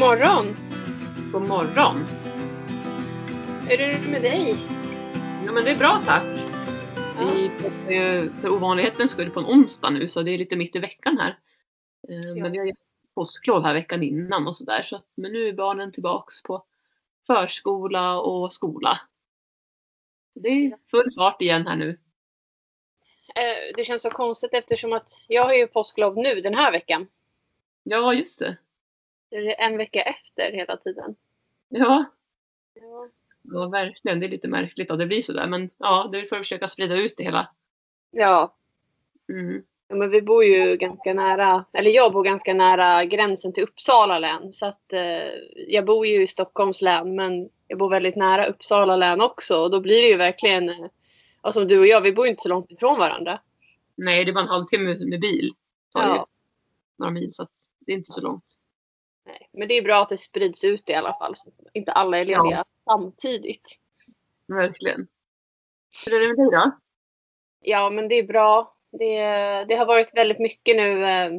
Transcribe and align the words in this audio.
Morgon! 0.00 0.46
God 1.32 1.48
morgon! 1.48 1.96
Hur 3.68 3.80
är 3.80 3.88
det 3.92 4.10
med 4.10 4.22
dig? 4.22 4.56
Ja 5.46 5.52
men 5.52 5.64
det 5.64 5.70
är 5.70 5.76
bra 5.76 6.02
tack. 6.06 6.24
Ja. 7.18 7.30
Vi 7.88 8.30
för 8.40 8.52
ovanlighetens 8.52 9.12
skull 9.12 9.30
på 9.30 9.40
en 9.40 9.46
onsdag 9.46 9.90
nu 9.90 10.08
så 10.08 10.22
det 10.22 10.30
är 10.30 10.38
lite 10.38 10.56
mitt 10.56 10.76
i 10.76 10.78
veckan 10.78 11.18
här. 11.18 11.38
Eh, 12.08 12.20
Ja. 12.20 12.42
Men 12.42 12.52
vi 12.52 12.58
har 12.58 12.64
ju 12.66 12.72
påsklov 13.14 13.64
här 13.64 13.74
veckan 13.74 14.02
innan 14.02 14.46
och 14.48 14.56
sådär. 14.56 14.82
Så 14.82 15.02
men 15.14 15.32
nu 15.32 15.48
är 15.48 15.52
barnen 15.52 15.92
tillbaks 15.92 16.42
på 16.42 16.64
förskola 17.26 18.20
och 18.20 18.52
skola. 18.52 19.00
Det 20.34 20.48
är 20.48 20.76
full 20.90 21.12
fart 21.14 21.42
igen 21.42 21.66
här 21.66 21.76
nu. 21.76 21.88
Eh, 23.34 23.74
Det 23.76 23.84
känns 23.84 24.02
så 24.02 24.10
konstigt 24.10 24.54
eftersom 24.54 24.92
att 24.92 25.24
jag 25.26 25.44
har 25.44 25.54
ju 25.54 25.66
påsklov 25.66 26.16
nu 26.18 26.40
den 26.40 26.54
här 26.54 26.72
veckan. 26.72 27.06
Ja 27.82 28.14
just 28.14 28.38
det. 28.38 28.56
En 29.58 29.76
vecka 29.76 30.00
efter 30.00 30.52
hela 30.52 30.76
tiden. 30.76 31.14
Ja, 31.68 32.04
Ja. 32.74 33.08
ja 33.42 33.68
verkligen. 33.68 34.20
Det 34.20 34.26
är 34.26 34.30
lite 34.30 34.48
märkligt 34.48 34.90
att 34.90 34.98
det 34.98 35.06
blir 35.06 35.22
sådär. 35.22 35.46
Men 35.48 35.70
ja, 35.78 36.08
det 36.12 36.22
att 36.22 36.28
försöka 36.28 36.68
sprida 36.68 36.94
ut 36.96 37.14
det 37.16 37.22
hela. 37.24 37.48
Ja, 38.10 38.54
Mm. 39.28 39.62
ja, 39.88 39.94
men 39.96 40.10
vi 40.10 40.22
bor 40.22 40.44
ju 40.44 40.76
ganska 40.76 41.14
nära, 41.14 41.64
eller 41.72 41.90
jag 41.90 42.12
bor 42.12 42.24
ganska 42.24 42.54
nära 42.54 43.04
gränsen 43.04 43.52
till 43.52 43.62
Uppsala 43.62 44.18
län. 44.18 44.52
Så 44.52 44.66
att 44.66 44.92
eh, 44.92 45.32
jag 45.68 45.84
bor 45.84 46.06
ju 46.06 46.22
i 46.22 46.26
Stockholms 46.26 46.82
län 46.82 47.14
men 47.14 47.48
jag 47.66 47.78
bor 47.78 47.90
väldigt 47.90 48.16
nära 48.16 48.46
Uppsala 48.46 48.96
län 48.96 49.20
också. 49.20 49.62
Och 49.62 49.70
då 49.70 49.80
blir 49.80 50.02
det 50.02 50.08
ju 50.08 50.16
verkligen, 50.16 50.68
eh, 50.68 50.86
ja, 51.42 51.52
som 51.52 51.68
du 51.68 51.78
och 51.78 51.86
jag, 51.86 52.00
vi 52.00 52.12
bor 52.12 52.26
ju 52.26 52.30
inte 52.30 52.42
så 52.42 52.48
långt 52.48 52.70
ifrån 52.70 52.98
varandra. 52.98 53.40
Nej, 53.94 54.24
det 54.24 54.30
är 54.30 54.34
bara 54.34 54.40
en 54.44 54.48
halvtimme 54.48 54.96
med 55.06 55.20
bil. 55.20 55.52
Tar 55.92 56.02
ju 56.02 56.08
Ja. 56.08 56.26
några 56.96 57.12
mil 57.12 57.32
så 57.32 57.42
att 57.42 57.52
det 57.78 57.92
är 57.92 57.96
inte 57.96 58.12
så 58.12 58.20
långt. 58.20 58.44
Nej, 59.30 59.48
men 59.52 59.68
det 59.68 59.74
är 59.78 59.82
bra 59.82 60.02
att 60.02 60.08
det 60.08 60.18
sprids 60.18 60.64
ut 60.64 60.90
i 60.90 60.94
alla 60.94 61.14
fall. 61.18 61.36
Så 61.36 61.48
att 61.48 61.54
inte 61.74 61.92
alla 61.92 62.18
är 62.18 62.24
lediga 62.24 62.64
samtidigt. 62.84 63.78
Verkligen. 64.46 65.06
Hur 66.06 66.14
är 66.14 66.20
det 66.20 66.28
med 66.28 66.36
dig 66.36 66.60
då? 66.60 66.70
Ja, 67.60 67.90
men 67.90 68.08
det 68.08 68.14
är 68.14 68.22
bra. 68.22 68.74
Det, 68.90 69.14
det 69.68 69.74
har 69.76 69.86
varit 69.86 70.14
väldigt 70.14 70.38
mycket 70.38 70.76
nu. 70.76 71.04
eh, 71.10 71.30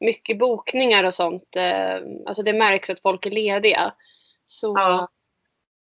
Mycket 0.00 0.38
bokningar 0.38 1.04
och 1.04 1.14
sånt. 1.14 1.56
eh, 1.56 1.96
Alltså 2.26 2.42
det 2.42 2.52
märks 2.52 2.90
att 2.90 3.02
folk 3.02 3.26
är 3.26 3.30
lediga. 3.30 3.94
Så 4.44 4.74
Ja. 4.78 5.08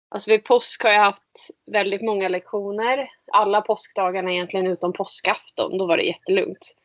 alltså 0.10 0.32
vid 0.32 0.44
påsk 0.44 0.84
har 0.84 0.90
jag 0.92 1.00
haft 1.00 1.50
väldigt 1.66 2.02
många 2.02 2.30
lektioner. 2.30 3.10
Alla 3.32 3.62
påskdagarna 3.62 4.32
egentligen 4.32 4.68
utom 4.68 4.94
påskafton. 4.94 5.78
Då 5.78 5.86
var 5.88 5.98
det 5.98 6.04
jättelugnt. 6.04 6.76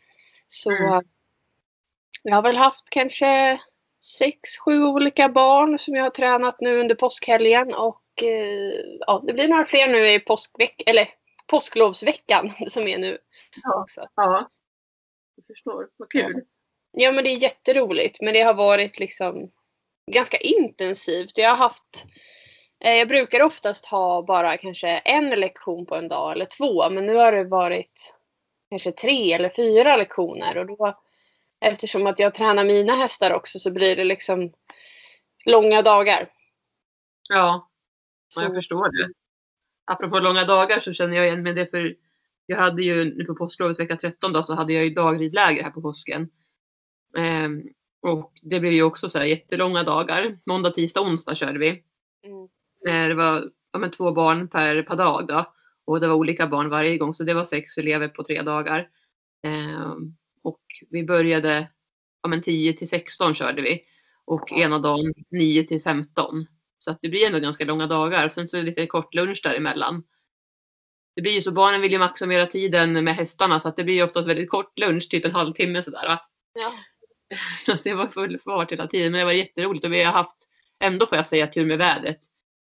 Så 0.47 0.71
Mm. 0.71 1.03
jag 2.23 2.35
har 2.35 2.43
väl 2.43 2.57
haft 2.57 2.91
kanske 2.91 3.61
sex, 4.01 4.59
sju 4.65 4.85
olika 4.85 5.29
barn 5.29 5.79
som 5.79 5.95
jag 5.95 6.03
har 6.03 6.11
tränat 6.11 6.61
nu 6.61 6.81
under 6.81 6.95
påskhelgen. 6.95 7.75
Och 7.75 8.03
eh, 8.23 8.73
ja, 9.07 9.23
det 9.27 9.33
blir 9.33 9.49
några 9.49 9.67
fler 9.67 9.89
nu 9.89 10.09
i 10.11 10.21
påskveck 10.21 10.83
eller 10.87 11.09
påsklovsveckan 11.47 12.53
som 12.69 12.89
är 12.89 12.99
nu 12.99 13.19
Ja. 13.63 13.81
också. 13.83 14.09
Ja. 14.15 14.51
Jag 15.37 15.47
förstår. 15.47 15.89
Vad 15.97 16.11
kul. 16.11 16.43
Ja 16.93 17.13
men 17.13 17.25
det 17.25 17.31
är 17.31 17.37
jätteroligt 17.43 18.21
men 18.21 18.35
det 18.35 18.41
har 18.41 18.55
varit 18.55 18.99
liksom 18.99 19.51
ganska 20.11 20.37
intensivt. 20.37 21.39
Jag 21.39 21.49
har 21.49 21.57
haft 21.57 22.05
eh, 22.85 22.95
jag 22.95 23.09
brukar 23.09 23.43
oftast 23.43 23.87
ha 23.87 24.23
bara 24.23 24.57
kanske 24.57 24.89
en 24.89 25.31
lektion 25.31 25.87
på 25.87 25.95
en 25.95 26.09
dag 26.09 26.33
eller 26.33 26.47
två 26.47 26.91
men 26.91 27.07
nu 27.07 27.15
har 27.15 27.33
det 27.33 27.45
varit 27.45 28.19
kanske 28.71 28.93
tre 28.93 29.33
eller 29.33 29.49
fyra 29.57 29.97
lektioner 29.97 30.59
och 30.59 30.67
då 30.67 30.99
eftersom 31.61 32.07
att 32.07 32.19
jag 32.19 32.35
tränar 32.35 32.65
mina 32.65 32.93
hästar 32.95 33.33
också 33.35 33.59
så 33.59 33.71
blir 33.71 33.97
det 33.97 34.05
liksom 34.05 34.53
långa 35.45 35.83
dagar. 35.83 36.29
Ja, 37.29 37.69
Så, 38.29 38.41
ja, 38.41 38.45
jag 38.45 38.55
förstår 38.55 38.91
det. 38.93 39.13
Apropå 39.87 40.19
långa 40.21 40.45
dagar 40.45 40.81
så 40.81 40.93
känner 40.93 41.17
jag 41.17 41.27
igen 41.27 41.43
med 41.43 41.57
det 41.57 41.67
för 41.67 41.97
jag 42.47 42.59
hade 42.59 42.83
ju 42.83 43.05
nu 43.05 43.25
på 43.25 43.35
påsklovet 43.35 43.79
vecka 43.81 43.97
13 43.97 44.33
då 44.33 44.43
så 44.43 44.55
hade 44.55 44.73
jag 44.73 44.85
ju 44.85 44.91
dagridläger 44.95 45.63
här 45.63 45.71
på 45.71 45.83
påsken. 45.83 46.29
Ehm, 47.19 47.63
och 48.03 48.33
det 48.43 48.61
blev 48.61 48.73
ju 48.73 48.83
också 48.83 49.11
så 49.11 49.19
här 49.19 49.25
jättelånga 49.25 49.83
dagar. 49.83 50.39
Måndag, 50.47 50.71
tisdag, 50.71 51.01
onsdag 51.01 51.35
körde 51.35 51.59
vi. 51.59 51.69
mm, 51.69 52.49
Eh, 52.89 53.09
Det 53.09 53.15
var 53.15 53.51
ja, 53.73 53.79
men 53.79 53.91
två 53.91 54.13
barn 54.13 54.49
per, 54.49 54.83
per 54.83 54.97
dag 54.97 55.27
då. 55.27 55.55
Och 55.85 56.01
det 56.01 56.09
var 56.09 56.15
olika 56.15 56.47
barn 56.47 56.69
varje 56.69 56.99
gång 56.99 57.15
så 57.15 57.25
det 57.25 57.35
var 57.35 57.45
sex 57.45 57.77
elever 57.79 58.09
på 58.09 58.25
tre 58.25 58.43
dagar. 58.43 58.89
Ehm, 59.47 60.17
och 60.43 60.61
vi 60.91 61.05
började 61.05 61.69
ja, 62.23 62.29
men 62.29 62.43
10 62.43 62.73
till 62.73 62.89
16 62.89 63.35
körde 63.35 63.63
vi. 63.63 63.81
Och 64.25 64.53
ena 64.53 64.79
dagen 64.79 65.15
9 65.31 65.65
till 65.65 65.83
15. 65.83 66.47
Så 66.79 66.91
att 66.91 66.99
det 67.03 67.09
blir 67.09 67.27
ändå 67.27 67.39
ganska 67.39 67.65
långa 67.65 67.87
dagar. 67.87 68.29
Sen 68.29 68.49
så 68.49 68.57
är 68.57 68.61
det 68.61 68.67
lite 68.67 68.87
kort 68.87 69.15
lunch 69.15 69.41
däremellan. 69.43 70.03
Det 71.17 71.23
blir 71.23 71.33
ju 71.33 71.43
så 71.43 71.53
barnen 71.53 71.81
vill 71.81 71.93
ju 71.93 71.99
maximera 71.99 72.47
tiden 72.47 73.05
med 73.05 73.17
hästarna 73.17 73.61
så 73.61 73.69
att 73.69 73.77
det 73.77 73.85
blir 73.85 74.05
oftast 74.05 74.29
väldigt 74.29 74.51
kort 74.51 74.79
lunch, 74.79 75.09
typ 75.11 75.25
en 75.25 75.33
halvtimme 75.33 75.83
sådär. 75.83 76.09
Va? 76.09 76.21
ja. 76.55 76.75
Så 77.67 77.77
det 77.85 77.95
var 77.95 78.07
full 78.07 78.39
fart 78.45 78.73
hela 78.73 78.87
tiden. 78.87 79.13
Men 79.13 79.19
det 79.19 79.25
var 79.25 79.33
jätteroligt 79.33 79.85
och 79.85 79.93
vi 79.93 80.03
har 80.03 80.13
haft, 80.13 80.37
ändå 80.85 81.07
får 81.07 81.17
jag 81.17 81.27
säga, 81.27 81.47
tur 81.47 81.67
med 81.67 81.79
vädret. 81.79 82.19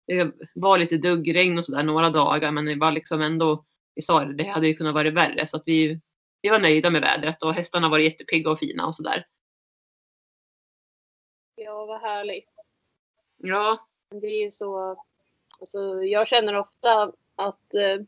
Det 0.06 0.32
var 0.54 0.78
lite 0.78 0.96
duggregn 0.96 1.58
och 1.58 1.64
sådär 1.64 1.82
några 1.82 2.10
dagar 2.10 2.50
men 2.50 2.64
det 2.64 2.74
var 2.74 2.92
liksom 2.92 3.20
ändå, 3.20 3.64
vi 3.94 4.02
sa 4.02 4.24
det, 4.24 4.34
det 4.34 4.44
hade 4.44 4.68
ju 4.68 4.74
kunnat 4.74 4.94
vara 4.94 5.10
värre. 5.10 5.48
Så 5.48 5.56
att 5.56 5.62
vi, 5.66 6.00
vi 6.42 6.48
var 6.48 6.58
nöjda 6.58 6.90
med 6.90 7.00
vädret 7.00 7.42
och 7.42 7.54
hästarna 7.54 7.88
var 7.88 7.98
jättepigga 7.98 8.50
och 8.50 8.58
fina 8.58 8.86
och 8.86 8.94
sådär. 8.94 9.26
ja 11.56 11.84
vad 11.84 12.00
härligt. 12.00 12.48
Ja, 13.36 13.86
Det 14.20 14.26
är 14.26 14.44
ju 14.44 14.50
så, 14.50 14.96
alltså, 15.60 16.04
jag 16.04 16.28
känner 16.28 16.58
ofta 16.58 17.12
att 17.36 17.74
eh, 17.74 18.06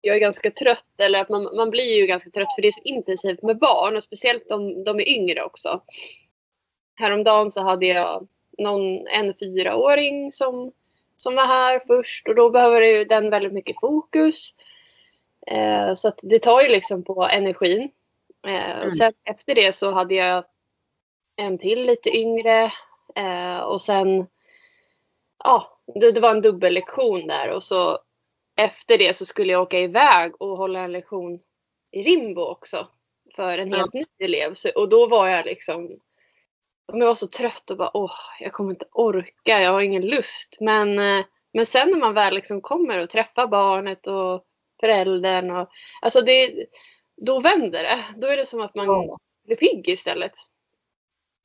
jag 0.00 0.16
är 0.16 0.20
ganska 0.20 0.50
trött 0.50 1.00
eller 1.00 1.20
att 1.20 1.28
man, 1.28 1.56
man 1.56 1.70
blir 1.70 2.00
ju 2.00 2.06
ganska 2.06 2.30
trött 2.30 2.54
för 2.54 2.62
det 2.62 2.68
är 2.68 2.72
så 2.72 2.82
intensivt 2.84 3.42
med 3.42 3.58
barn 3.58 3.96
och 3.96 4.02
speciellt 4.02 4.50
om 4.50 4.84
de 4.84 5.00
är 5.00 5.08
yngre 5.08 5.44
också. 5.44 5.82
Häromdagen 6.94 7.52
så 7.52 7.62
hade 7.62 7.86
jag 7.86 8.28
någon, 8.58 9.06
en 9.06 9.34
fyraåring 9.34 10.32
som, 10.32 10.72
som 11.16 11.34
var 11.34 11.46
här 11.46 11.82
först 11.86 12.28
och 12.28 12.34
då 12.34 12.50
behöver 12.50 12.80
ju 12.80 13.04
den 13.04 13.30
väldigt 13.30 13.52
mycket 13.52 13.80
fokus. 13.80 14.54
Eh, 15.46 15.94
så 15.94 16.12
det 16.22 16.38
tar 16.38 16.62
ju 16.62 16.68
liksom 16.68 17.04
på 17.04 17.24
energin. 17.24 17.90
Eh, 18.46 18.76
Mm. 18.76 18.90
Sen 18.90 19.12
efter 19.24 19.54
det 19.54 19.72
så 19.72 19.90
hade 19.92 20.14
jag 20.14 20.44
en 21.36 21.58
till 21.58 21.82
lite 21.82 22.16
yngre 22.16 22.72
eh, 23.14 23.58
och 23.58 23.82
sen 23.82 24.26
ja, 25.44 25.78
det, 25.94 26.12
det 26.12 26.20
var 26.20 26.30
en 26.30 26.42
dubbellektion 26.42 27.26
där 27.26 27.50
och 27.50 27.64
så 27.64 27.98
efter 28.56 28.98
det 28.98 29.16
så 29.16 29.26
skulle 29.26 29.52
jag 29.52 29.62
åka 29.62 29.78
iväg 29.78 30.42
och 30.42 30.56
hålla 30.56 30.80
en 30.80 30.92
lektion 30.92 31.40
i 31.90 32.02
Rimbo 32.02 32.42
också 32.42 32.88
för 33.36 33.58
en 33.58 33.72
helt 33.72 33.92
ny 33.92 34.04
elev. 34.18 34.54
Så, 34.54 34.70
och 34.76 34.88
då 34.88 35.06
var 35.06 35.28
jag 35.28 35.46
liksom 35.46 35.98
jag 36.86 37.06
var 37.06 37.14
så 37.14 37.26
trött 37.26 37.70
och 37.70 37.76
bara 37.76 37.96
åh, 37.96 38.16
jag 38.40 38.52
kommer 38.52 38.70
inte 38.70 38.86
orka, 38.92 39.60
jag 39.60 39.72
har 39.72 39.80
ingen 39.80 40.06
lust. 40.06 40.56
Men, 40.60 40.98
eh, 40.98 41.24
men 41.52 41.66
sen 41.66 41.90
när 41.90 41.98
man 41.98 42.14
väl 42.14 42.34
liksom 42.34 42.60
kommer 42.60 43.02
och 43.02 43.10
träffar 43.10 43.46
barnet 43.46 44.06
och 44.06 44.44
föräldern 44.80 45.50
och 45.50 45.68
alltså 46.02 46.20
det, 46.20 46.66
då 47.16 47.40
vänder 47.40 47.82
det. 47.82 48.04
Då 48.16 48.26
är 48.26 48.36
det 48.36 48.46
som 48.46 48.60
att 48.60 48.74
man 48.74 48.86
Ja. 48.86 49.18
blir 49.46 49.56
pigg 49.56 49.88
istället. 49.88 50.32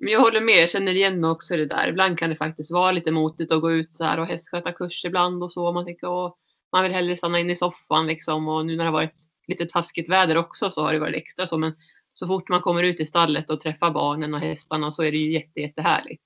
men 0.01 0.13
jag 0.13 0.19
håller 0.19 0.41
med, 0.41 0.55
jag 0.55 0.69
känner 0.69 0.93
igen 0.95 1.19
mig 1.21 1.29
också 1.29 1.53
i 1.53 1.57
det 1.57 1.65
där. 1.65 1.89
Ibland 1.89 2.19
kan 2.19 2.29
det 2.29 2.35
faktiskt 2.35 2.71
vara 2.71 2.91
lite 2.91 3.11
motigt 3.11 3.51
att 3.51 3.61
gå 3.61 3.71
ut 3.71 3.97
så 3.97 4.03
här 4.03 4.19
och 4.19 4.25
hästskötarkurs 4.27 5.05
ibland 5.05 5.43
och 5.43 5.51
så. 5.53 5.71
Man 5.71 5.85
tänker 5.85 6.07
åh, 6.07 6.35
man 6.71 6.83
vill 6.83 6.91
hellre 6.93 7.17
stanna 7.17 7.39
in 7.39 7.49
i 7.49 7.55
soffan 7.55 8.07
liksom 8.07 8.47
och 8.47 8.65
nu 8.65 8.75
när 8.75 8.83
det 8.83 8.87
har 8.89 8.93
varit 8.97 9.15
lite 9.47 9.65
taskigt 9.65 10.09
väder 10.09 10.37
också 10.37 10.69
så 10.69 10.81
har 10.81 10.93
det 10.93 10.99
varit 10.99 11.15
extra 11.15 11.47
så. 11.47 11.57
Men 11.57 11.73
så 12.13 12.27
fort 12.27 12.49
man 12.49 12.61
kommer 12.61 12.83
ut 12.83 12.99
i 12.99 13.05
stallet 13.05 13.49
och 13.49 13.61
träffar 13.61 13.91
barnen 13.91 14.33
och 14.33 14.39
hästarna 14.39 14.91
så 14.91 15.03
är 15.03 15.11
det 15.11 15.17
ju 15.17 15.33
jätte, 15.33 15.59
jättehärligt. 15.59 16.23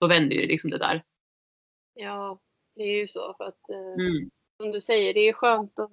Då 0.00 0.06
vänder 0.06 0.36
ju 0.36 0.46
liksom 0.46 0.70
det 0.70 0.78
där. 0.78 1.04
Ja, 1.94 2.38
det 2.76 2.82
är 2.82 2.96
ju 3.00 3.08
så 3.08 3.34
för 3.38 3.44
att 3.44 3.70
eh, 3.70 4.04
Mm. 4.06 4.30
som 4.56 4.70
du 4.72 4.80
säger, 4.80 5.14
det 5.14 5.20
är 5.28 5.32
skönt 5.32 5.78
att 5.78 5.90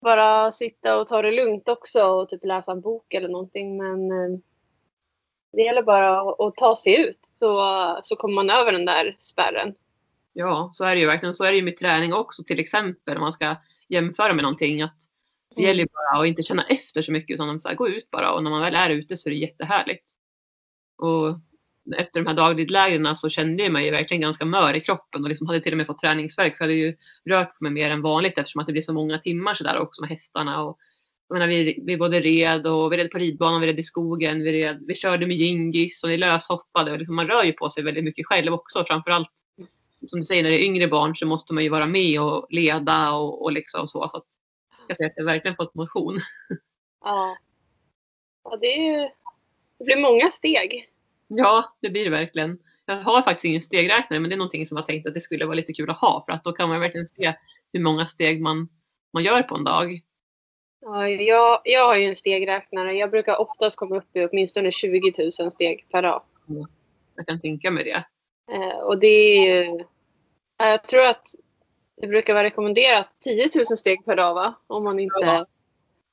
bara 0.00 0.52
sitta 0.52 1.00
och 1.00 1.08
ta 1.08 1.22
det 1.22 1.30
lugnt 1.32 1.68
också 1.68 2.02
och 2.02 2.28
typ 2.28 2.44
läsa 2.44 2.72
en 2.72 2.80
bok 2.80 3.14
eller 3.14 3.28
någonting. 3.28 3.76
Men 3.76 4.10
eh, 4.10 4.38
det 5.52 5.62
gäller 5.62 5.82
bara 5.82 6.20
att, 6.20 6.56
ta 6.56 6.76
sig 6.76 7.00
ut 7.00 7.20
så, 7.38 7.60
så 8.02 8.16
kommer 8.16 8.34
man 8.34 8.50
över 8.50 8.72
den 8.72 8.84
där 8.84 9.16
spärren. 9.20 9.74
Ja, 10.32 10.70
så 10.74 10.84
är 10.84 10.94
det 10.94 11.00
ju 11.00 11.06
verkligen. 11.06 11.34
Så 11.34 11.44
är 11.44 11.50
det 11.50 11.56
ju 11.56 11.64
med 11.64 11.76
träning 11.76 12.14
också 12.14 12.44
till 12.44 12.60
exempel 12.60 13.16
om 13.16 13.20
man 13.22 13.32
ska 13.32 13.56
jämföra 13.88 14.34
med 14.34 14.42
någonting. 14.42 14.82
Att 14.82 14.94
det 15.54 15.60
Mm. 15.62 15.68
gäller 15.68 15.80
ju 15.82 15.88
bara 15.92 16.20
att 16.20 16.26
inte 16.26 16.42
känna 16.42 16.62
efter 16.62 17.02
så 17.02 17.12
mycket 17.12 17.34
utan 17.34 17.60
så 17.60 17.68
här, 17.68 17.74
gå 17.76 17.88
ut 17.88 18.10
bara 18.10 18.32
och 18.32 18.42
när 18.44 18.50
man 18.50 18.60
väl 18.60 18.74
är 18.74 18.90
ute 18.90 19.16
så 19.16 19.28
är 19.28 19.30
det 19.30 19.38
jättehärligt. 19.38 20.04
Och 20.96 21.38
efter 21.96 22.20
de 22.20 22.26
här 22.26 22.36
dagliglägren 22.36 23.16
så 23.16 23.28
kände 23.28 23.62
jag 23.62 23.72
mig 23.72 23.90
verkligen 23.90 24.20
ganska 24.20 24.44
mör 24.44 24.76
i 24.76 24.80
kroppen 24.80 25.22
och 25.22 25.28
liksom 25.28 25.46
hade 25.46 25.60
till 25.60 25.72
och 25.72 25.76
med 25.76 25.86
fått 25.86 26.00
träningsvärk 26.00 26.56
för 26.56 26.64
jag 26.64 26.68
hade 26.68 26.80
ju 26.80 26.96
rört 27.30 27.60
mig 27.60 27.72
mer 27.72 27.90
än 27.90 28.02
vanligt 28.02 28.38
eftersom 28.38 28.60
att 28.60 28.66
det 28.66 28.72
blir 28.72 28.82
så 28.82 28.92
många 28.92 29.18
timmar 29.18 29.54
sådär 29.54 29.78
också 29.78 30.00
med 30.00 30.10
hästarna 30.10 30.62
och 30.62 30.78
jag 31.28 31.38
menar, 31.38 31.48
vi, 31.48 31.82
vi 31.86 31.96
både 31.96 32.20
red 32.20 32.66
och 32.66 32.92
vi 32.92 32.96
red 32.96 33.10
på 33.10 33.18
ridbanan, 33.18 33.60
vi 33.60 33.66
red 33.66 33.80
i 33.80 33.82
skogen, 33.82 34.42
vi, 34.42 34.52
red, 34.52 34.84
vi 34.86 34.94
körde 34.94 35.26
med 35.26 35.36
jingis 35.36 36.02
och 36.02 36.10
vi 36.10 36.16
löshoppade. 36.16 36.92
Och 36.92 36.98
liksom, 36.98 37.16
man 37.16 37.28
rör 37.28 37.44
ju 37.44 37.52
på 37.52 37.70
sig 37.70 37.82
väldigt 37.82 38.04
mycket 38.04 38.26
själv 38.26 38.52
också. 38.52 38.84
Framförallt 38.84 39.30
som 40.06 40.20
du 40.20 40.26
säger, 40.26 40.42
när 40.42 40.50
det 40.50 40.62
är 40.62 40.66
yngre 40.66 40.88
barn 40.88 41.16
så 41.16 41.26
måste 41.26 41.52
man 41.52 41.62
ju 41.62 41.68
vara 41.68 41.86
med 41.86 42.20
och 42.20 42.46
leda 42.50 43.12
och, 43.12 43.42
och 43.42 43.52
liksom 43.52 43.88
så. 43.88 44.08
så 44.08 44.16
att 44.16 44.26
jag 44.88 44.96
säga 44.96 45.06
att 45.06 45.12
jag 45.16 45.24
verkligen 45.24 45.56
fått 45.56 45.74
motion. 45.74 46.20
Ja. 47.00 47.36
ja 48.44 48.56
det, 48.60 48.66
är 48.66 49.00
ju, 49.00 49.08
det 49.78 49.84
blir 49.84 50.02
många 50.02 50.30
steg. 50.30 50.87
Ja, 51.28 51.76
det 51.80 51.90
blir 51.90 52.04
det 52.04 52.10
verkligen. 52.10 52.58
Jag 52.86 52.96
har 52.96 53.22
faktiskt 53.22 53.44
ingen 53.44 53.62
stegräknare 53.62 54.20
men 54.20 54.30
det 54.30 54.34
är 54.34 54.38
någonting 54.38 54.66
som 54.66 54.76
jag 54.76 54.86
tänkt 54.86 55.08
att 55.08 55.14
det 55.14 55.20
skulle 55.20 55.44
vara 55.44 55.54
lite 55.54 55.72
kul 55.72 55.90
att 55.90 56.00
ha 56.00 56.24
för 56.24 56.32
att 56.32 56.44
då 56.44 56.52
kan 56.52 56.68
man 56.68 56.80
verkligen 56.80 57.08
se 57.08 57.34
hur 57.72 57.80
många 57.80 58.06
steg 58.06 58.42
man, 58.42 58.68
man 59.12 59.24
gör 59.24 59.42
på 59.42 59.54
en 59.54 59.64
dag. 59.64 60.00
Ja, 60.80 61.08
jag, 61.08 61.60
jag 61.64 61.86
har 61.86 61.96
ju 61.96 62.04
en 62.04 62.16
stegräknare. 62.16 62.94
Jag 62.94 63.10
brukar 63.10 63.40
oftast 63.40 63.78
komma 63.78 63.96
upp 63.96 64.16
i 64.16 64.26
åtminstone 64.26 64.72
20 64.72 65.12
000 65.40 65.52
steg 65.52 65.86
per 65.90 66.02
dag. 66.02 66.22
Jag 67.16 67.26
kan 67.26 67.40
tänka 67.40 67.70
mig 67.70 67.84
det. 67.84 68.04
Eh, 68.54 68.78
och 68.78 68.98
det 68.98 69.06
är 69.06 69.46
ju... 69.46 69.84
Jag 70.58 70.82
tror 70.82 71.02
att 71.02 71.26
det 72.00 72.06
brukar 72.06 72.34
vara 72.34 72.44
rekommenderat 72.44 73.08
10 73.24 73.50
000 73.54 73.78
steg 73.78 74.04
per 74.04 74.16
dag 74.16 74.34
va? 74.34 74.54
Om 74.66 74.84
man 74.84 74.98
inte... 74.98 75.20
Ja. 75.20 75.46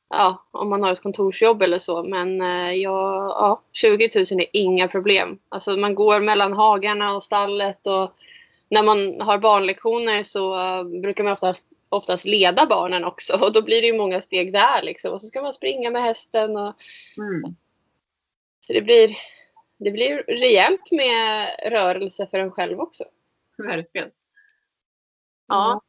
Ja 0.10 0.44
om 0.52 0.70
man 0.70 0.84
har 0.84 0.92
ett 0.92 1.02
kontorsjobb 1.04 1.62
eller 1.62 1.80
så. 1.80 2.04
Men 2.04 2.42
eh, 2.42 2.72
ja, 2.72 3.28
ja, 3.40 3.62
20 3.74 4.10
000 4.16 4.26
är 4.42 4.48
inga 4.52 4.88
problem. 4.88 5.40
Alltså 5.50 5.78
man 5.78 5.96
går 5.96 6.20
mellan 6.20 6.54
hagarna 6.54 7.16
och 7.16 7.24
stallet 7.24 7.88
och 7.88 8.12
när 8.70 8.84
man 8.84 9.22
har 9.22 9.38
barnlektioner 9.38 10.24
så 10.24 10.56
uh, 10.56 10.84
brukar 11.02 11.24
man 11.24 11.34
oftast, 11.34 11.66
oftast 11.90 12.26
leda 12.26 12.66
barnen 12.66 13.06
också 13.06 13.34
och 13.42 13.54
då 13.54 13.62
blir 13.62 13.82
det 13.82 13.88
ju 13.88 13.98
många 13.98 14.22
steg 14.22 14.54
där 14.54 14.84
liksom. 14.84 15.14
Och 15.14 15.22
så 15.22 15.28
ska 15.28 15.42
man 15.42 15.54
springa 15.54 15.92
med 15.92 16.04
hästen 16.04 16.58
och 16.58 16.74
Mm. 17.18 17.56
så 18.60 18.74
det 18.74 18.82
blir, 18.82 19.18
det 19.78 19.92
blir 19.92 20.18
rejält 20.18 20.92
med 20.92 21.50
rörelse 21.72 22.28
för 22.32 22.40
en 22.40 22.52
själv 22.52 22.80
också. 22.80 23.04
Verkligen. 23.58 24.12
Ja. 25.48 25.82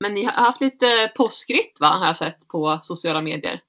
Men 0.00 0.14
ni 0.14 0.24
har 0.24 0.32
haft 0.32 0.60
lite 0.60 1.12
påskritt 1.16 1.80
va, 1.80 1.86
har 1.86 2.06
jag 2.06 2.16
sett 2.16 2.48
på 2.48 2.80
sociala 2.82 3.20
medier. 3.20 3.60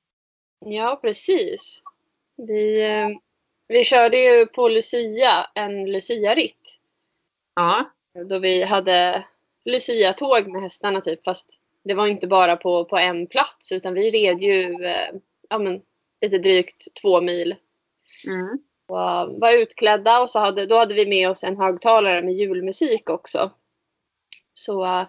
Ja, 0.66 1.00
precis. 1.02 1.84
Vi, 2.38 2.82
eh, 2.82 3.10
vi 3.68 3.86
körde 3.86 4.18
ju 4.18 4.46
på 4.46 4.68
Lucia 4.68 5.48
en 5.56 5.92
Lucia-ritt. 5.92 6.80
Ja. 7.56 7.92
Då 8.26 8.40
vi 8.40 8.64
hade 8.64 9.26
Lucia-tåg 9.66 10.48
med 10.48 10.62
hästarna 10.62 11.02
typ. 11.02 11.24
Fast 11.24 11.60
det 11.84 11.94
var 11.94 12.08
inte 12.08 12.28
bara 12.28 12.56
på, 12.56 12.86
på 12.86 12.98
en 12.98 13.28
plats 13.28 13.72
utan 13.72 13.94
vi 13.94 14.12
red 14.12 14.44
ju 14.44 14.86
eh, 14.86 15.10
ja, 15.50 15.58
men, 15.58 15.82
lite 16.22 16.38
drygt 16.38 16.88
två 17.02 17.22
mil. 17.22 17.56
Mm. 18.28 18.60
Och 18.88 19.02
eh, 19.02 19.40
var 19.40 19.58
utklädda 19.58 20.22
och 20.22 20.30
så 20.30 20.40
hade, 20.40 20.66
då 20.66 20.76
hade 20.76 20.94
vi 20.94 21.06
med 21.06 21.30
oss 21.30 21.44
en 21.44 21.58
högtalare 21.58 22.22
med 22.22 22.34
julmusik 22.34 23.10
också. 23.10 23.52
Så 24.54 25.06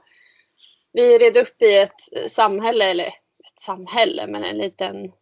vi 0.92 1.18
red 1.18 1.36
upp 1.36 1.62
i 1.62 1.76
ett 1.76 2.30
samhälle, 2.30 2.84
eller 2.84 3.06
ett 3.06 3.60
samhälle, 3.60 4.26
men 4.26 4.44
en 4.44 4.58
liten, 4.58 5.12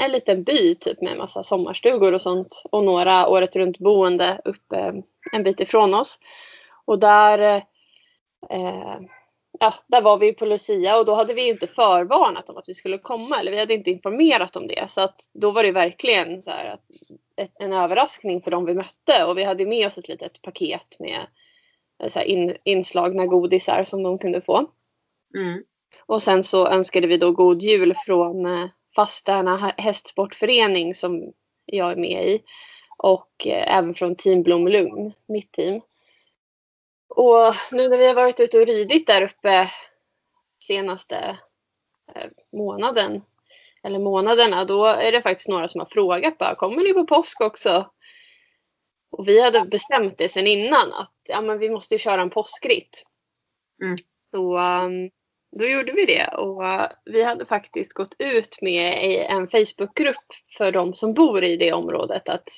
en 0.00 0.12
liten 0.12 0.42
by 0.42 0.74
typ 0.74 1.00
med 1.00 1.12
en 1.12 1.18
massa 1.18 1.42
sommarstugor 1.42 2.12
och 2.12 2.22
sånt. 2.22 2.62
Och 2.70 2.84
några 2.84 3.28
året 3.28 3.56
runt 3.56 3.78
boende 3.78 4.40
uppe 4.44 5.02
en 5.32 5.42
bit 5.42 5.60
ifrån 5.60 5.94
oss. 5.94 6.18
Och 6.84 6.98
där, 6.98 7.38
eh, 8.50 8.98
ja, 9.60 9.74
där 9.86 10.02
var 10.02 10.18
vi 10.18 10.32
på 10.32 10.46
Lucia 10.46 10.98
och 10.98 11.06
då 11.06 11.14
hade 11.14 11.34
vi 11.34 11.44
ju 11.44 11.50
inte 11.50 11.66
förvarnat 11.66 12.50
om 12.50 12.56
att 12.56 12.68
vi 12.68 12.74
skulle 12.74 12.98
komma. 12.98 13.40
Eller 13.40 13.52
vi 13.52 13.58
hade 13.58 13.74
inte 13.74 13.90
informerat 13.90 14.56
om 14.56 14.66
det. 14.66 14.90
Så 14.90 15.00
att 15.00 15.20
då 15.32 15.50
var 15.50 15.62
det 15.62 15.72
verkligen 15.72 16.42
så 16.42 16.50
här 16.50 16.66
att, 16.66 16.84
ett, 17.36 17.52
en 17.58 17.72
överraskning 17.72 18.42
för 18.42 18.50
dem 18.50 18.64
vi 18.64 18.74
mötte. 18.74 19.24
Och 19.26 19.38
vi 19.38 19.44
hade 19.44 19.66
med 19.66 19.86
oss 19.86 19.98
ett 19.98 20.08
litet 20.08 20.42
paket 20.42 20.96
med 20.98 21.26
eh, 22.02 22.08
så 22.08 22.18
här 22.18 22.26
in, 22.26 22.56
inslagna 22.64 23.26
godisar 23.26 23.84
som 23.84 24.02
de 24.02 24.18
kunde 24.18 24.40
få. 24.40 24.68
Mm. 25.36 25.64
Och 26.06 26.22
sen 26.22 26.44
så 26.44 26.68
önskade 26.68 27.06
vi 27.06 27.16
då 27.16 27.32
god 27.32 27.62
jul 27.62 27.94
från 28.06 28.46
eh, 28.46 28.68
Fastärna 28.96 29.74
hästsportförening 29.76 30.94
som 30.94 31.32
jag 31.64 31.92
är 31.92 31.96
med 31.96 32.28
i. 32.28 32.42
Och 32.98 33.46
eh, 33.46 33.76
även 33.76 33.94
från 33.94 34.16
Team 34.16 34.42
Blomlugn, 34.42 35.12
mitt 35.26 35.52
team. 35.52 35.80
Och 37.08 37.54
nu 37.72 37.88
när 37.88 37.96
vi 37.96 38.06
har 38.06 38.14
varit 38.14 38.40
ute 38.40 38.58
och 38.58 38.66
ridit 38.66 39.06
där 39.06 39.22
uppe 39.22 39.70
senaste 40.60 41.38
eh, 42.14 42.30
månaden 42.52 43.22
eller 43.82 43.98
månaderna, 43.98 44.64
då 44.64 44.84
är 44.84 45.12
det 45.12 45.22
faktiskt 45.22 45.48
några 45.48 45.68
som 45.68 45.80
har 45.80 45.88
frågat 45.90 46.38
bara, 46.38 46.54
kommer 46.54 46.84
ni 46.84 46.92
på 46.92 47.06
påsk 47.06 47.40
också? 47.40 47.90
Och 49.10 49.28
vi 49.28 49.40
hade 49.40 49.64
bestämt 49.64 50.18
det 50.18 50.28
sedan 50.28 50.46
innan 50.46 50.92
att 50.92 51.12
ja, 51.22 51.40
men 51.40 51.58
vi 51.58 51.70
måste 51.70 51.94
ju 51.94 51.98
köra 51.98 52.22
en 52.22 52.30
påskritt. 52.30 53.04
Mm. 53.82 53.96
Så 54.30 54.58
um, 54.58 55.10
då 55.58 55.64
gjorde 55.64 55.92
vi 55.92 56.06
det 56.06 56.26
och 56.26 56.62
uh, 56.62 56.86
vi 57.04 57.22
hade 57.22 57.46
faktiskt 57.46 57.92
gått 57.92 58.14
ut 58.18 58.62
med 58.62 59.04
i 59.04 59.18
en 59.18 59.48
Facebookgrupp 59.48 60.32
för 60.58 60.72
de 60.72 60.94
som 60.94 61.14
bor 61.14 61.44
i 61.44 61.56
det 61.56 61.72
området 61.72 62.28
att 62.28 62.48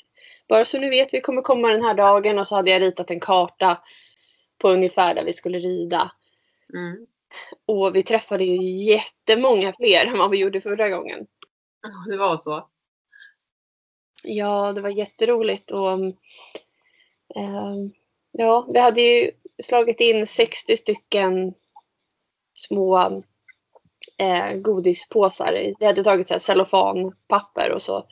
bara 0.49 0.65
så 0.65 0.79
ni 0.79 0.89
vet, 0.89 1.15
vi 1.15 1.21
kommer 1.21 1.43
komma 1.43 1.69
den 1.69 1.85
här 1.85 1.95
dagen 1.95 2.39
och 2.39 2.49
så 2.49 2.55
hade 2.55 2.71
jag 2.71 2.83
ritat 2.83 3.11
en 3.11 3.21
karta 3.21 3.83
på 4.59 4.69
ungefär 4.69 5.15
där 5.15 5.25
vi 5.25 5.33
skulle 5.33 5.59
rida. 5.59 6.13
Mm. 6.75 7.07
Och 7.67 7.97
vi 7.97 8.03
träffade 8.03 8.45
ju 8.45 8.85
jättemånga 8.85 9.73
fler 9.73 10.07
än 10.07 10.19
vad 10.19 10.31
vi 10.31 10.39
gjorde 10.39 10.61
förra 10.61 10.89
gången. 10.89 11.27
Det 12.09 12.17
var 12.17 12.37
så. 12.37 12.69
Ja, 14.23 14.73
det 14.73 14.81
var 14.81 14.91
jätteroligt 14.91 15.71
och 15.71 15.93
ehm, 17.37 17.93
ja, 18.33 18.69
vi 18.73 18.79
hade 18.79 19.01
ju 19.01 19.31
slagit 19.63 20.01
in 20.01 20.27
60 20.27 20.77
stycken 20.77 21.55
små 22.57 23.23
eh, 24.19 24.55
godispåsar. 24.55 25.73
Vi 25.79 25.87
hade 25.87 26.05
tagit 26.05 26.29
så 26.29 26.35
här 26.35 26.39
cellofanpapper 26.39 27.71
och 27.71 27.83
så 27.83 28.07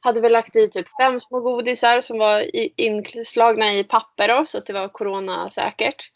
hade 0.00 0.20
vi 0.20 0.28
lagt 0.28 0.56
i 0.56 0.68
typ 0.68 0.86
fem 1.00 1.20
små 1.20 1.40
godisar 1.40 2.00
som 2.00 2.18
var 2.18 2.40
i, 2.40 2.74
inslagna 2.76 3.72
i 3.72 3.84
papper 3.84 4.28
då, 4.28 4.46
så 4.46 4.58
att 4.58 4.66
det 4.66 4.72
var 4.72 4.88
coronasäkert. 4.88 6.10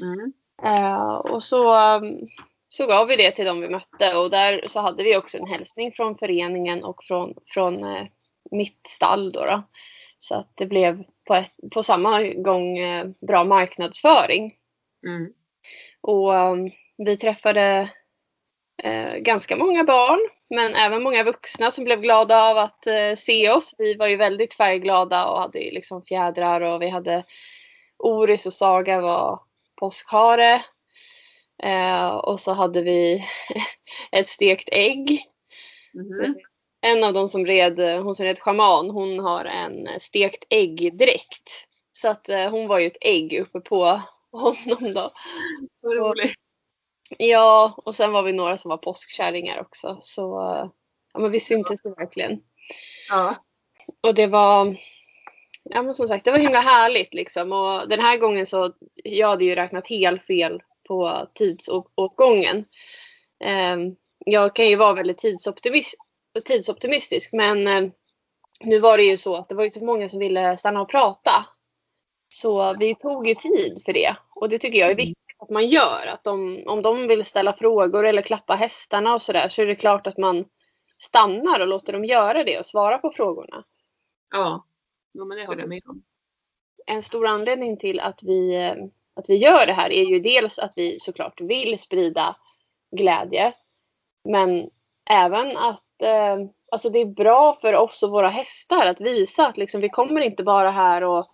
Mm. 0.00 0.32
Eh, 0.62 1.14
och 1.16 1.42
så, 1.42 1.94
um, 1.96 2.26
så 2.68 2.86
gav 2.86 3.08
vi 3.08 3.16
det 3.16 3.30
till 3.30 3.46
dem 3.46 3.60
vi 3.60 3.68
mötte 3.68 4.16
och 4.16 4.30
där 4.30 4.64
så 4.68 4.80
hade 4.80 5.02
vi 5.04 5.16
också 5.16 5.38
en 5.38 5.46
hälsning 5.46 5.92
från 5.92 6.18
föreningen 6.18 6.84
och 6.84 7.04
från, 7.04 7.34
från 7.46 7.84
eh, 7.84 8.06
mitt 8.50 8.86
stall 8.88 9.32
då, 9.32 9.44
då. 9.44 9.62
Så 10.18 10.34
att 10.34 10.52
det 10.54 10.66
blev 10.66 11.04
på, 11.24 11.34
ett, 11.34 11.52
på 11.72 11.82
samma 11.82 12.22
gång 12.22 12.78
eh, 12.78 13.06
bra 13.20 13.44
marknadsföring. 13.44 14.54
Mm. 15.06 15.32
Och 16.00 16.32
um, 16.32 16.70
vi 16.96 17.16
träffade 17.16 17.90
eh, 18.82 19.16
ganska 19.16 19.56
många 19.56 19.84
barn 19.84 20.20
men 20.50 20.74
även 20.74 21.02
många 21.02 21.24
vuxna 21.24 21.70
som 21.70 21.84
blev 21.84 22.00
glada 22.00 22.42
av 22.42 22.58
att 22.58 22.86
eh, 22.86 23.14
se 23.16 23.50
oss. 23.50 23.74
Vi 23.78 23.94
var 23.94 24.06
ju 24.06 24.16
väldigt 24.16 24.54
färgglada 24.54 25.26
och 25.26 25.40
hade 25.40 25.58
liksom 25.58 26.02
fjädrar 26.02 26.60
och 26.60 26.82
vi 26.82 26.88
hade 26.88 27.24
Oris 27.98 28.46
och 28.46 28.52
Saga 28.52 29.00
var 29.00 29.40
påskhare. 29.76 30.64
Eh, 31.62 32.08
och 32.08 32.40
så 32.40 32.52
hade 32.52 32.82
vi 32.82 33.24
ett 34.12 34.28
stekt 34.28 34.68
ägg. 34.72 35.20
Mhm. 35.94 36.34
En 36.80 37.04
av 37.04 37.12
dem 37.12 37.28
som 37.28 37.46
red, 37.46 37.80
hon 37.80 38.14
som 38.14 38.24
red 38.24 38.38
schaman, 38.38 38.90
hon 38.90 39.18
har 39.18 39.44
en 39.44 39.88
stekt 40.00 40.44
äggdräkt. 40.50 41.66
Så 41.92 42.08
att 42.08 42.28
eh, 42.28 42.50
hon 42.50 42.68
var 42.68 42.78
ju 42.78 42.86
ett 42.86 43.04
ägg 43.04 43.38
uppe 43.40 43.60
på 43.60 44.00
honom 44.32 44.94
då. 44.94 45.12
Vad 45.80 45.96
roligt. 45.96 46.43
Ja, 47.18 47.74
och 47.76 47.94
sen 47.94 48.12
var 48.12 48.22
vi 48.22 48.32
några 48.32 48.58
som 48.58 48.68
var 48.68 48.76
påskkärringar 48.76 49.60
också. 49.60 49.98
Så 50.02 50.22
ja, 51.12 51.20
men 51.20 51.30
vi 51.30 51.40
syntes 51.40 51.84
ju 51.84 51.94
verkligen. 51.94 52.40
Ja. 53.08 53.44
Och 54.02 54.14
det 54.14 54.26
var, 54.26 54.76
ja 55.62 55.82
men 55.82 55.94
som 55.94 56.08
sagt, 56.08 56.24
det 56.24 56.30
var 56.30 56.38
himla 56.38 56.60
härligt 56.60 57.14
liksom. 57.14 57.52
Och 57.52 57.88
den 57.88 58.00
här 58.00 58.16
gången 58.16 58.46
så, 58.46 58.72
jag 58.94 59.28
hade 59.28 59.44
ju 59.44 59.54
räknat 59.54 59.88
helt 59.88 60.26
fel 60.26 60.62
på 60.88 61.28
tidsåtgången. 61.34 62.64
Ehm, 63.44 63.96
jag 64.18 64.54
kan 64.54 64.68
ju 64.68 64.76
vara 64.76 64.92
väldigt 64.92 65.18
tidsoptimist, 65.18 65.94
tidsoptimistisk 66.44 67.32
men 67.32 67.66
eh, 67.66 67.90
nu 68.60 68.80
var 68.80 68.96
det 68.96 69.04
ju 69.04 69.16
så 69.16 69.36
att 69.36 69.48
det 69.48 69.54
var 69.54 69.64
ju 69.64 69.70
så 69.70 69.84
många 69.84 70.08
som 70.08 70.18
ville 70.18 70.56
stanna 70.56 70.80
och 70.80 70.90
prata. 70.90 71.46
Så 72.28 72.76
vi 72.78 72.94
tog 72.94 73.28
ju 73.28 73.34
tid 73.34 73.82
för 73.84 73.92
det 73.92 74.16
och 74.34 74.48
det 74.48 74.58
tycker 74.58 74.78
jag 74.78 74.90
är 74.90 74.94
viktigt 74.94 75.23
att 75.44 75.50
man 75.50 75.66
gör. 75.66 76.06
Att 76.06 76.24
de, 76.24 76.64
om 76.66 76.82
de 76.82 77.08
vill 77.08 77.24
ställa 77.24 77.52
frågor 77.52 78.06
eller 78.06 78.22
klappa 78.22 78.54
hästarna 78.54 79.14
och 79.14 79.22
sådär 79.22 79.48
så 79.48 79.62
är 79.62 79.66
det 79.66 79.74
klart 79.74 80.06
att 80.06 80.18
man 80.18 80.44
stannar 80.98 81.60
och 81.60 81.68
låter 81.68 81.92
dem 81.92 82.04
göra 82.04 82.44
det 82.44 82.58
och 82.58 82.66
svara 82.66 82.98
på 82.98 83.10
frågorna. 83.10 83.64
Ja. 84.30 84.64
Jo, 85.14 85.24
men 85.24 85.38
det 85.38 85.46
håller 85.46 85.60
jag 85.60 85.68
med 85.68 85.82
om. 85.86 86.02
En 86.86 87.02
stor 87.02 87.26
anledning 87.26 87.78
till 87.78 88.00
att 88.00 88.22
vi, 88.22 88.56
att 89.16 89.28
vi 89.28 89.36
gör 89.36 89.66
det 89.66 89.72
här 89.72 89.92
är 89.92 90.04
ju 90.04 90.20
dels 90.20 90.58
att 90.58 90.72
vi 90.76 91.00
såklart 91.00 91.40
vill 91.40 91.78
sprida 91.78 92.36
glädje. 92.96 93.52
Men 94.28 94.70
även 95.10 95.56
att 95.56 96.02
eh, 96.02 96.36
alltså 96.72 96.90
det 96.90 96.98
är 96.98 97.06
bra 97.06 97.58
för 97.60 97.74
oss 97.74 98.02
och 98.02 98.10
våra 98.10 98.28
hästar 98.28 98.86
att 98.86 99.00
visa 99.00 99.46
att 99.46 99.56
liksom, 99.56 99.80
vi 99.80 99.88
kommer 99.88 100.20
inte 100.20 100.44
bara 100.44 100.70
här 100.70 101.04
och, 101.04 101.26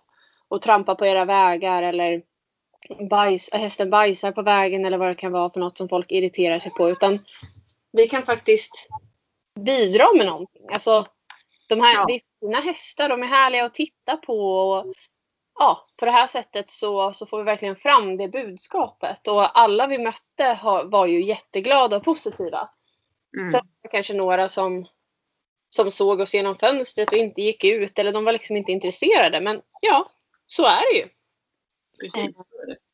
och 0.47 0.61
trampa 0.61 0.95
på 0.95 1.05
era 1.05 1.25
vägar 1.25 1.83
eller 1.83 2.23
bajs, 3.09 3.49
hästen 3.53 3.89
bajsar 3.89 4.31
på 4.31 4.41
vägen 4.41 4.85
eller 4.85 4.97
vad 4.97 5.07
det 5.07 5.15
kan 5.15 5.31
vara 5.31 5.49
för 5.49 5.59
något 5.59 5.77
som 5.77 5.89
folk 5.89 6.11
irriterar 6.11 6.59
sig 6.59 6.71
på. 6.71 6.89
Utan 6.89 7.19
vi 7.91 8.07
kan 8.07 8.25
faktiskt 8.25 8.89
bidra 9.59 10.05
med 10.17 10.25
någonting. 10.25 10.65
Alltså, 10.73 11.05
de 11.69 11.81
här, 11.81 11.95
Ja. 11.95 12.05
Det 12.07 12.13
är 12.13 12.21
fina 12.39 12.59
hästar, 12.59 13.09
de 13.09 13.23
är 13.23 13.27
härliga 13.27 13.65
att 13.65 13.73
titta 13.73 14.17
på. 14.17 14.61
Och, 14.61 14.93
ja, 15.59 15.87
på 15.97 16.05
det 16.05 16.11
här 16.11 16.27
sättet 16.27 16.71
så, 16.71 17.13
så 17.13 17.25
får 17.25 17.37
vi 17.37 17.43
verkligen 17.43 17.75
fram 17.75 18.17
det 18.17 18.27
budskapet. 18.27 19.27
Och 19.27 19.59
alla 19.59 19.87
vi 19.87 19.97
mötte 19.97 20.43
har, 20.43 20.83
var 20.83 21.05
ju 21.05 21.25
jätteglada 21.25 21.97
och 21.97 22.03
positiva. 22.03 22.69
Mm. 23.37 23.51
Sen 23.51 23.59
var 23.59 23.81
det 23.83 23.89
kanske 23.89 24.13
några 24.13 24.49
som, 24.49 24.85
som 25.69 25.91
såg 25.91 26.19
oss 26.19 26.33
genom 26.33 26.57
fönstret 26.57 27.11
och 27.11 27.17
inte 27.17 27.41
gick 27.41 27.63
ut. 27.63 27.99
Eller 27.99 28.11
de 28.11 28.25
var 28.25 28.31
liksom 28.31 28.57
inte 28.57 28.71
intresserade. 28.71 29.41
Men 29.41 29.61
ja, 29.81 30.11
så 30.47 30.63
är 30.65 30.93
det 30.93 30.99
ju. 30.99 31.09
Precis. 32.01 32.35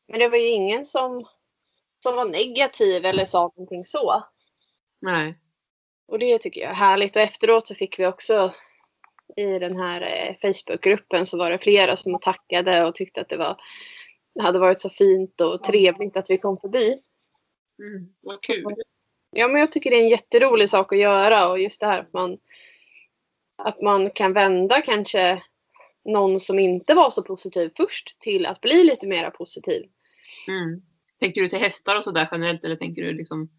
Men 0.07 0.19
det 0.19 0.29
var 0.29 0.37
ju 0.37 0.47
ingen 0.47 0.85
som, 0.85 1.25
som 2.03 2.15
var 2.15 2.25
negativ 2.25 3.05
eller 3.05 3.25
sa 3.25 3.41
någonting 3.41 3.85
så. 3.85 4.23
Nej. 5.01 5.37
Och 6.07 6.19
det 6.19 6.39
tycker 6.39 6.61
jag 6.61 6.69
är 6.69 6.75
härligt. 6.75 7.15
Och 7.15 7.21
efteråt 7.21 7.67
så 7.67 7.75
fick 7.75 7.99
vi 7.99 8.05
också 8.05 8.53
i 9.35 9.59
den 9.59 9.79
här 9.79 10.01
eh, 10.01 10.35
Facebookgruppen 10.41 11.25
så 11.25 11.37
var 11.37 11.51
det 11.51 11.59
flera 11.59 11.95
som 11.95 12.19
tackade 12.19 12.85
och 12.85 12.95
tyckte 12.95 13.21
att 13.21 13.29
det 13.29 13.37
var 13.37 13.57
hade 14.39 14.59
varit 14.59 14.81
så 14.81 14.89
fint 14.89 15.41
och 15.41 15.63
trevligt 15.63 16.17
att 16.17 16.29
vi 16.29 16.37
kom 16.37 16.57
förbi. 16.57 17.01
Mm. 17.79 18.13
Vad 18.21 18.41
kul. 18.41 18.75
Ja, 19.31 19.47
men 19.47 19.61
jag 19.61 19.71
tycker 19.71 19.89
det 19.89 19.95
är 19.95 20.03
en 20.03 20.09
jätterolig 20.09 20.69
sak 20.69 20.93
att 20.93 20.99
göra 20.99 21.49
och 21.49 21.59
just 21.59 21.81
det 21.81 21.87
här 21.87 21.99
att 21.99 22.13
man, 22.13 22.37
att 23.57 23.81
man 23.81 24.09
kan 24.09 24.33
vända 24.33 24.81
kanske 24.81 25.43
någon 26.07 26.39
som 26.39 26.59
inte 26.59 26.93
var 26.93 27.09
så 27.09 27.23
positiv 27.23 27.71
först 27.77 28.19
till 28.19 28.45
att 28.45 28.61
bli 28.61 28.83
lite 28.83 29.07
mera 29.07 29.31
positiv. 29.31 29.89
Mm. 30.47 30.81
Tänker 31.19 31.41
du 31.41 31.49
till 31.49 31.59
hästar 31.59 31.97
och 31.97 32.03
sådär 32.03 32.27
generellt 32.31 32.63
eller 32.63 32.75
tänker 32.75 33.01
du 33.01 33.13
liksom? 33.13 33.49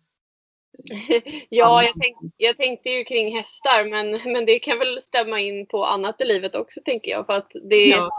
ja, 1.49 1.83
jag, 1.83 1.93
tänk, 2.03 2.17
jag 2.37 2.57
tänkte 2.57 2.91
ju 2.91 3.05
kring 3.05 3.37
hästar 3.37 3.85
men, 3.85 4.33
men 4.33 4.47
det 4.47 4.59
kan 4.59 4.79
väl 4.79 5.03
stämma 5.03 5.41
in 5.41 5.67
på 5.67 5.85
annat 5.85 6.21
i 6.21 6.25
livet 6.25 6.55
också 6.55 6.81
tänker 6.85 7.11
jag. 7.11 7.27
För 7.27 7.33
att 7.33 7.51
det, 7.71 7.89
Ja. 7.89 8.11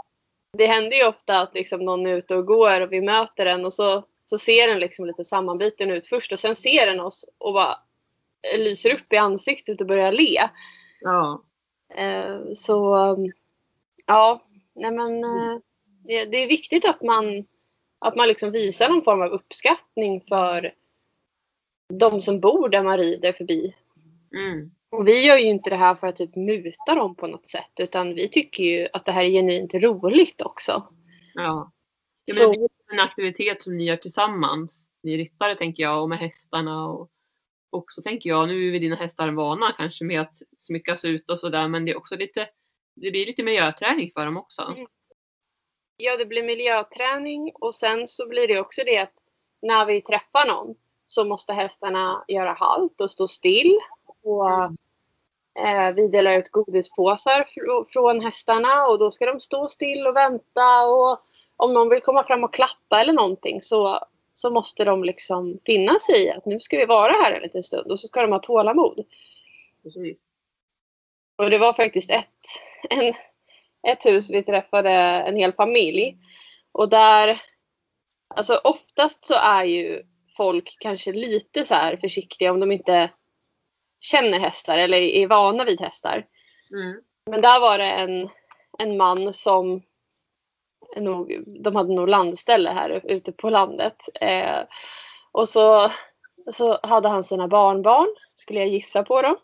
det 0.58 0.66
händer 0.66 0.96
ju 0.96 1.06
ofta 1.06 1.40
att 1.40 1.54
liksom 1.54 1.84
någon 1.84 2.06
är 2.06 2.16
ute 2.16 2.34
och 2.36 2.46
går 2.46 2.80
och 2.80 2.92
vi 2.92 3.00
möter 3.00 3.44
den 3.44 3.64
och 3.64 3.74
så, 3.74 4.04
så 4.24 4.38
ser 4.38 4.68
den 4.68 4.78
liksom 4.78 5.06
lite 5.06 5.24
sammanbiten 5.24 5.90
ut 5.90 6.06
först 6.06 6.32
och 6.32 6.40
sen 6.40 6.56
ser 6.56 6.86
den 6.86 7.00
oss 7.00 7.24
och 7.38 7.52
bara 7.52 7.76
lyser 8.56 8.94
upp 8.94 9.12
i 9.12 9.16
ansiktet 9.16 9.80
och 9.80 9.86
börjar 9.86 10.12
le. 10.12 10.40
Ja. 11.00 11.42
Eh, 11.94 12.38
så 12.56 13.16
ja, 14.10 14.44
nej 14.74 14.92
men 14.92 15.24
eh, 15.24 15.58
det, 16.04 16.24
det 16.24 16.36
är 16.36 16.48
viktigt 16.48 16.84
att 16.84 17.02
man, 17.02 17.46
att 17.98 18.16
man 18.16 18.28
liksom 18.28 18.50
visar 18.50 18.88
någon 18.88 19.04
form 19.04 19.22
av 19.22 19.30
uppskattning 19.30 20.20
för 20.28 20.74
de 21.92 22.20
som 22.20 22.40
bor 22.40 22.68
där 22.68 22.84
man 22.84 22.98
rider 22.98 23.32
förbi. 23.32 23.74
Mm. 24.34 24.70
Och 24.90 25.08
vi 25.08 25.26
gör 25.26 25.38
ju 25.38 25.46
inte 25.46 25.70
det 25.70 25.76
här 25.76 25.94
för 25.94 26.06
att 26.06 26.16
typ 26.16 26.36
muta 26.36 26.94
dem 26.94 27.14
på 27.14 27.26
något 27.26 27.48
sätt 27.48 27.72
utan 27.78 28.14
vi 28.14 28.28
tycker 28.28 28.62
ju 28.64 28.88
att 28.92 29.04
det 29.04 29.12
här 29.12 29.24
är 29.24 29.30
genuint 29.30 29.74
roligt 29.74 30.42
också. 30.42 30.82
Ja. 31.34 31.72
ja 32.24 32.34
men 32.38 32.52
det 32.52 32.58
blir 32.58 32.68
en 32.92 33.00
aktivitet 33.00 33.62
som 33.62 33.76
ni 33.76 33.84
gör 33.84 33.96
tillsammans, 33.96 34.90
ni 35.02 35.16
ryttare 35.16 35.54
tänker 35.54 35.82
jag, 35.82 36.02
och 36.02 36.08
med 36.08 36.18
hästarna. 36.18 36.88
Och 36.88 37.10
också 37.70 38.02
tänker 38.02 38.30
jag, 38.30 38.48
nu 38.48 38.68
är 38.68 38.72
vi 38.72 38.78
dina 38.78 38.96
hästar 38.96 39.28
vana 39.28 39.72
kanske 39.76 40.04
med 40.04 40.20
att 40.20 40.42
smyckas 40.58 41.04
ut 41.04 41.30
och 41.30 41.38
sådär, 41.38 41.68
men 41.68 41.84
det 41.84 41.92
är 41.92 41.98
också 41.98 42.16
lite, 42.16 42.48
det 42.94 43.10
blir 43.10 43.26
lite 43.26 43.42
miljöträning 43.42 44.12
för 44.16 44.24
dem 44.24 44.36
också. 44.36 44.62
Mm. 44.62 44.86
Ja, 45.96 46.16
det 46.16 46.26
blir 46.26 46.42
miljöträning 46.42 47.52
och 47.54 47.74
sen 47.74 48.08
så 48.08 48.26
blir 48.28 48.48
det 48.48 48.60
också 48.60 48.82
det 48.84 48.98
att 48.98 49.12
när 49.62 49.86
vi 49.86 50.02
träffar 50.02 50.46
någon 50.48 50.74
så 51.06 51.24
måste 51.24 51.52
hästarna 51.52 52.24
göra 52.28 52.52
halt 52.52 53.00
och 53.00 53.10
stå 53.10 53.28
still. 53.28 53.78
Och 54.22 54.50
Mm. 54.50 54.76
eh, 55.88 55.94
vi 55.94 56.08
delar 56.08 56.38
ut 56.38 56.50
godispåsar 56.50 57.48
fr- 57.56 57.86
från 57.92 58.20
hästarna 58.20 58.86
och 58.86 58.98
då 58.98 59.10
ska 59.10 59.26
de 59.26 59.40
stå 59.40 59.68
still 59.68 60.06
och 60.06 60.16
vänta. 60.16 60.82
Och 60.84 61.20
om 61.56 61.72
någon 61.74 61.88
vill 61.88 62.00
komma 62.02 62.24
fram 62.24 62.44
och 62.44 62.54
klappa 62.54 63.00
eller 63.00 63.12
någonting 63.12 63.62
så, 63.62 64.04
så 64.34 64.50
måste 64.50 64.84
de 64.84 65.04
liksom 65.04 65.58
finna 65.66 65.98
sig 65.98 66.24
i 66.24 66.30
att 66.30 66.46
nu 66.46 66.60
ska 66.60 66.76
vi 66.76 66.84
vara 66.84 67.12
här 67.12 67.32
en 67.32 67.42
liten 67.42 67.62
stund 67.62 67.92
och 67.92 68.00
så 68.00 68.06
ska 68.08 68.22
de 68.22 68.32
ha 68.32 68.38
tålamod. 68.38 69.04
Precis. 69.82 70.20
Och 71.38 71.50
det 71.50 71.58
var 71.58 71.72
faktiskt 71.72 72.10
ett, 72.10 72.26
en, 72.90 73.14
ett 73.88 74.06
hus 74.06 74.30
vi 74.30 74.42
träffade 74.42 74.90
en 74.90 75.36
hel 75.36 75.52
familj. 75.52 76.16
Och 76.72 76.88
där, 76.88 77.42
alltså 78.36 78.60
oftast 78.64 79.24
så 79.24 79.34
är 79.34 79.64
ju 79.64 80.02
folk 80.36 80.76
kanske 80.80 81.12
lite 81.12 81.64
så 81.64 81.74
här 81.74 81.96
försiktiga 81.96 82.52
om 82.52 82.60
de 82.60 82.72
inte 82.72 83.10
känner 84.00 84.40
hästar 84.40 84.78
eller 84.78 84.98
är 84.98 85.26
vana 85.26 85.64
vid 85.64 85.80
hästar. 85.80 86.26
Mm. 86.74 87.00
Men 87.30 87.40
där 87.40 87.60
var 87.60 87.78
det 87.78 87.90
en, 87.90 88.28
en 88.78 88.96
man 88.96 89.32
som 89.32 89.82
nog, 90.96 91.44
de 91.62 91.76
hade 91.76 91.94
nog 91.94 92.08
landställe 92.08 92.70
här 92.70 93.00
ute 93.04 93.32
på 93.32 93.50
landet. 93.50 93.96
Eh, 94.20 94.58
och 95.32 95.48
så, 95.48 95.90
så 96.52 96.78
hade 96.82 97.08
han 97.08 97.24
sina 97.24 97.48
barnbarn, 97.48 98.08
skulle 98.34 98.58
jag 98.58 98.68
gissa 98.68 99.02
på 99.02 99.22
dem. 99.22 99.36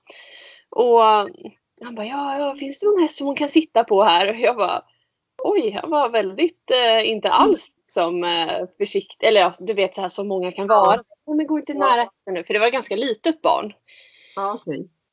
Och 0.71 1.29
han 1.81 1.95
bara, 1.95 2.07
ja, 2.07 2.39
ja, 2.39 2.57
finns 2.57 2.81
det 2.81 2.87
någon 2.87 3.03
häst 3.03 3.19
som 3.19 3.27
hon 3.27 3.37
kan 3.37 3.49
sitta 3.49 3.85
på 3.85 4.03
här? 4.03 4.31
Och 4.31 4.37
jag 4.37 4.57
bara, 4.57 4.83
oj, 5.43 5.71
han 5.71 5.91
var 5.91 6.09
väldigt, 6.09 6.71
eh, 6.71 7.11
inte 7.11 7.31
alls 7.31 7.73
som 7.89 8.25
eh, 8.25 8.67
försiktig. 8.79 9.27
Eller 9.27 9.41
ja, 9.41 9.53
du 9.59 9.75
vet 9.75 9.95
så 9.95 10.01
här 10.01 10.09
som 10.09 10.29
många 10.29 10.53
kan 10.53 10.67
vara. 10.67 11.03
Nej, 11.27 11.37
men 11.37 11.47
gå 11.47 11.59
inte 11.59 11.75
nära 11.75 12.01
hästen 12.01 12.35
nu, 12.35 12.45
för 12.45 12.55
det 12.55 12.61
var 12.61 12.67
ett 12.67 12.73
ganska 12.73 12.97
litet 12.97 13.43
barn. 13.43 13.73
Ja. 14.37 14.63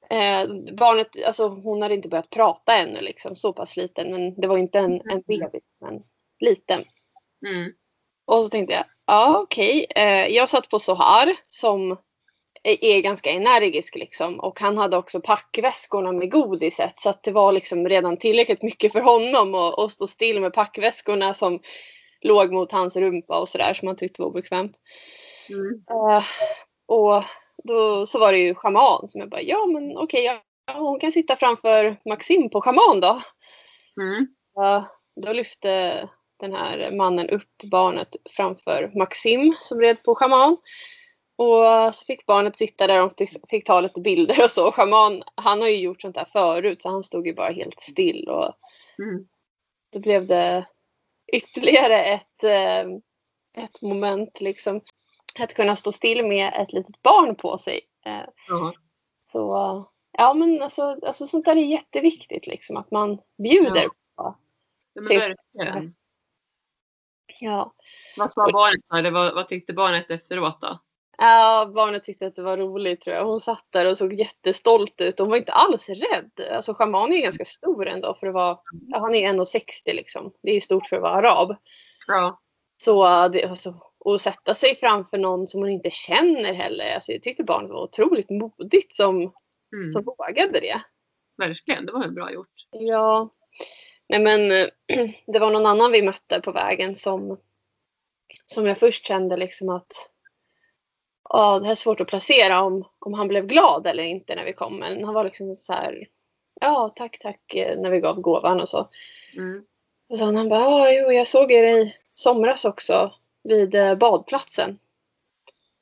Eh, 0.10 0.48
barnet, 0.78 1.26
alltså 1.26 1.48
hon 1.48 1.82
hade 1.82 1.94
inte 1.94 2.10
börjat 2.10 2.30
prata 2.30 2.78
ännu 2.78 3.02
liksom, 3.02 3.36
så 3.36 3.54
pass 3.54 3.78
liten. 3.78 4.12
Men 4.12 4.42
det 4.42 4.48
var 4.48 4.58
inte 4.58 4.80
en, 4.80 5.02
en 5.10 5.22
bebis, 5.22 5.64
men 5.82 6.04
liten. 6.40 6.84
Mm. 7.46 7.72
Och 8.26 8.44
så 8.44 8.50
tänkte 8.50 8.76
jag, 8.76 8.86
ja 9.08 9.40
okej. 9.40 9.86
Eh, 9.96 10.28
jag 10.28 10.50
satt 10.50 10.70
på 10.70 10.80
Sohar 10.80 11.36
som 11.48 11.98
är, 12.64 13.02
ganska 13.02 13.32
energisk 13.32 13.96
liksom. 13.96 14.40
Och 14.40 14.60
han 14.60 14.78
hade 14.78 14.98
också 14.98 15.22
packväskorna 15.22 16.12
med 16.12 16.32
godiset. 16.32 17.00
Så 17.00 17.10
att 17.10 17.24
det 17.24 17.32
var 17.32 17.52
liksom 17.52 17.90
redan 17.90 18.18
tillräckligt 18.18 18.64
mycket 18.64 18.92
för 18.92 19.02
honom 19.02 19.56
att, 19.56 19.80
att 19.80 19.92
stå 19.92 20.08
still 20.08 20.42
med 20.42 20.54
packväskorna 20.54 21.34
som 21.34 21.60
låg 22.22 22.52
mot 22.52 22.72
hans 22.72 22.96
rumpa 22.96 23.40
och 23.40 23.50
sådär 23.50 23.74
som 23.74 23.88
han 23.88 23.98
tyckte 23.98 24.22
var 24.22 24.30
obekvämt. 24.30 24.78
Mm. 25.50 25.84
Eh, 25.90 26.24
och 26.86 27.24
då 27.64 28.06
så 28.06 28.20
var 28.20 28.32
det 28.32 28.40
ju 28.40 28.56
schaman 28.56 29.10
som 29.10 29.20
jag 29.20 29.30
bara, 29.30 29.42
ja 29.42 29.66
men 29.66 29.98
okej, 29.98 30.24
ja, 30.24 30.42
hon 30.74 31.00
kan 31.00 31.12
sitta 31.12 31.36
framför 31.36 31.98
Maxim 32.06 32.50
på 32.50 32.62
schaman 32.62 33.00
då. 33.00 33.22
Mm. 34.02 34.28
Ja, 34.56 34.86
då 35.16 35.34
lyfte 35.34 36.10
den 36.40 36.54
här 36.54 36.92
mannen 36.92 37.30
upp 37.30 37.64
barnet 37.64 38.16
framför 38.30 38.92
Maxim 38.96 39.56
som 39.62 39.82
red 39.82 40.04
på 40.04 40.16
schaman. 40.16 40.58
Och 41.36 41.96
så 41.96 42.06
fick 42.06 42.26
barnet 42.26 42.58
sitta 42.58 42.88
där 42.88 43.02
och 43.04 43.14
fick 43.50 43.66
ta 43.66 43.82
lite 43.82 44.02
bilder 44.02 44.44
och 44.44 44.52
så. 44.52 44.72
Schaman, 44.72 45.24
han 45.36 45.62
har 45.62 45.68
ju 45.68 45.78
gjort 45.78 46.02
sånt 46.02 46.16
där 46.16 46.30
förut 46.32 46.82
så 46.82 46.90
han 46.90 47.04
stod 47.04 47.28
ju 47.28 47.34
bara 47.34 47.52
helt 47.52 47.82
still. 47.82 48.30
Och 48.30 48.54
Mm. 49.00 49.28
då 49.92 50.00
blev 50.00 50.28
det 50.28 50.68
ytterligare 51.34 52.04
ett, 52.06 52.44
eh, 52.44 52.86
ett 53.64 53.82
moment 53.82 54.42
liksom. 54.42 54.82
Att 55.40 55.54
kunna 55.54 55.76
stå 55.76 55.92
still 55.92 56.26
med 56.26 56.54
ett 56.56 56.74
litet 56.74 57.02
barn 57.02 57.36
på 57.36 57.58
sig. 57.58 57.82
Ja. 58.04 58.74
Så 59.32 59.86
ja 60.18 60.34
men 60.34 60.62
alltså, 60.62 61.00
alltså 61.06 61.28
sånt 61.28 61.46
där 61.46 61.56
är 61.56 61.62
jätteviktigt 61.62 62.48
liksom. 62.48 62.78
Att 62.78 62.92
man 62.92 63.22
bjuder. 63.38 63.88
Ja. 64.16 64.38
Ja, 64.94 65.04
Se- 65.04 65.18
verkligen. 65.18 65.96
Ja. 67.40 67.74
Vad 68.18 68.32
sa 68.34 68.52
barnet? 68.52 69.00
Eller 69.00 69.12
vad, 69.12 69.36
vad 69.36 69.50
tyckte 69.50 69.74
barnet 69.74 70.12
efteråt 70.12 70.62
då? 70.62 70.80
Ja, 71.18 71.72
barnet 71.76 72.04
tyckte 72.04 72.28
att 72.28 72.36
det 72.36 72.42
var 72.42 72.58
roligt 72.58 73.02
tror 73.02 73.16
jag. 73.16 73.26
Hon 73.26 73.42
satt 73.42 73.66
där 73.70 73.86
och 73.86 73.98
såg 73.98 74.14
jättestolt 74.14 75.02
ut. 75.02 75.20
Hon 75.20 75.30
var 75.30 75.38
inte 75.38 75.52
alls 75.52 75.90
rädd. 75.90 76.32
Alltså 76.52 76.74
schaman 76.74 77.14
är 77.14 77.22
ganska 77.22 77.46
stor 77.46 77.88
ändå 77.88 78.18
för 78.20 78.28
att 78.28 78.34
vara, 78.34 78.60
ja, 78.88 79.00
han 79.00 79.16
är 79.16 79.34
1,60 79.34 79.62
liksom. 79.86 80.34
Det 80.44 80.50
är 80.50 80.56
ju 80.56 80.62
stort 80.62 80.88
för 80.88 80.96
att 80.96 81.02
vara 81.02 81.14
arab. 81.14 81.56
Ja. 82.08 82.40
Så 82.84 83.28
det, 83.28 83.46
alltså, 83.46 83.76
att 84.06 84.22
sätta 84.22 84.54
sig 84.54 84.76
framför 84.80 85.18
någon 85.18 85.48
som 85.48 85.62
hon 85.62 85.70
inte 85.70 85.90
känner 85.92 86.54
heller. 86.54 86.96
Alltså, 86.96 87.12
jag 87.12 87.24
tyckte 87.24 87.44
barnet 87.44 87.72
var 87.72 87.84
otroligt 87.84 88.30
modigt 88.30 88.96
som, 88.96 89.34
Mm. 89.76 89.92
som 89.92 90.04
vågade 90.04 90.60
det. 90.60 90.82
Verkligen, 91.38 91.86
det 91.86 91.92
var 91.92 92.04
ju 92.04 92.12
bra 92.12 92.32
gjort. 92.32 92.50
Ja. 92.72 93.30
Nej 94.10 94.20
men 94.20 94.50
det 95.34 95.40
var 95.40 95.52
någon 95.52 95.66
annan 95.66 95.92
vi 95.92 96.02
mötte 96.02 96.42
på 96.42 96.52
vägen 96.52 96.96
som, 96.96 97.38
som 98.46 98.66
jag 98.66 98.78
först 98.78 99.08
kände 99.08 99.38
liksom 99.38 99.70
att 99.70 99.92
ja, 101.30 101.60
det 101.60 101.66
här 101.66 101.72
är 101.72 101.76
svårt 101.76 102.02
att 102.02 102.08
placera 102.08 102.62
om, 102.62 102.88
om 103.00 103.14
han 103.14 103.28
blev 103.28 103.48
glad 103.48 103.88
eller 103.88 104.04
inte 104.04 104.36
när 104.36 104.46
vi 104.46 104.54
kom. 104.54 104.80
Men 104.80 105.04
han 105.04 105.14
var 105.14 105.24
liksom 105.24 105.56
så 105.56 105.74
här, 105.74 106.08
ja 106.62 106.94
tack 106.96 107.20
tack 107.20 107.54
eh, 107.56 107.80
när 107.80 107.90
vi 107.90 108.00
gav 108.00 108.22
gåvan 108.22 108.62
och 108.62 108.70
så. 108.70 108.90
Mm. 109.36 109.66
Och 110.10 110.18
sen 110.18 110.36
han 110.36 110.50
bara, 110.50 110.60
ja 110.60 110.92
jo 110.92 111.12
jag 111.12 111.28
såg 111.28 111.52
er 111.52 111.64
i 111.64 111.96
somras 112.14 112.66
också 112.66 113.14
vid 113.44 113.76
eh, 113.76 113.96
badplatsen. 113.96 114.80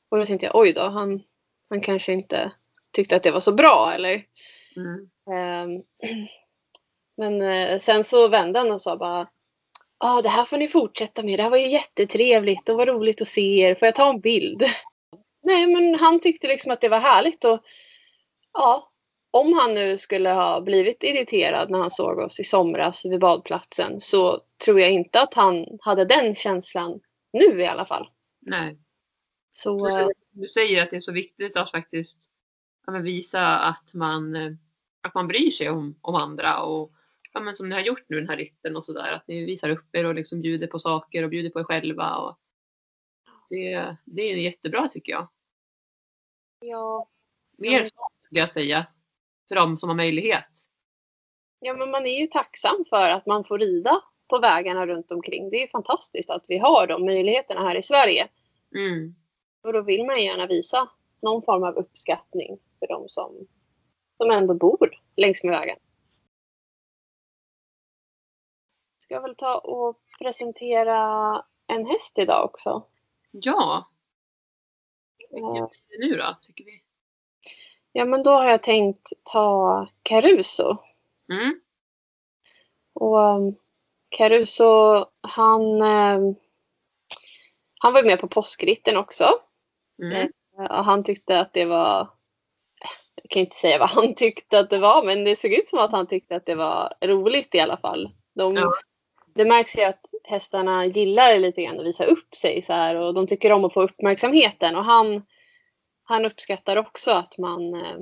Och 0.10 0.18
då 0.18 0.26
tänkte 0.26 0.46
jag, 0.46 0.56
oj 0.56 0.74
då, 0.74 0.82
han, 0.82 1.24
han 1.70 1.82
kanske 1.82 2.14
inte 2.14 2.52
tyckte 2.92 3.16
att 3.16 3.24
det 3.24 3.32
var 3.32 3.40
så 3.40 3.52
bra 3.52 3.94
eller. 3.96 4.26
Mm. 4.76 5.10
Ehm, 5.32 5.84
Men 7.18 7.42
eh, 7.42 7.78
sen 7.80 8.04
så 8.04 8.28
vände 8.28 8.60
han 8.60 8.72
och 8.72 8.82
sa 8.82 8.98
bara 8.98 9.28
Ja, 10.00 10.22
det 10.22 10.30
här 10.30 10.46
får 10.46 10.58
ni 10.58 10.68
fortsätta 10.68 11.24
med. 11.24 11.40
Det 11.40 11.44
här 11.44 11.50
var 11.50 11.58
ju 11.58 11.68
jättetrevligt 11.68 12.70
och 12.70 12.78
vad 12.78 12.88
roligt 12.88 13.22
att 13.22 13.28
se 13.28 13.60
er. 13.60 13.76
Får 13.76 13.86
jag 13.86 13.96
ta 13.96 14.10
en 14.10 14.20
bild? 14.20 14.64
Nej, 15.52 15.68
men 15.68 15.96
han 15.96 16.20
tyckte 16.20 16.48
liksom 16.48 16.72
att 16.72 16.82
det 16.82 16.90
var 16.90 17.00
härligt 17.00 17.44
och 17.44 17.64
ja, 18.54 18.92
om 19.32 19.54
han 19.54 19.74
nu 19.74 19.98
skulle 19.98 20.30
ha 20.30 20.62
blivit 20.62 21.04
irriterad 21.04 21.70
när 21.70 21.80
han 21.80 21.92
såg 21.92 22.20
oss 22.20 22.40
i 22.40 22.44
somras 22.44 23.06
vid 23.06 23.20
badplatsen 23.20 24.02
så 24.02 24.42
tror 24.66 24.80
jag 24.80 24.92
inte 24.92 25.22
att 25.22 25.34
han 25.34 25.66
hade 25.82 26.06
den 26.06 26.36
känslan 26.36 27.00
nu 27.34 27.62
i 27.62 27.68
alla 27.68 27.86
fall. 27.86 28.10
Nej. 28.40 28.80
Så 29.52 29.88
eh, 29.88 30.08
Du 30.32 30.48
säger 30.48 30.84
att 30.84 30.90
det 30.90 30.96
är 30.96 31.02
så 31.02 31.12
viktigt 31.12 31.58
att 31.58 31.72
faktiskt 31.72 32.32
visa 33.04 33.60
att 33.60 33.94
man, 33.94 34.36
eh, 34.36 34.52
att 35.02 35.14
man 35.14 35.28
bryr 35.28 35.52
sig 35.52 35.70
om, 35.70 35.96
om 36.02 36.16
andra 36.16 36.64
och 36.64 36.92
ja, 37.34 37.40
men 37.40 37.56
som 37.56 37.70
ni 37.70 37.76
har 37.76 37.82
gjort 37.82 38.06
nu 38.08 38.20
den 38.20 38.30
här 38.30 38.38
ritten 38.38 38.76
och 38.76 38.86
sådär. 38.86 39.12
Att 39.12 39.28
ni 39.28 39.46
visar 39.46 39.70
upp 39.70 39.96
er 39.96 40.06
och 40.06 40.16
liksom 40.16 40.42
bjuder 40.42 40.68
på 40.68 40.80
saker 40.80 41.24
och 41.24 41.30
bjuder 41.30 41.50
på 41.50 41.60
er 41.60 41.64
själva. 41.64 42.16
Och 42.16 42.40
det, 43.50 43.96
det 44.06 44.22
är 44.22 44.36
jättebra 44.36 44.88
tycker 44.88 45.12
jag. 45.12 45.28
Ja, 46.62 47.08
Mer 47.58 47.72
Mm. 47.72 47.86
sånt 47.86 48.14
skulle 48.22 48.40
jag 48.40 48.50
säga. 48.52 48.88
För 49.48 49.56
de 49.56 49.80
som 49.80 49.90
har 49.90 49.96
möjlighet. 49.96 50.44
ja, 51.60 51.74
men 51.74 51.92
man 51.92 52.06
är 52.06 52.20
ju 52.20 52.28
tacksam 52.28 52.86
för 52.90 53.10
att 53.10 53.26
man 53.26 53.44
får 53.44 53.60
rida 53.60 54.02
på 54.30 54.40
vägarna 54.40 54.86
runt 54.86 55.12
omkring. 55.12 55.50
Det 55.50 55.64
är 55.64 55.68
fantastiskt 55.68 56.30
att 56.30 56.46
vi 56.48 56.58
har 56.58 56.88
de 56.88 57.06
möjligheterna 57.06 57.62
här 57.62 57.76
i 57.76 57.84
Sverige. 57.84 58.28
Mm. 58.76 59.16
Och 59.64 59.74
då 59.74 59.82
vill 59.82 60.06
man 60.06 60.24
gärna 60.24 60.48
visa 60.48 60.90
någon 61.22 61.42
form 61.42 61.64
av 61.64 61.76
uppskattning 61.76 62.60
för 62.80 62.88
de 62.88 63.10
som, 63.10 63.48
som 64.18 64.32
ändå 64.32 64.54
bor 64.54 64.90
längs 65.16 65.44
med 65.44 65.52
vägen. 65.52 65.78
Ska 69.00 69.14
jag 69.14 69.22
väl 69.22 69.36
ta 69.36 69.58
och 69.58 70.02
presentera 70.20 70.98
en 71.68 71.86
häst 71.86 72.18
idag 72.18 72.46
också. 72.46 72.84
Ja. 73.32 73.91
Eh, 75.34 75.52
Vilken 75.52 75.54
blir 75.54 76.00
det 76.00 76.08
nu 76.08 76.16
då, 76.16 76.36
tycker 76.42 76.66
vi? 76.66 76.82
Ja, 77.92 78.06
men 78.06 78.24
då 78.24 78.32
har 78.32 78.46
jag 78.46 78.64
tänkt 78.64 79.10
ta 79.24 79.88
Caruso. 80.04 80.78
Mm. 81.32 81.62
Och 82.94 83.18
um, 83.18 83.56
Caruso, 84.10 85.06
han, 85.22 85.82
um, 85.82 86.36
han 87.80 87.94
var 87.94 88.02
ju 88.02 88.08
med 88.08 88.20
på 88.20 88.28
påskritten 88.28 88.98
också. 88.98 89.30
Mm. 90.04 90.32
Och 90.58 90.86
han 90.86 91.04
tyckte 91.04 91.40
att 91.40 91.54
det 91.54 91.66
var... 91.66 92.08
Jag 93.16 93.30
kan 93.30 93.40
inte 93.40 93.56
säga 93.56 93.80
vad 93.80 93.90
han 93.90 94.16
tyckte 94.16 94.60
att 94.60 94.70
det 94.70 94.78
var, 94.78 95.04
men 95.04 95.24
det 95.24 95.36
såg 95.36 95.52
ut 95.54 95.68
som 95.68 95.80
att 95.80 95.92
han 95.92 96.08
tyckte 96.08 96.36
att 96.36 96.46
det 96.46 96.56
var 96.56 96.94
roligt 97.02 97.56
i 97.56 97.60
alla 97.60 97.78
fall. 97.78 98.10
De, 98.36 98.56
Ja. 98.56 98.74
Det 99.34 99.46
märks 99.46 99.76
ju 99.78 99.82
att 99.82 100.06
hästarna 100.24 100.86
gillar 100.86 101.38
lite 101.38 101.62
grann 101.64 101.80
att 101.80 101.86
visa 101.86 102.06
upp 102.06 102.36
sig 102.36 102.62
så 102.62 102.74
här 102.74 102.96
och 102.96 103.14
de 103.14 103.28
tycker 103.28 103.52
om 103.52 103.66
att 103.66 103.74
få 103.74 103.82
uppmärksamheten. 103.82 104.76
Och 104.76 104.86
han, 104.86 105.26
han 106.04 106.26
uppskattar 106.26 106.78
också 106.78 107.12
att 107.12 107.38
man... 107.38 107.74
eh, 107.74 107.98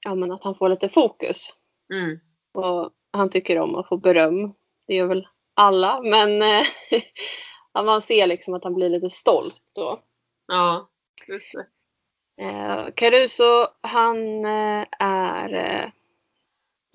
Ja, 0.00 0.14
men 0.14 0.32
att 0.32 0.44
han 0.44 0.54
får 0.54 0.68
lite 0.68 0.88
fokus. 0.88 1.54
Mm. 1.92 2.20
Och 2.54 2.90
han 3.12 3.30
tycker 3.30 3.58
om 3.58 3.74
att 3.74 3.88
få 3.88 3.96
beröm. 3.96 4.54
Det 4.86 4.94
gör 4.94 5.06
väl 5.06 5.28
alla, 5.54 6.00
men 6.02 6.42
eh, 6.42 6.64
man 7.84 8.02
ser 8.02 8.26
liksom 8.26 8.54
att 8.54 8.64
han 8.64 8.74
blir 8.74 8.88
lite 8.88 9.10
stolt 9.10 9.62
då. 9.72 10.02
Ja, 10.48 10.88
just 11.26 11.52
det. 11.52 11.66
Eh, 12.44 12.86
Caruso, 12.94 13.66
han 13.80 14.44
är, 15.00 15.92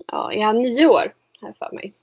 ja, 0.06 0.32
är 0.32 0.42
han 0.42 0.62
nio 0.62 0.86
år 0.86 1.14
här 1.40 1.52
för 1.58 1.74
mig. 1.74 1.94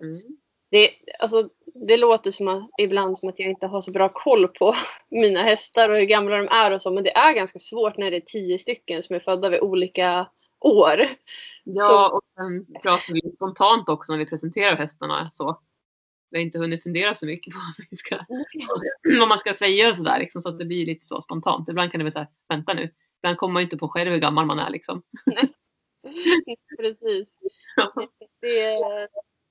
Mm. 0.00 0.37
Det, 0.70 0.90
alltså, 1.18 1.48
det 1.74 1.96
låter 1.96 2.30
som 2.30 2.48
att, 2.48 2.70
ibland 2.78 3.18
som 3.18 3.28
att 3.28 3.38
jag 3.38 3.50
inte 3.50 3.66
har 3.66 3.80
så 3.80 3.90
bra 3.90 4.08
koll 4.08 4.48
på 4.48 4.74
mina 5.10 5.42
hästar 5.42 5.88
och 5.88 5.96
hur 5.96 6.04
gamla 6.04 6.36
de 6.36 6.48
är 6.48 6.70
och 6.70 6.82
så, 6.82 6.90
men 6.90 7.04
det 7.04 7.16
är 7.16 7.34
ganska 7.34 7.58
svårt 7.58 7.96
när 7.96 8.10
det 8.10 8.16
är 8.16 8.20
tio 8.20 8.58
stycken 8.58 9.02
som 9.02 9.16
är 9.16 9.20
födda 9.20 9.48
vid 9.48 9.60
olika 9.60 10.26
år. 10.60 11.08
Ja, 11.64 12.08
och 12.08 12.22
sen 12.34 12.66
pratar 12.82 13.12
vi 13.12 13.20
spontant 13.34 13.88
också 13.88 14.12
när 14.12 14.18
vi 14.18 14.26
presenterar 14.26 14.76
hästarna. 14.76 15.30
Så. 15.34 15.60
Vi 16.30 16.38
har 16.38 16.44
inte 16.44 16.58
hunnit 16.58 16.82
fundera 16.82 17.14
så 17.14 17.26
mycket 17.26 17.54
på 17.54 17.58
vad, 17.58 17.86
vi 17.90 17.96
ska, 17.96 18.18
vad 19.18 19.28
man 19.28 19.38
ska 19.38 19.54
säga 19.54 19.88
och 19.88 19.96
sådär. 19.96 20.18
Liksom, 20.18 20.42
så 20.42 20.48
att 20.48 20.58
det 20.58 20.64
blir 20.64 20.86
lite 20.86 21.06
så 21.06 21.22
spontant. 21.22 21.68
Ibland 21.68 21.90
kan 21.92 21.98
det 21.98 22.04
vara 22.04 22.12
så 22.12 22.18
här, 22.18 22.28
vänta 22.48 22.74
nu. 22.74 22.94
Ibland 23.22 23.38
kommer 23.38 23.52
man 23.52 23.62
ju 23.62 23.64
inte 23.64 23.76
på 23.76 23.88
själv 23.88 24.12
hur 24.12 24.18
gammal 24.18 24.46
man 24.46 24.58
är. 24.58 24.70
Liksom. 24.70 25.02
Precis. 26.78 27.28
Det, 28.40 28.76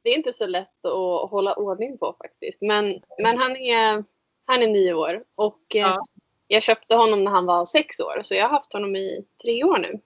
det 0.07 0.11
är 0.13 0.17
inte 0.17 0.33
så 0.33 0.45
lätt 0.47 0.85
att 0.85 1.29
hålla 1.31 1.53
ordning 1.55 1.97
på 1.97 2.15
faktiskt. 2.17 2.61
Men, 2.61 3.01
men 3.17 3.37
han, 3.37 3.55
är, 3.55 4.03
han 4.45 4.63
är 4.63 4.67
nio 4.67 4.93
år 4.93 5.23
och 5.35 5.75
eh, 5.75 5.81
Ja. 5.81 6.05
jag 6.47 6.63
köpte 6.63 6.95
honom 6.95 7.23
när 7.23 7.31
han 7.31 7.45
var 7.45 7.65
sex 7.65 7.99
år. 7.99 8.21
Så 8.23 8.33
jag 8.35 8.43
har 8.43 8.49
haft 8.49 8.73
honom 8.73 8.95
i 8.95 9.25
tre 9.41 9.63
år 9.63 9.77
nu. 9.77 9.99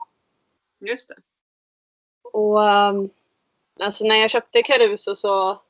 Just 0.90 1.10
det. 1.10 1.16
Och 2.34 2.60
um, 2.60 3.10
alltså 3.80 4.06
när 4.06 4.16
jag 4.16 4.32
köpte 4.32 4.64
Caruso 4.64 5.16
så 5.16 5.62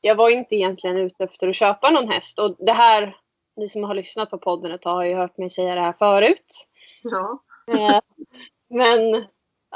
jag 0.00 0.14
var 0.14 0.30
inte 0.30 0.54
egentligen 0.56 0.96
ute 0.96 1.24
efter 1.24 1.48
att 1.48 1.56
köpa 1.56 1.90
någon 1.90 2.08
häst. 2.08 2.38
Och 2.38 2.56
det 2.58 2.72
här, 2.72 3.16
ni 3.56 3.68
som 3.68 3.84
har 3.84 3.94
lyssnat 3.94 4.30
på 4.30 4.38
podden 4.38 4.72
ett 4.72 4.82
tag 4.82 4.94
har 4.94 5.04
ju 5.04 5.14
hört 5.14 5.38
mig 5.38 5.50
säga 5.50 5.74
det 5.74 5.80
här 5.80 5.92
förut. 5.92 6.68
Ja. 7.02 7.38
Eh, 7.66 8.00
Men 8.68 9.24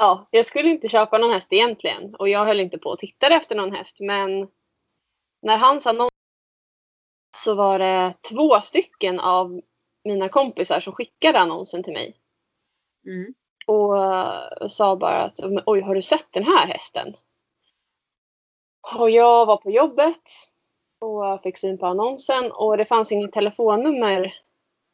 ja, 0.01 0.27
jag 0.31 0.45
skulle 0.45 0.69
inte 0.69 0.87
köpa 0.87 1.17
någon 1.17 1.31
häst 1.31 1.53
egentligen. 1.53 2.15
Och 2.15 2.29
jag 2.29 2.45
höll 2.45 2.59
inte 2.59 2.77
på 2.77 2.91
att 2.91 2.99
titta 2.99 3.27
efter 3.27 3.55
någon 3.55 3.75
häst. 3.75 3.97
Men 3.99 4.47
när 5.41 5.57
hans 5.57 5.87
annons 5.87 6.11
så 7.37 7.53
var 7.53 7.79
det 7.79 8.13
två 8.29 8.61
stycken 8.61 9.19
av 9.19 9.61
mina 10.03 10.29
kompisar 10.29 10.79
som 10.79 10.93
skickade 10.93 11.39
annonsen 11.39 11.83
till 11.83 11.93
mig. 11.93 12.17
Mm. 13.05 13.33
Och 13.67 14.03
eh, 14.03 14.67
sa 14.67 14.95
bara 14.95 15.23
att 15.23 15.39
"Men 15.39 15.63
oj, 15.65 15.81
har 15.81 15.95
du 15.95 16.01
sett 16.01 16.27
den 16.31 16.45
här 16.45 16.67
hästen? 16.67 17.15
Och 18.99 19.09
jag 19.09 19.45
var 19.45 19.57
på 19.57 19.71
jobbet 19.71 20.23
och 20.99 21.43
fick 21.43 21.57
syn 21.57 21.77
på 21.77 21.85
annonsen 21.85 22.51
och 22.51 22.77
det 22.77 22.85
fanns 22.85 23.11
inget 23.11 23.31
telefonnummer 23.33 24.33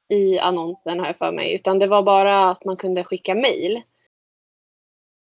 i 0.10 0.40
annonsen 0.40 1.00
här 1.00 1.14
för 1.14 1.32
mig 1.32 1.56
utan 1.56 1.80
det 1.80 1.88
var 1.88 2.04
bara 2.04 2.50
att 2.50 2.66
man 2.66 2.78
kunde 2.78 3.04
skicka 3.04 3.36
mejl. 3.36 3.84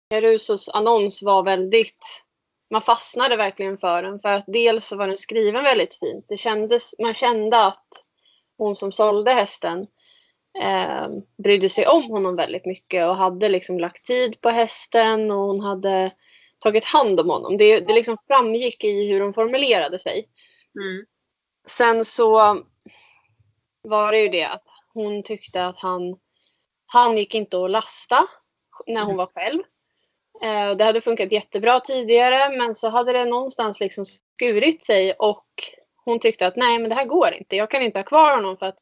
Carusos 0.09 0.69
annons 0.69 1.23
var 1.23 1.43
väldigt, 1.43 2.23
man 2.71 2.81
fastnade 2.81 3.35
verkligen 3.35 3.77
för 3.77 4.03
den 4.03 4.19
för 4.19 4.29
att 4.29 4.45
dels 4.47 4.87
så 4.87 4.97
var 4.97 5.07
den 5.07 5.17
skriven 5.17 5.63
väldigt 5.63 5.95
fint. 5.95 6.25
Det 6.27 6.37
kändes, 6.37 6.95
man 6.99 7.13
kände 7.13 7.65
att 7.65 7.87
hon 8.57 8.75
som 8.75 8.91
sålde 8.91 9.33
hästen 9.33 9.87
eh, 10.61 11.07
brydde 11.43 11.69
sig 11.69 11.87
om 11.87 12.03
honom 12.03 12.35
väldigt 12.35 12.65
mycket 12.65 13.05
och 13.05 13.17
hade 13.17 13.49
liksom 13.49 13.79
lagt 13.79 14.05
tid 14.05 14.41
på 14.41 14.49
hästen 14.49 15.31
och 15.31 15.37
hon 15.37 15.59
hade 15.59 16.11
tagit 16.59 16.85
hand 16.85 17.19
om 17.19 17.29
honom. 17.29 17.57
Det, 17.57 17.79
det 17.79 17.93
liksom 17.93 18.17
framgick 18.27 18.83
i 18.83 19.07
hur 19.07 19.21
hon 19.21 19.33
formulerade 19.33 19.99
sig. 19.99 20.29
Mm. 20.79 21.05
Sen 21.67 22.05
så 22.05 22.57
var 23.81 24.11
det 24.11 24.19
ju 24.19 24.29
det 24.29 24.43
att 24.43 24.63
hon 24.93 25.23
tyckte 25.23 25.65
att 25.65 25.77
han, 25.77 26.19
han 26.85 27.17
gick 27.17 27.35
inte 27.35 27.63
att 27.63 27.71
lasta 27.71 28.27
när 28.87 29.03
hon 29.03 29.17
var 29.17 29.27
själv. 29.27 29.63
Eh, 30.41 30.75
Det 30.75 30.83
hade 30.83 31.01
funkat 31.01 31.31
jättebra 31.31 31.79
tidigare 31.79 32.57
men 32.57 32.75
så 32.75 32.89
hade 32.89 33.13
det 33.13 33.25
någonstans 33.25 33.79
liksom 33.79 34.05
skurit 34.05 34.85
sig 34.85 35.13
och 35.13 35.47
hon 36.05 36.19
tyckte 36.19 36.47
att 36.47 36.55
nej 36.55 36.79
men 36.79 36.89
det 36.89 36.95
här 36.95 37.05
går 37.05 37.33
inte. 37.33 37.55
Jag 37.55 37.71
kan 37.71 37.81
inte 37.81 37.99
ha 37.99 38.03
kvar 38.03 38.35
honom 38.35 38.57
för 38.57 38.65
att 38.65 38.77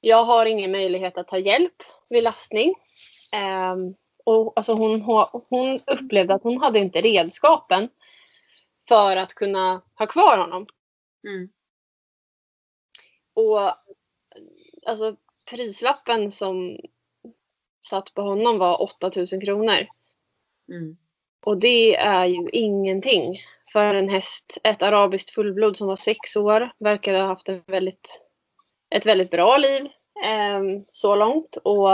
jag 0.00 0.24
har 0.24 0.46
ingen 0.46 0.72
möjlighet 0.72 1.18
att 1.18 1.28
ta 1.28 1.38
hjälp 1.38 1.82
vid 2.08 2.22
lastning. 2.22 2.74
Ehm, 3.32 3.94
och 4.24 4.52
alltså 4.56 4.72
hon, 4.74 5.00
hon 5.48 5.80
upplevde 5.86 6.34
att 6.34 6.42
hon 6.42 6.60
hade 6.60 6.78
inte 6.78 7.00
redskapen 7.00 7.88
för 8.88 9.16
att 9.16 9.34
kunna 9.34 9.82
ha 9.94 10.06
kvar 10.06 10.38
honom. 10.38 10.66
Mm. 11.28 11.48
Och 13.34 13.74
alltså 14.86 15.16
prislappen 15.50 16.32
som 16.32 16.78
satt 17.90 18.14
på 18.14 18.22
honom 18.22 18.58
var 18.58 18.82
8000 18.82 19.40
kronor. 19.40 19.86
Mm. 20.68 20.96
Och 21.44 21.58
det 21.58 21.96
är 21.96 22.26
ju 22.26 22.48
ingenting 22.52 23.40
för 23.72 23.94
en 23.94 24.08
häst. 24.08 24.58
Ett 24.64 24.82
arabiskt 24.82 25.30
fullblod 25.30 25.76
som 25.76 25.88
var 25.88 25.96
sex 25.96 26.36
år 26.36 26.72
verkade 26.78 27.18
ha 27.18 27.26
haft 27.26 27.48
en 27.48 27.62
väldigt, 27.66 28.24
ett 28.94 29.06
väldigt 29.06 29.30
bra 29.30 29.56
liv. 29.56 29.82
eh, 30.24 30.60
så 30.88 31.14
långt. 31.14 31.56
Och 31.56 31.90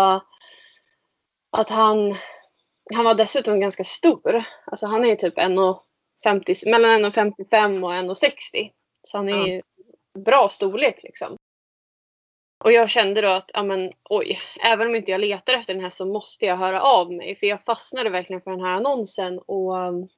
att 1.50 1.70
han, 1.70 2.14
han 2.94 3.04
var 3.04 3.14
dessutom 3.14 3.61
ganska 3.61 3.85
stor. 3.85 4.44
Alltså 4.66 4.87
han 4.87 5.04
är 5.04 5.16
typ 5.16 5.38
1,50, 5.38 6.70
mellan 6.70 7.04
1,55 7.04 7.85
och 7.85 7.92
1,60. 7.92 8.70
Så 9.02 9.18
han 9.18 9.28
är 9.28 9.46
ju 9.46 9.62
bra 10.24 10.48
storlek 10.48 11.02
liksom. 11.02 11.38
Och 12.59 12.73
jag 12.73 12.90
kände 12.90 13.21
då 13.21 13.29
att, 13.29 13.51
ja 13.55 13.62
men 13.62 13.92
oj, 14.05 14.38
även 14.64 14.87
om 14.87 14.94
inte 14.94 15.11
jag 15.11 15.21
letar 15.21 15.55
efter 15.55 15.75
den 15.75 15.83
här 15.83 15.90
så 15.90 16.07
måste 16.07 16.47
jag 16.47 16.57
höra 16.57 16.81
av 16.81 17.12
mig. 17.12 17.37
För 17.37 17.47
jag 17.47 17.64
fastnade 17.64 18.11
verkligen 18.11 18.42
för 18.42 18.51
den 18.51 18.61
här 18.61 18.73
annonsen 18.73 19.38
och 19.38 19.77
um, 19.77 20.09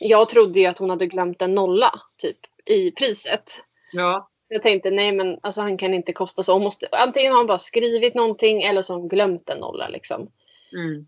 jag 0.00 0.28
trodde 0.28 0.60
ju 0.60 0.66
att 0.66 0.78
hon 0.78 0.90
hade 0.90 1.06
glömt 1.06 1.42
en 1.42 1.54
nolla 1.54 1.92
typ 2.18 2.38
i 2.66 2.90
priset. 2.90 3.44
Ja. 3.92 4.30
Jag 4.48 4.62
tänkte 4.62 4.90
nej 4.90 5.12
men 5.12 5.38
alltså 5.42 5.60
han 5.60 5.78
kan 5.78 5.94
inte 5.94 6.12
kosta 6.12 6.42
så. 6.42 6.52
Hon 6.52 6.62
måste, 6.62 6.88
antingen 6.92 7.32
har 7.32 7.38
han 7.38 7.46
bara 7.46 7.58
skrivit 7.58 8.14
någonting 8.14 8.62
eller 8.62 8.82
så 8.82 8.92
har 8.92 9.00
hon 9.00 9.08
glömt 9.08 9.50
en 9.50 9.58
nolla 9.58 9.88
liksom. 9.88 10.30
Mm. 10.72 11.06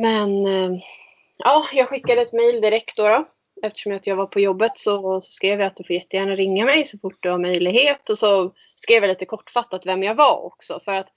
Men 0.00 0.46
eh, 0.46 0.80
ja, 1.36 1.66
jag 1.72 1.88
skickade 1.88 2.22
ett 2.22 2.32
mail 2.32 2.60
direkt 2.60 2.96
då. 2.96 3.08
då. 3.08 3.28
Eftersom 3.64 3.96
att 3.96 4.06
jag 4.06 4.16
var 4.16 4.26
på 4.26 4.40
jobbet 4.40 4.78
så, 4.78 5.20
så 5.20 5.30
skrev 5.30 5.60
jag 5.60 5.66
att 5.66 5.76
du 5.76 5.84
får 5.84 5.96
jättegärna 5.96 6.36
ringa 6.36 6.64
mig 6.64 6.84
så 6.84 6.98
fort 6.98 7.18
du 7.20 7.30
har 7.30 7.38
möjlighet. 7.38 8.10
Och 8.10 8.18
så 8.18 8.52
skrev 8.74 9.02
jag 9.02 9.08
lite 9.08 9.26
kortfattat 9.26 9.86
vem 9.86 10.02
jag 10.02 10.14
var 10.14 10.44
också. 10.44 10.80
För 10.80 10.92
att 10.92 11.08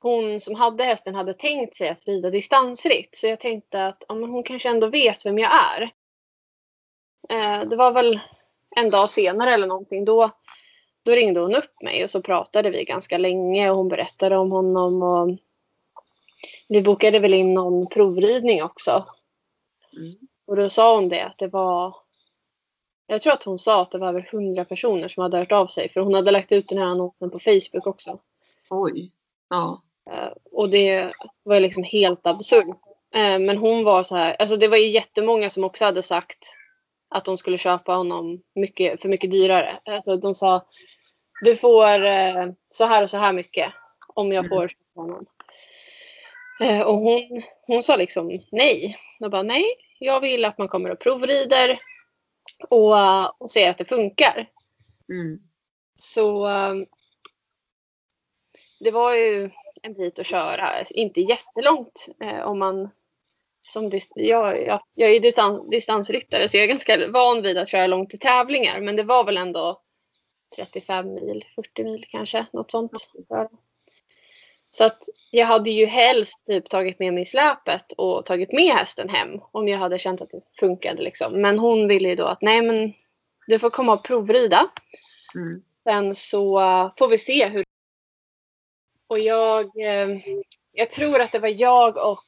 hon 0.00 0.40
som 0.40 0.54
hade 0.54 0.84
hästen 0.84 1.14
hade 1.14 1.34
tänkt 1.34 1.76
sig 1.76 1.88
att 1.88 2.08
rida 2.08 2.30
distansritt. 2.30 3.16
Så 3.16 3.26
jag 3.26 3.40
tänkte 3.40 3.86
att 3.86 4.04
ja, 4.08 4.14
men 4.14 4.30
hon 4.30 4.42
kanske 4.42 4.68
ändå 4.68 4.88
vet 4.88 5.26
vem 5.26 5.38
jag 5.38 5.50
är. 5.52 5.82
Eh, 7.28 7.68
det 7.68 7.76
var 7.76 7.92
väl 7.92 8.20
en 8.76 8.90
dag 8.90 9.10
senare 9.10 9.50
eller 9.50 9.66
någonting. 9.66 10.04
Då, 10.04 10.30
då 11.02 11.12
ringde 11.12 11.40
hon 11.40 11.54
upp 11.54 11.82
mig 11.82 12.04
och 12.04 12.10
så 12.10 12.22
pratade 12.22 12.70
vi 12.70 12.84
ganska 12.84 13.18
länge 13.18 13.70
och 13.70 13.76
hon 13.76 13.88
berättade 13.88 14.36
om 14.36 14.52
honom. 14.52 15.02
Och 15.02 15.38
vi 16.68 16.82
bokade 16.82 17.18
väl 17.18 17.34
in 17.34 17.54
någon 17.54 17.86
provridning 17.86 18.62
också. 18.62 19.04
Mm. 19.96 20.29
Och 20.50 20.56
då 20.56 20.70
sa 20.70 20.94
hon 20.94 21.08
det 21.08 21.20
att 21.20 21.38
det 21.38 21.48
var 21.48 21.96
jag 23.06 23.22
tror 23.22 23.32
att 23.32 23.44
hon 23.44 23.58
sa 23.58 23.82
att 23.82 23.90
det 23.90 23.98
var 23.98 24.08
över 24.08 24.28
hundra 24.32 24.64
personer 24.64 25.08
som 25.08 25.22
hade 25.22 25.38
hört 25.38 25.52
av 25.52 25.66
sig. 25.66 25.88
För 25.88 26.00
hon 26.00 26.14
hade 26.14 26.30
lagt 26.30 26.52
ut 26.52 26.68
den 26.68 26.78
här 26.78 26.84
annonsen 26.86 27.30
på 27.30 27.38
Facebook 27.38 27.86
också. 27.86 28.20
Oj. 28.70 29.12
Ja. 29.48 29.82
Eh, 30.10 30.32
och 30.52 30.70
det 30.70 31.12
var 31.42 31.60
liksom 31.60 31.82
helt 31.82 32.26
absurt. 32.26 32.66
Eh, 33.14 33.38
men 33.38 33.58
hon 33.58 33.84
var 33.84 34.02
så 34.02 34.16
här, 34.16 34.36
alltså 34.38 34.56
det 34.56 34.68
var 34.68 34.76
ju 34.76 34.86
jättemånga 34.88 35.50
som 35.50 35.64
också 35.64 35.84
hade 35.84 36.02
sagt 36.02 36.56
att 37.08 37.24
de 37.24 37.38
skulle 37.38 37.58
köpa 37.58 37.94
honom 37.94 38.42
mycket, 38.54 39.02
för 39.02 39.08
mycket 39.08 39.30
dyrare. 39.30 39.78
Alltså 39.84 40.16
de 40.16 40.34
sa 40.34 40.66
du 41.44 41.56
får 41.56 42.04
eh, 42.04 42.46
så 42.74 42.84
här 42.84 43.02
och 43.02 43.10
så 43.10 43.16
här 43.16 43.32
mycket 43.32 43.72
om 44.14 44.32
jag 44.32 44.44
Mm. 44.44 44.48
får 44.48 44.68
köpa 44.68 45.00
honom. 45.00 45.26
Och 46.86 46.96
hon, 46.96 47.42
hon 47.66 47.82
sa 47.82 47.96
liksom 47.96 48.40
nej. 48.52 48.96
Jag 49.18 49.30
bara 49.30 49.42
nej, 49.42 49.64
jag 50.02 50.20
vill 50.20 50.44
att 50.44 50.58
man 50.58 50.68
kommer 50.68 50.90
och 50.90 50.98
provrider 50.98 51.80
och, 52.68 53.42
och 53.42 53.50
ser 53.50 53.70
att 53.70 53.78
det 53.78 53.84
funkar. 53.84 54.48
Mm. 55.08 55.40
Så 56.00 56.48
eh, 56.48 56.74
det 58.80 58.90
var 58.90 59.14
ju 59.14 59.50
en 59.82 59.94
bit 59.94 60.18
att 60.18 60.26
köra. 60.26 60.84
Inte 60.84 61.20
jättelångt 61.20 62.08
eh, 62.20 62.40
om 62.40 62.58
man 62.58 62.90
som 63.68 63.90
dis- 63.90 64.12
jag, 64.14 64.66
jag, 64.66 64.82
jag 64.94 65.10
är 65.10 65.14
ju 65.14 65.20
distans, 65.20 65.70
distansryttare 65.70 66.48
så 66.48 66.56
jag 66.56 66.64
är 66.64 66.68
ganska 66.68 67.08
van 67.08 67.42
vid 67.42 67.58
att 67.58 67.68
köra 67.68 67.86
långt 67.86 68.14
i 68.14 68.18
tävlingar. 68.18 68.80
Men 68.80 68.96
det 68.96 69.02
var 69.02 69.24
väl 69.24 69.36
ändå 69.36 69.82
35 70.56 71.14
mil, 71.14 71.44
40 71.54 71.84
mil 71.84 72.04
kanske, 72.08 72.46
något 72.52 72.70
sånt. 72.70 72.92
Så 74.70 74.84
att 74.84 75.02
jag 75.30 75.46
hade 75.46 75.70
ju 75.70 75.86
helst 75.86 76.46
typ 76.46 76.68
tagit 76.68 76.98
med 76.98 77.14
mig 77.14 77.26
släpet 77.26 77.92
och 77.92 78.26
tagit 78.26 78.52
med 78.52 78.72
hästen 78.72 79.08
hem 79.08 79.40
om 79.52 79.68
jag 79.68 79.78
hade 79.78 79.98
känt 79.98 80.22
att 80.22 80.30
det 80.30 80.40
funkade 80.60 81.02
liksom. 81.02 81.40
Men 81.40 81.58
hon 81.58 81.88
ville 81.88 82.08
ju 82.08 82.14
då 82.14 82.26
att 82.26 82.42
nej 82.42 82.62
men 82.62 82.92
du 83.46 83.58
får 83.58 83.70
komma 83.70 83.92
och 83.92 84.04
provrida. 84.04 84.70
Mm. 85.34 85.62
Sen 85.84 86.14
så 86.14 86.60
får 86.98 87.08
vi 87.08 87.18
se 87.18 87.48
hur... 87.48 87.64
Och 89.06 89.18
jag, 89.18 89.64
eh, 89.64 90.08
jag 90.72 90.90
tror 90.90 91.20
att 91.20 91.32
det 91.32 91.38
var 91.38 91.48
jag 91.48 91.96
och 91.96 92.26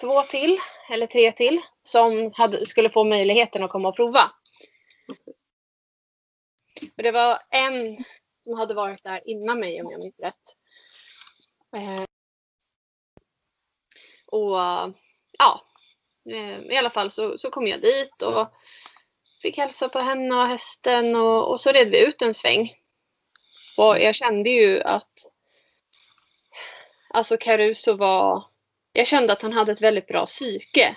två 0.00 0.22
till, 0.22 0.58
eller 0.90 1.06
tre 1.06 1.32
till, 1.32 1.60
som 1.82 2.32
hade, 2.34 2.66
skulle 2.66 2.90
få 2.90 3.04
möjligheten 3.04 3.62
att 3.62 3.70
komma 3.70 3.88
och 3.88 3.96
prova. 3.96 4.30
Och 6.96 7.02
det 7.02 7.10
var 7.10 7.38
en 7.50 8.04
som 8.44 8.58
hade 8.58 8.74
varit 8.74 9.02
där 9.02 9.28
innan 9.28 9.60
mig 9.60 9.82
om 9.82 9.90
jag 9.90 10.00
minns 10.00 10.18
rätt. 10.18 10.57
Eh, 11.76 12.04
och 14.26 14.58
ja, 15.38 15.64
eh, 16.30 16.60
i 16.60 16.76
alla 16.76 16.90
fall 16.90 17.10
så, 17.10 17.38
så 17.38 17.50
kom 17.50 17.66
jag 17.66 17.80
dit 17.80 18.22
och 18.22 18.48
fick 19.42 19.58
hälsa 19.58 19.88
på 19.88 19.98
henne 19.98 20.34
och 20.34 20.48
hästen 20.48 21.16
och, 21.16 21.50
och 21.50 21.60
så 21.60 21.72
red 21.72 21.90
vi 21.90 22.06
ut 22.06 22.22
en 22.22 22.34
sväng. 22.34 22.72
Och 23.76 23.98
jag 23.98 24.14
kände 24.14 24.50
ju 24.50 24.82
att 24.82 25.12
alltså 27.08 27.36
Caruso 27.36 27.96
var, 27.96 28.44
jag 28.92 29.06
kände 29.06 29.32
att 29.32 29.42
han 29.42 29.52
hade 29.52 29.72
ett 29.72 29.82
väldigt 29.82 30.06
bra 30.06 30.26
psyke. 30.26 30.96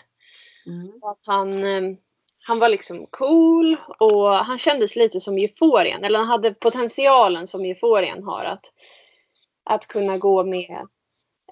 Mm. 0.66 1.04
Att 1.04 1.20
han, 1.26 1.64
eh, 1.64 1.98
han 2.44 2.60
var 2.60 2.70
liksom 2.70 3.08
cool 3.10 3.78
och 4.00 4.36
han 4.36 4.58
kändes 4.58 4.96
lite 4.96 5.20
som 5.20 5.38
euforien. 5.38 6.04
Eller 6.04 6.20
han 6.20 6.28
hade 6.28 6.54
potentialen 6.54 7.48
som 7.48 7.66
euforien 7.66 8.24
har. 8.24 8.44
Att, 8.46 8.74
att 9.64 9.88
kunna 9.88 10.18
gå 10.18 10.44
med 10.44 10.88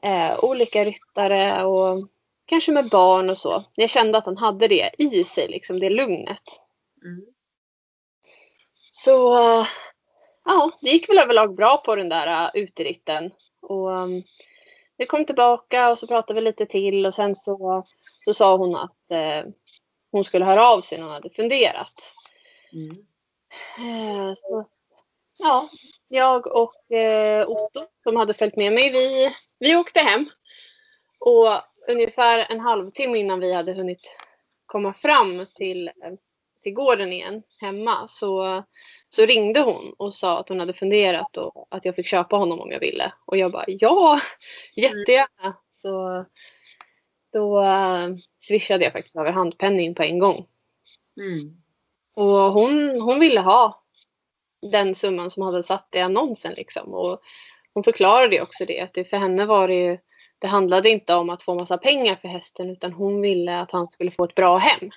eh, 0.02 0.44
olika 0.44 0.86
ryttare 0.86 1.66
och 1.66 2.08
kanske 2.46 2.72
med 2.72 2.90
barn 2.90 3.30
och 3.30 3.38
så. 3.38 3.64
Jag 3.76 3.90
kände 3.90 4.18
att 4.18 4.26
han 4.26 4.38
hade 4.38 4.68
det 4.68 4.92
i 4.98 5.24
sig, 5.24 5.48
liksom 5.48 5.80
det 5.80 5.90
lugnet. 5.90 6.44
Mm. 7.04 7.26
Så 8.92 9.34
eh, 9.34 9.68
ja, 10.46 10.72
det 10.82 10.90
gick 10.90 11.10
väl 11.10 11.18
överlag 11.18 11.56
bra 11.56 11.78
på 11.78 11.96
den 11.96 12.10
där 12.10 12.46
uh, 12.46 12.64
uteritten. 12.64 13.32
Och 13.62 13.90
um, 13.90 14.24
vi 14.98 15.06
kom 15.06 15.26
tillbaka 15.26 15.92
och 15.92 16.00
så 16.00 16.08
pratade 16.08 16.40
vi 16.40 16.46
lite 16.46 16.66
till 16.66 17.06
och 17.06 17.16
sen 17.16 17.36
så, 17.36 17.86
så 18.26 18.34
sa 18.34 18.58
hon 18.58 18.76
att 18.76 19.12
eh, 19.12 19.52
hon 20.12 20.24
skulle 20.24 20.46
höra 20.46 20.68
av 20.68 20.82
sig 20.82 20.98
när 20.98 21.06
hon 21.06 21.14
hade 21.14 21.30
funderat. 21.30 22.14
Mm. 22.74 22.98
Eh, 23.78 24.34
så, 24.38 24.66
ja, 25.40 25.70
jag 26.08 26.48
och 26.48 26.92
eh, 26.92 27.50
Otto 27.50 27.86
som 28.04 28.16
hade 28.16 28.34
följt 28.34 28.56
med 28.56 28.74
mig, 28.74 28.92
vi, 28.92 29.36
vi 29.60 29.76
åkte 29.76 30.00
hem. 30.00 30.30
Och 31.20 31.48
ungefär 31.88 32.52
en 32.52 32.60
halvtimme 32.60 33.18
innan 33.18 33.40
vi 33.40 33.54
hade 33.54 33.74
hunnit 33.74 34.18
komma 34.66 34.94
fram 34.94 35.46
till, 35.56 35.88
eh, 35.88 36.14
till 36.64 36.74
gården 36.74 37.14
igen 37.14 37.44
hemma 37.62 38.08
så, 38.08 38.64
så 39.10 39.26
ringde 39.26 39.60
hon 39.60 39.94
och 39.98 40.16
sa 40.16 40.40
att 40.40 40.50
hon 40.50 40.60
hade 40.60 40.74
funderat 40.74 41.38
och 41.38 41.68
att 41.70 41.86
jag 41.86 41.96
fick 41.96 42.08
köpa 42.08 42.36
honom 42.36 42.60
om 42.60 42.72
jag 42.72 42.80
ville. 42.80 43.14
Och 43.26 43.38
jag 43.38 43.52
bara 43.52 43.66
ja, 43.68 44.22
jättegärna. 44.76 45.58
Så 45.82 46.26
då 47.34 47.62
uh, 47.62 48.16
swishade 48.40 48.84
jag 48.84 48.94
faktiskt 48.94 49.16
över 49.16 49.32
handpenning 49.32 49.96
på 49.96 50.04
en 50.04 50.20
gång. 50.20 50.46
Mm. 51.20 51.58
Och 52.16 52.52
hon, 52.52 53.02
hon 53.02 53.20
ville 53.20 53.40
ha 53.40 53.84
den 54.62 54.96
summan 54.96 55.30
som 55.30 55.44
hade 55.44 55.64
satt 55.64 55.96
i 55.96 56.00
annonsen 56.00 56.54
liksom. 56.54 56.94
Och 56.94 57.22
hon 57.74 57.84
förklarade 57.84 58.36
ju 58.36 58.42
också 58.42 58.66
det, 58.66 58.80
att 58.82 58.94
det 58.94 59.06
för 59.06 59.18
henne 59.18 59.46
var 59.46 59.68
det 59.68 59.76
ju, 59.76 59.98
det 60.40 60.48
handlade 60.48 60.90
inte 60.90 61.16
om 61.16 61.30
att 61.30 61.44
få 61.44 61.56
massa 61.56 61.78
pengar 61.78 62.16
för 62.16 62.28
hästen 62.28 62.70
utan 62.70 62.94
hon 62.94 63.22
ville 63.22 63.60
att 63.60 63.72
han 63.72 63.88
skulle 63.88 64.12
få 64.12 64.24
ett 64.24 64.36
bra 64.36 64.58
hem. 64.58 64.90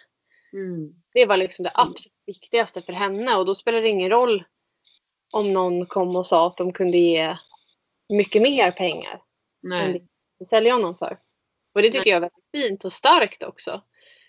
Mm. 0.53 0.95
Det 1.13 1.27
var 1.27 1.37
liksom 1.37 1.63
det 1.63 1.71
absolut 1.75 2.13
viktigaste 2.27 2.83
för 2.83 2.93
henne 2.93 3.37
och 3.37 3.47
då 3.47 3.55
spelar 3.55 3.83
det 3.83 3.89
ingen 3.89 4.11
roll 4.11 4.45
om 5.33 5.53
någon 5.53 5.87
kom 5.87 6.17
och 6.17 6.27
sa 6.27 6.47
att 6.47 6.57
de 6.57 6.73
kunde 6.73 6.99
ge 6.99 7.37
mycket 8.09 8.43
mer 8.43 8.71
pengar 8.71 9.13
än 9.13 9.21
Nej, 9.61 9.93
det 9.93 10.07
de 10.39 10.47
sälja 10.47 10.73
honom 10.73 10.97
för. 10.97 11.19
Och 11.75 11.83
det 11.83 11.91
tycker 11.91 12.11
jag 12.11 12.17
är 12.17 12.21
väldigt 12.21 12.51
fint 12.53 12.85
och 12.85 12.93
starkt 12.93 13.43
också. 13.43 13.83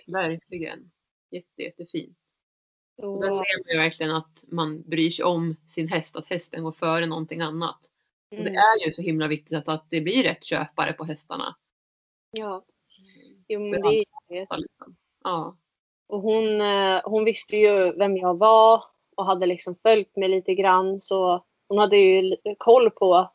verkligen. 0.08 0.92
Jätte, 1.32 1.62
jättefint. 1.62 2.18
Så, 3.00 3.22
där 3.22 3.32
ser 3.32 3.64
man 3.64 3.74
ju 3.74 3.78
verkligen 3.78 4.16
att 4.16 4.44
man 4.48 4.82
bryr 4.82 5.12
sig 5.12 5.26
om 5.26 5.56
sin 5.68 5.88
häst, 5.88 6.16
att 6.16 6.28
hästen 6.28 6.64
går 6.64 6.72
före 6.72 7.06
någonting 7.06 7.42
annat. 7.42 7.80
Och 8.32 8.38
det 8.38 8.50
mm, 8.50 8.56
är 8.56 8.86
ju 8.86 8.92
så 8.92 9.02
himla 9.02 9.28
viktigt 9.28 9.58
att, 9.58 9.68
att 9.68 9.86
det 9.90 10.02
blir 10.02 10.24
rätt 10.24 10.44
köpare 10.44 10.94
på 10.94 11.04
hästarna. 11.04 11.56
ja. 12.32 12.66
Jo, 13.48 13.60
men 13.60 13.82
det 13.82 13.88
är 13.88 14.06
det. 14.28 14.48
Ja, 14.50 14.56
liksom. 14.56 14.96
ja. 15.24 15.58
Och 16.08 16.22
hon, 16.22 16.62
eh, 16.62 17.02
hon 17.04 17.26
visste 17.26 17.58
ju 17.58 17.92
vem 17.92 18.18
jag 18.18 18.38
var 18.38 18.84
och 19.16 19.26
hade 19.26 19.46
liksom 19.46 19.76
följt 19.76 20.16
mig 20.16 20.30
lite 20.30 20.56
grann. 20.56 21.02
Så 21.02 21.46
hon 21.68 21.78
hade 21.78 21.98
ju 21.98 22.36
koll 22.58 22.92
på 22.92 23.32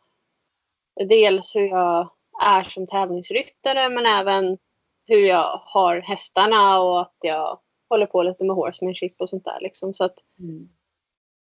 dels 1.08 1.56
hur 1.56 1.68
jag 1.68 2.10
är 2.42 2.64
som 2.64 2.86
tävlingsryttare 2.86 3.88
men 3.88 4.06
även 4.06 4.58
hur 5.06 5.26
jag 5.26 5.60
har 5.64 6.00
hästarna 6.00 6.80
och 6.80 7.00
att 7.00 7.16
jag 7.20 7.58
håller 7.88 8.06
på 8.06 8.22
lite 8.22 8.44
med 8.44 8.56
horsemanship 8.56 9.20
och 9.20 9.28
sånt 9.28 9.44
där. 9.44 9.60
Liksom. 9.60 9.94
Så 9.94 10.04
att, 10.04 10.14
Mm. 10.38 10.68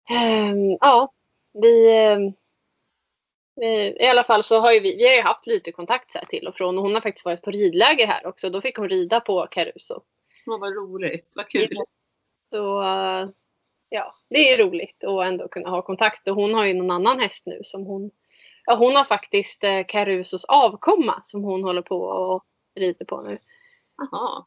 ehm, 0.09 0.77
ja, 0.81 1.13
vi, 1.53 1.91
Eh, 3.61 3.89
I 4.03 4.07
alla 4.07 4.23
fall 4.23 4.43
så 4.43 4.59
har 4.59 4.71
ju 4.71 4.79
vi, 4.79 4.95
vi 4.97 5.07
har 5.07 5.15
ju 5.15 5.21
haft 5.21 5.47
lite 5.47 5.71
kontakt 5.71 6.11
så 6.11 6.17
här 6.17 6.25
till 6.25 6.47
och 6.47 6.55
från 6.55 6.77
och 6.77 6.83
hon 6.83 6.93
har 6.93 7.01
faktiskt 7.01 7.25
varit 7.25 7.41
på 7.41 7.51
ridläger 7.51 8.07
här 8.07 8.25
också. 8.25 8.49
Då 8.49 8.61
fick 8.61 8.77
hon 8.77 8.89
rida 8.89 9.19
på 9.19 9.47
Caruso. 9.51 10.01
Åh, 10.47 10.59
vad 10.59 10.75
roligt, 10.75 11.33
vad 11.35 11.47
kul. 11.47 11.69
Så 12.49 12.81
eh, 12.81 13.29
ja, 13.89 14.15
det 14.29 14.51
är 14.53 14.57
roligt 14.57 15.03
att 15.03 15.25
ändå 15.25 15.47
kunna 15.47 15.69
ha 15.69 15.81
kontakt 15.81 16.27
och 16.27 16.35
hon 16.35 16.53
har 16.53 16.65
ju 16.65 16.73
någon 16.73 16.91
annan 16.91 17.19
häst 17.19 17.45
nu 17.45 17.59
som 17.63 17.85
hon 17.85 18.11
Ja, 18.65 18.75
hon 18.75 18.95
har 18.95 19.03
faktiskt 19.03 19.63
eh, 19.63 19.83
Carusos 19.87 20.45
avkomma 20.45 21.21
som 21.25 21.43
hon 21.43 21.63
håller 21.63 21.81
på 21.81 22.01
och 22.01 22.43
rider 22.75 23.05
på 23.05 23.21
nu. 23.21 23.37
Kul. 24.11 24.45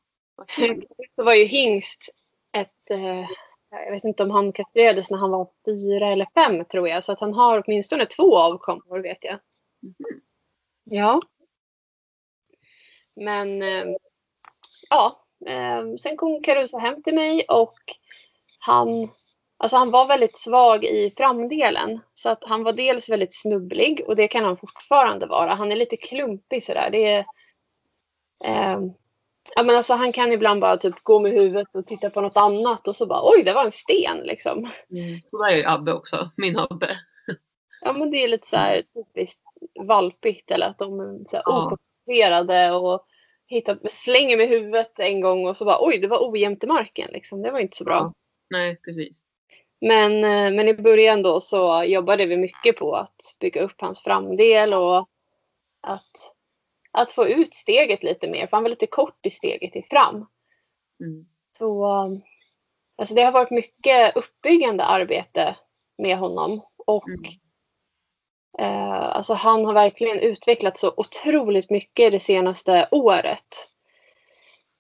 Det 1.17 1.23
var 1.23 1.35
ju 1.35 1.45
hingst 1.45 2.11
ett 2.53 2.91
eh, 2.91 3.27
jag 3.71 3.93
vet 3.93 4.05
inte 4.05 4.23
om 4.23 4.31
han 4.31 4.53
kastrerades 4.53 5.11
när 5.11 5.19
han 5.19 5.31
var 5.31 5.49
fyra 5.65 6.13
eller 6.13 6.27
fem 6.35 6.65
tror 6.65 6.89
jag. 6.89 7.05
Så 7.05 7.13
att 7.13 7.21
han 7.21 7.35
har 7.35 7.63
åtminstone 7.67 8.07
två 8.07 8.39
avkommor 8.39 8.99
vet 8.99 9.25
jag. 9.25 9.39
Mhm. 9.83 10.21
Ja. 10.85 11.21
Men 13.17 13.63
eh, 13.63 13.85
ja, 14.91 15.25
eh, 15.47 15.95
sen 16.01 16.17
kom 16.17 16.43
Caruso 16.43 16.79
hem 16.79 17.03
till 17.03 17.15
mig 17.15 17.45
och 17.49 17.79
han, 18.59 19.11
alltså 19.57 19.77
han 19.77 19.91
var 19.91 20.07
väldigt 20.07 20.39
svag 20.39 20.85
i 20.85 21.13
framdelen. 21.17 22.01
Så 22.15 22.29
att 22.29 22.45
han 22.45 22.63
var 22.63 22.73
dels 22.73 23.09
väldigt 23.09 23.35
snubblig 23.35 24.03
och 24.07 24.17
det 24.17 24.29
kan 24.29 24.45
han 24.45 24.57
fortfarande 24.57 25.27
vara. 25.27 25.55
Han 25.55 25.73
är 25.73 25.77
lite 25.77 25.97
klumpig 25.97 26.63
sådär. 26.63 26.91
Det 26.91 27.25
är, 28.45 28.79
ja, 29.57 29.63
men 29.63 29.77
alltså, 29.77 29.95
han 29.95 30.13
kan 30.13 30.33
ibland 30.33 30.61
bara 30.61 30.77
typ 30.77 31.03
gå 31.03 31.21
med 31.21 31.33
huvudet 31.33 31.69
och 31.75 31.87
titta 31.87 32.11
på 32.11 32.21
något 32.21 32.37
annat 32.37 32.89
och 32.89 32.97
så 32.97 33.07
bara 33.07 33.21
oj 33.23 33.43
det 33.43 33.53
var 33.53 33.65
en 33.65 33.71
sten 33.71 34.19
liksom. 34.19 34.59
Mm. 34.91 35.21
Så 35.31 35.43
där 35.43 35.53
är 35.53 35.57
ju 35.57 35.65
Abbe 35.65 35.93
också, 35.93 36.31
min 36.37 36.59
Abbe. 36.59 36.97
Ja 37.81 37.93
men 37.93 38.11
det 38.11 38.25
är 38.25 38.29
lite 38.29 38.47
så 38.47 38.57
här 38.57 38.83
typiskt 38.83 39.43
valpigt 39.81 40.51
eller 40.51 40.67
att 40.67 40.79
de 40.79 41.01
är 41.01 41.29
så 41.29 41.37
här 41.37 41.43
Ja. 41.47 41.65
okoncentrerade 41.67 42.73
och 42.73 43.07
hittar, 43.47 43.79
slänger 43.89 44.37
med 44.37 44.49
huvudet 44.49 44.99
en 44.99 45.21
gång 45.21 45.47
och 45.47 45.57
så 45.57 45.65
bara 45.65 45.79
oj 45.81 45.99
det 45.99 46.09
var 46.09 46.31
ojämnt 46.31 46.65
i 46.65 46.67
marken 46.67 47.11
liksom. 47.13 47.43
Det 47.43 47.51
var 47.51 47.59
inte 47.59 47.77
så 47.77 47.85
bra. 47.85 47.95
Ja. 47.95 48.13
Nej, 48.51 48.81
precis. 48.85 49.17
Men, 49.81 50.25
eh, 50.25 50.57
men 50.57 50.69
i 50.69 50.75
början 50.75 51.23
då 51.23 51.41
så 51.41 51.85
jobbade 51.87 52.27
vi 52.27 52.37
mycket 52.37 52.77
på 52.77 52.95
att 52.95 53.37
bygga 53.41 53.63
upp 53.63 53.81
hans 53.81 54.03
framdel 54.03 54.75
och 54.75 55.09
att, 55.83 56.35
att 56.97 57.13
få 57.13 57.29
ut 57.29 57.55
steget 57.55 58.03
lite 58.03 58.29
mer. 58.29 58.47
För 58.47 58.57
han 58.57 58.63
var 58.63 58.71
lite 58.71 58.87
kort 58.87 59.27
i 59.27 59.31
steget 59.31 59.77
i 59.77 59.83
fram. 59.91 60.27
Mm. 61.01 61.27
Så 61.59 61.87
um, 62.05 62.23
alltså 62.99 63.15
det 63.15 63.23
har 63.23 63.33
varit 63.33 63.51
mycket 63.51 64.17
uppbyggande 64.17 64.85
arbete 64.85 65.57
med 65.99 66.19
honom. 66.19 66.63
Och 66.87 67.05
Mm. 67.09 67.23
eh, 68.59 69.17
alltså 69.17 69.35
han 69.35 69.65
har 69.65 69.75
verkligen 69.75 70.19
utvecklats 70.19 70.81
så 70.81 70.93
otroligt 70.97 71.71
mycket 71.71 72.13
det 72.13 72.21
senaste 72.21 72.89
året. 72.91 73.69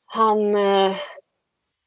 Han, 0.06 0.56
eh, 0.56 0.94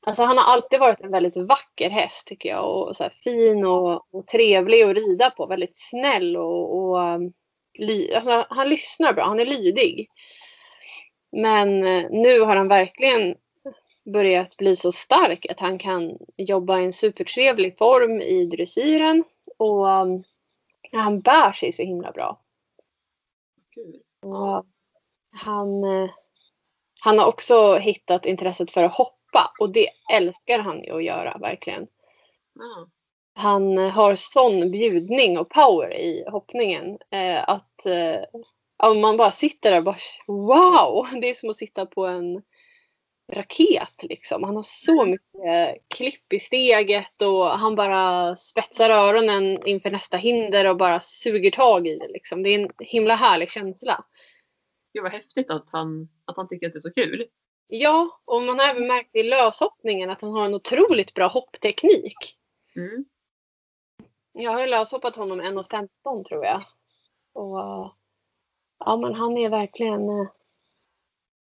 alltså 0.07 0.23
han 0.23 0.37
har 0.37 0.53
alltid 0.53 0.79
varit 0.79 1.01
en 1.01 1.11
väldigt 1.11 1.37
vacker 1.37 1.89
häst 1.89 2.27
tycker 2.27 2.49
jag. 2.49 2.65
Och 2.65 2.95
så 2.95 3.09
fin 3.23 3.65
och, 3.65 4.15
och 4.15 4.27
trevlig 4.27 4.81
att 4.81 4.95
rida 4.95 5.29
på. 5.31 5.45
Väldigt 5.45 5.77
snäll 5.77 6.37
och, 6.37 6.75
och 6.77 6.99
um, 6.99 7.33
alltså 8.15 8.45
han 8.49 8.69
lyssnar 8.69 9.13
bra. 9.13 9.25
Han 9.25 9.39
är 9.39 9.45
lydig. 9.45 10.09
Men 11.31 11.83
eh, 11.83 12.09
nu 12.09 12.39
har 12.39 12.55
han 12.55 12.67
verkligen 12.67 13.35
börjat 14.13 14.57
bli 14.57 14.75
så 14.75 14.91
stark 14.91 15.45
att 15.49 15.59
han 15.59 15.77
kan 15.77 16.17
jobba 16.37 16.79
i 16.79 16.85
en 16.85 16.93
supertrevlig 16.93 17.77
form 17.77 18.21
i 18.21 18.45
dressyren. 18.45 19.23
Och 19.57 19.87
um, 19.87 20.23
han 20.91 21.21
bär 21.21 21.51
sig 21.51 21.71
så 21.71 21.83
himla 21.83 22.11
bra. 22.11 22.41
Och 24.21 24.65
han, 25.31 25.83
eh, 25.83 26.09
han 26.99 27.19
har 27.19 27.25
också 27.25 27.75
hittat 27.75 28.25
intresset 28.25 28.71
för 28.71 28.83
att 28.83 28.95
hoppa 28.95 29.53
och 29.59 29.69
det 29.69 29.87
älskar 30.13 30.59
han 30.59 30.83
ju 30.83 30.95
att 30.95 31.03
göra 31.03 31.37
verkligen. 31.37 31.87
Han 33.39 33.77
eh, 33.77 33.89
har 33.89 34.15
sån 34.15 34.71
bjudning 34.71 35.37
och 35.37 35.49
power 35.49 35.93
i 35.93 36.23
hoppningen 36.27 36.97
eh, 37.11 37.49
att 37.49 37.85
eh, 37.85 38.95
man 39.01 39.17
bara 39.17 39.31
sitter 39.31 39.71
där 39.71 39.77
och 39.77 39.83
bara 39.83 39.97
wow! 40.27 41.07
Det 41.21 41.29
är 41.29 41.33
som 41.33 41.49
att 41.49 41.55
sitta 41.55 41.85
på 41.85 42.05
en 42.05 42.41
raket 43.31 44.03
liksom. 44.03 44.43
Han 44.43 44.55
har 44.55 44.63
så 44.63 45.05
mycket 45.05 45.89
klipp 45.95 46.33
i 46.33 46.39
steget 46.39 47.21
och 47.21 47.45
han 47.45 47.75
bara 47.75 48.35
spetsar 48.35 48.89
öronen 48.89 49.67
inför 49.67 49.91
nästa 49.91 50.17
hinder 50.17 50.67
och 50.67 50.77
bara 50.77 50.99
suger 50.99 51.51
tag 51.51 51.87
i 51.87 51.95
det 51.95 52.07
liksom. 52.07 52.43
Det 52.43 52.49
är 52.49 52.59
en 52.59 52.69
himla 52.79 53.15
härlig 53.15 53.51
känsla. 53.51 54.05
Gud 54.93 55.03
vad 55.03 55.11
häftigt 55.11 55.49
att 55.49 55.65
han, 55.71 56.09
att 56.25 56.37
han 56.37 56.47
tycker 56.47 56.67
att 56.67 56.73
det 56.73 56.79
är 56.79 56.81
så 56.81 56.93
kul. 56.93 57.27
Ja, 57.67 58.21
och 58.25 58.41
man 58.41 58.59
har 58.59 58.69
även 58.69 58.87
märkt 58.87 59.15
i 59.15 59.23
löshoppningen 59.23 60.09
att 60.09 60.21
han 60.21 60.31
har 60.31 60.45
en 60.45 60.53
otroligt 60.53 61.13
bra 61.13 61.27
hoppteknik. 61.27 62.35
Mm. 62.75 63.05
Jag 64.33 64.51
har 64.51 64.59
ju 64.61 64.67
löshoppat 64.67 65.15
honom 65.15 65.41
1,15 65.41 66.23
tror 66.23 66.45
jag. 66.45 66.61
Och 67.33 67.59
ja, 68.79 68.97
men 69.01 69.13
han 69.13 69.37
är 69.37 69.49
verkligen... 69.49 70.09
eh, 70.09 70.27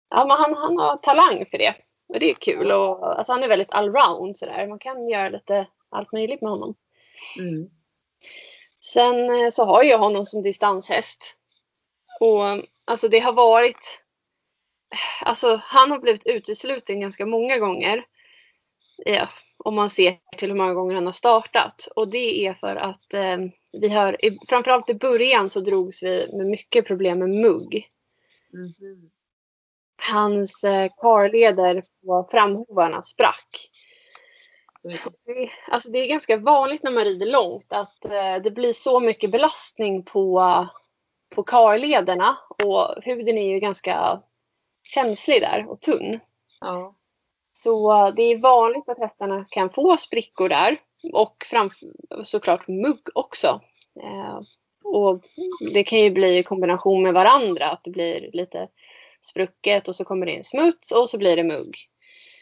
Ja, 0.10 0.26
men 0.26 0.38
han, 0.38 0.54
han 0.56 0.78
har 0.78 0.98
talang 0.98 1.46
för 1.46 1.58
det. 1.58 1.76
Och 2.08 2.20
det 2.20 2.30
är 2.30 2.34
kul. 2.34 2.72
Och, 2.72 3.18
alltså, 3.20 3.34
han 3.34 3.44
är 3.44 3.48
väldigt 3.48 3.74
allround 3.74 4.38
sådär. 4.38 4.68
Man 4.68 4.80
kan 4.80 5.10
göra 5.10 5.30
lite 5.30 5.68
allt 5.90 6.12
möjligt 6.12 6.42
med 6.42 6.52
honom. 6.52 6.76
Mm. 7.40 7.70
Sen 8.82 9.30
eh, 9.30 9.50
så 9.50 9.66
har 9.66 9.84
jag 9.84 10.00
honom 10.00 10.26
som 10.26 10.42
distanshäst. 10.42 11.38
Och 12.20 12.42
alltså 12.86 13.08
det 13.08 13.20
har 13.20 13.34
varit... 13.34 14.04
Alltså 15.26 15.62
han 15.64 15.92
har 15.92 16.00
blivit 16.00 16.26
utesluten 16.26 17.00
ganska 17.00 17.26
många 17.26 17.58
gånger. 17.58 18.06
Ja, 19.06 19.28
om 19.58 19.76
man 19.76 19.90
ser 19.90 20.18
till 20.38 20.50
hur 20.50 20.58
många 20.58 20.74
gånger 20.74 20.96
han 20.96 21.06
har 21.06 21.14
startat. 21.14 21.88
Och 21.96 22.08
det 22.08 22.48
är 22.48 22.54
för 22.54 22.76
att 22.76 23.14
eh, 23.14 23.38
vi 23.72 23.90
har, 23.90 24.18
framförallt 24.48 24.90
i 24.90 24.94
början 24.94 25.50
så 25.50 25.60
drogs 25.60 26.04
vi 26.04 26.30
med 26.34 26.46
mycket 26.46 26.86
problem 26.86 27.20
med 27.20 27.30
mugg. 27.30 27.90
Mhm. 28.54 29.10
Hans 29.98 30.64
eh, 30.64 30.92
karleder 30.98 31.84
på 32.06 32.28
framhovarna 32.32 33.04
sprack. 33.04 33.70
Mm. 34.84 34.98
Det, 35.26 35.50
alltså 35.72 35.90
det 35.90 36.00
är 36.00 36.08
ganska 36.08 36.38
vanligt 36.38 36.84
när 36.84 36.92
man 36.92 37.04
rider 37.04 37.26
långt 37.26 37.74
att 37.74 38.06
eh, 38.06 38.36
det 38.44 38.52
blir 38.52 38.74
så 38.74 39.00
mycket 39.00 39.32
belastning 39.32 40.04
på, 40.04 40.68
på 41.30 41.44
karlederna 41.44 42.38
och 42.64 43.04
huden 43.04 43.38
är 43.38 43.48
ju 43.50 43.60
ganska 43.60 44.22
känslig 44.84 45.42
där 45.42 45.66
och 45.70 45.82
tunn. 45.82 46.20
Ja. 46.60 46.96
Så 47.64 48.12
det 48.12 48.22
är 48.22 48.38
vanligt 48.38 48.90
att 48.90 49.00
hästarna 49.00 49.46
kan 49.50 49.70
få 49.70 49.98
sprickor 49.98 50.50
där 50.50 50.78
och 51.14 51.36
fram, 51.50 51.70
såklart 52.24 52.68
mugg 52.68 53.00
också. 53.16 53.62
Eh, 54.04 54.40
och 54.84 55.22
det 55.74 55.84
kan 55.84 56.00
ju 56.00 56.12
bli 56.12 56.38
i 56.38 56.44
kombination 56.44 57.04
med 57.04 57.14
varandra 57.14 57.70
att 57.70 57.84
det 57.84 57.92
blir 57.92 58.30
lite 58.34 58.68
sprucket 59.22 59.88
och 59.88 59.96
så 59.96 60.06
kommer 60.06 60.26
det 60.26 60.32
in 60.32 60.44
smuts 60.44 60.92
och 60.92 61.10
så 61.10 61.18
blir 61.18 61.36
det 61.36 61.44
mugg. 61.44 61.76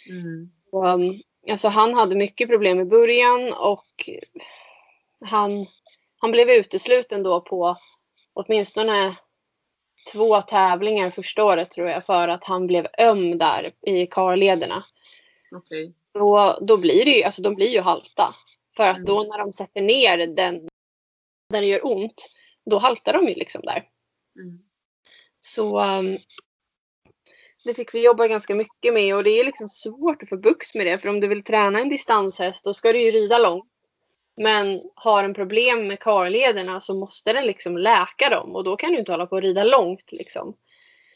Mm. 0.10 0.52
Och, 0.72 0.86
um, 0.86 1.22
alltså 1.52 1.68
han 1.68 1.94
hade 1.94 2.16
mycket 2.16 2.50
problem 2.50 2.80
i 2.80 2.86
början 2.86 3.54
och 3.54 4.10
han, 5.26 5.66
han 6.18 6.32
blev 6.32 6.50
utesluten 6.50 7.24
då 7.24 7.42
på 7.42 7.78
åtminstone 8.34 9.16
två 10.12 10.42
tävlingar 10.42 11.10
första 11.10 11.44
året 11.44 11.72
tror 11.72 11.90
jag 11.90 12.06
för 12.06 12.28
att 12.28 12.44
han 12.44 12.68
blev 12.68 12.88
öm 12.98 13.38
där 13.38 13.72
i 13.82 14.08
karlederna. 14.08 14.84
Okej. 15.52 15.94
Då, 16.14 16.58
då 16.62 16.78
blir 16.78 17.06
det 17.06 17.12
ju, 17.12 17.24
alltså 17.24 17.42
de 17.42 17.56
blir 17.56 17.70
ju 17.70 17.82
halta. 17.82 18.36
För 18.76 18.90
att 18.90 19.06
då 19.06 19.24
när 19.24 19.38
de 19.38 19.54
sätter 19.54 19.82
ner 19.82 20.18
den 20.18 20.68
där 21.50 21.62
det 21.62 21.68
gör 21.68 21.86
ont, 21.86 22.30
då 22.66 22.78
haltar 22.78 23.14
de 23.14 23.28
ju 23.28 23.36
liksom 23.36 23.62
där. 23.62 23.90
Mm. 24.40 24.60
Så 25.40 25.80
um, 25.80 26.18
det 27.66 27.74
fick 27.74 27.94
vi 27.94 28.06
jobba 28.06 28.28
ganska 28.28 28.56
mycket 28.56 28.94
med 28.94 29.16
och 29.16 29.24
det 29.24 29.40
är 29.40 29.44
liksom 29.44 29.70
svårt 29.70 30.24
att 30.24 30.30
få 30.30 30.38
bukt 30.38 30.76
med 30.76 30.86
det. 30.86 30.98
För 30.98 31.10
om 31.10 31.20
du 31.20 31.28
vill 31.28 31.44
träna 31.44 31.80
en 31.80 31.90
distanshäst 31.90 32.64
då 32.64 32.74
ska 32.74 32.94
du 32.94 33.02
ju 33.02 33.12
rida 33.12 33.38
långt. 33.38 33.72
Men 34.38 34.82
har 34.96 35.24
en 35.24 35.34
problem 35.34 35.88
med 35.88 36.00
karlederna 36.00 36.82
så 36.82 36.94
måste 36.94 37.34
den 37.34 37.46
liksom 37.46 37.78
läka 37.78 38.30
dem 38.30 38.56
och 38.56 38.64
då 38.64 38.76
kan 38.76 38.92
du 38.92 39.00
inte 39.00 39.12
hålla 39.12 39.28
på 39.28 39.38
att 39.38 39.44
rida 39.44 39.64
långt 39.64 40.12
liksom. 40.12 40.58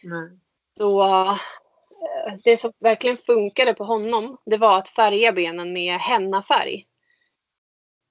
Nej. 0.04 0.40
Så 0.78 1.02
det 2.44 2.58
som 2.58 2.72
verkligen 2.80 3.18
funkade 3.18 3.74
på 3.74 3.84
honom 3.84 4.38
det 4.46 4.58
var 4.58 4.78
att 4.78 4.90
färga 4.90 5.32
benen 5.32 5.74
med 5.74 6.00
hennafärg. 6.00 6.86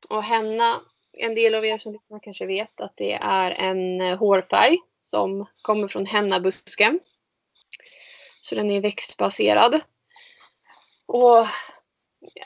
Och 0.09 0.23
henna, 0.23 0.81
en 1.19 1.35
del 1.35 1.55
av 1.55 1.65
er 1.65 1.79
som 1.79 1.93
lyssnar 1.93 2.21
kanske 2.23 2.47
vet 2.47 2.81
att 2.81 2.93
det 2.97 3.13
är 3.13 3.51
en 3.51 4.01
eh, 4.01 4.19
hårfärg 4.19 4.79
som 5.03 5.47
kommer 5.63 5.89
från 5.89 6.07
hennabusken. 6.07 7.01
Så 8.41 8.55
den 8.55 8.71
är 8.71 8.81
växtbaserad. 8.81 9.81
Och 11.07 11.47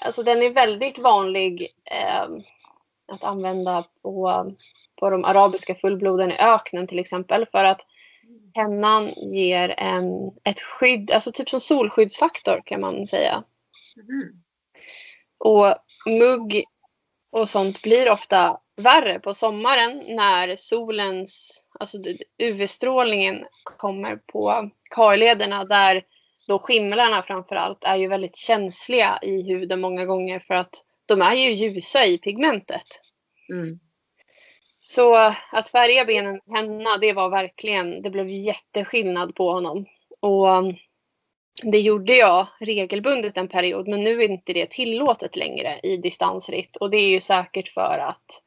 alltså 0.01 0.23
den 0.23 0.43
är 0.43 0.51
väldigt 0.51 0.99
vanlig 0.99 1.69
eh, 1.85 2.29
att 3.13 3.25
använda 3.25 3.85
på, 4.03 4.47
på 5.01 5.11
de 5.11 5.25
arabiska 5.25 5.75
fullbloden 5.75 6.33
i 6.33 6.37
öknen 6.39 6.87
till 6.87 6.99
exempel. 6.99 7.47
För 7.47 7.65
att 7.65 7.87
hennan 8.55 9.09
ger 9.17 9.75
en, 9.79 10.07
ett 10.45 10.61
skydd, 10.61 11.11
alltså 11.11 11.33
typ 11.33 11.49
som 11.49 11.61
solskyddsfaktor 11.61 12.63
kan 12.65 12.81
man 12.81 13.07
säga. 13.07 13.45
Mhm. 13.97 14.43
Och 15.39 15.75
mugg 16.07 16.65
och 17.31 17.49
sånt 17.49 17.83
blir 17.83 18.11
ofta 18.11 18.59
värre 18.77 19.19
på 19.19 19.35
sommaren 19.35 20.03
när 20.09 20.57
solens, 20.57 21.65
alltså 21.81 21.99
UV-strålningen 22.39 23.45
kommer 23.77 24.17
på 24.17 24.71
karlederna 24.91 25.65
där 25.65 26.05
då 26.49 26.59
skimlarna 26.59 27.23
framförallt 27.23 27.85
är 27.85 27.97
ju 27.97 28.09
väldigt 28.09 28.37
känsliga 28.37 29.19
i 29.23 29.43
huden 29.43 29.81
många 29.81 30.05
gånger 30.05 30.41
för 30.41 30.55
att 30.55 30.85
de 31.07 31.23
är 31.23 31.35
ju 31.35 31.53
ljusa 31.53 32.05
i 32.05 32.19
pigmentet. 32.19 32.87
Mm. 33.53 33.81
Så 34.85 35.15
att 35.53 35.69
färga 35.69 36.05
benen 36.05 36.41
med 36.45 36.59
henna, 36.59 36.97
det 36.97 37.13
var 37.13 37.29
verkligen, 37.31 38.03
det 38.03 38.11
blev 38.11 38.29
jätteskillnad 38.29 39.35
på 39.35 39.51
honom. 39.51 39.87
Och 40.21 40.47
um, 40.49 40.77
det 41.63 41.81
gjorde 41.81 42.17
jag 42.17 42.47
regelbundet 42.61 43.37
en 43.37 43.49
period, 43.49 43.89
men 43.89 44.05
nu 44.05 44.23
är 44.23 44.31
inte 44.31 44.53
det 44.53 44.71
tillåtet 44.71 45.37
längre 45.37 45.81
i 45.83 45.97
distansritt. 45.97 46.77
Och 46.77 46.91
det 46.91 46.97
är 46.97 47.09
ju 47.09 47.21
säkert 47.21 47.69
för 47.69 47.99
att 47.99 48.43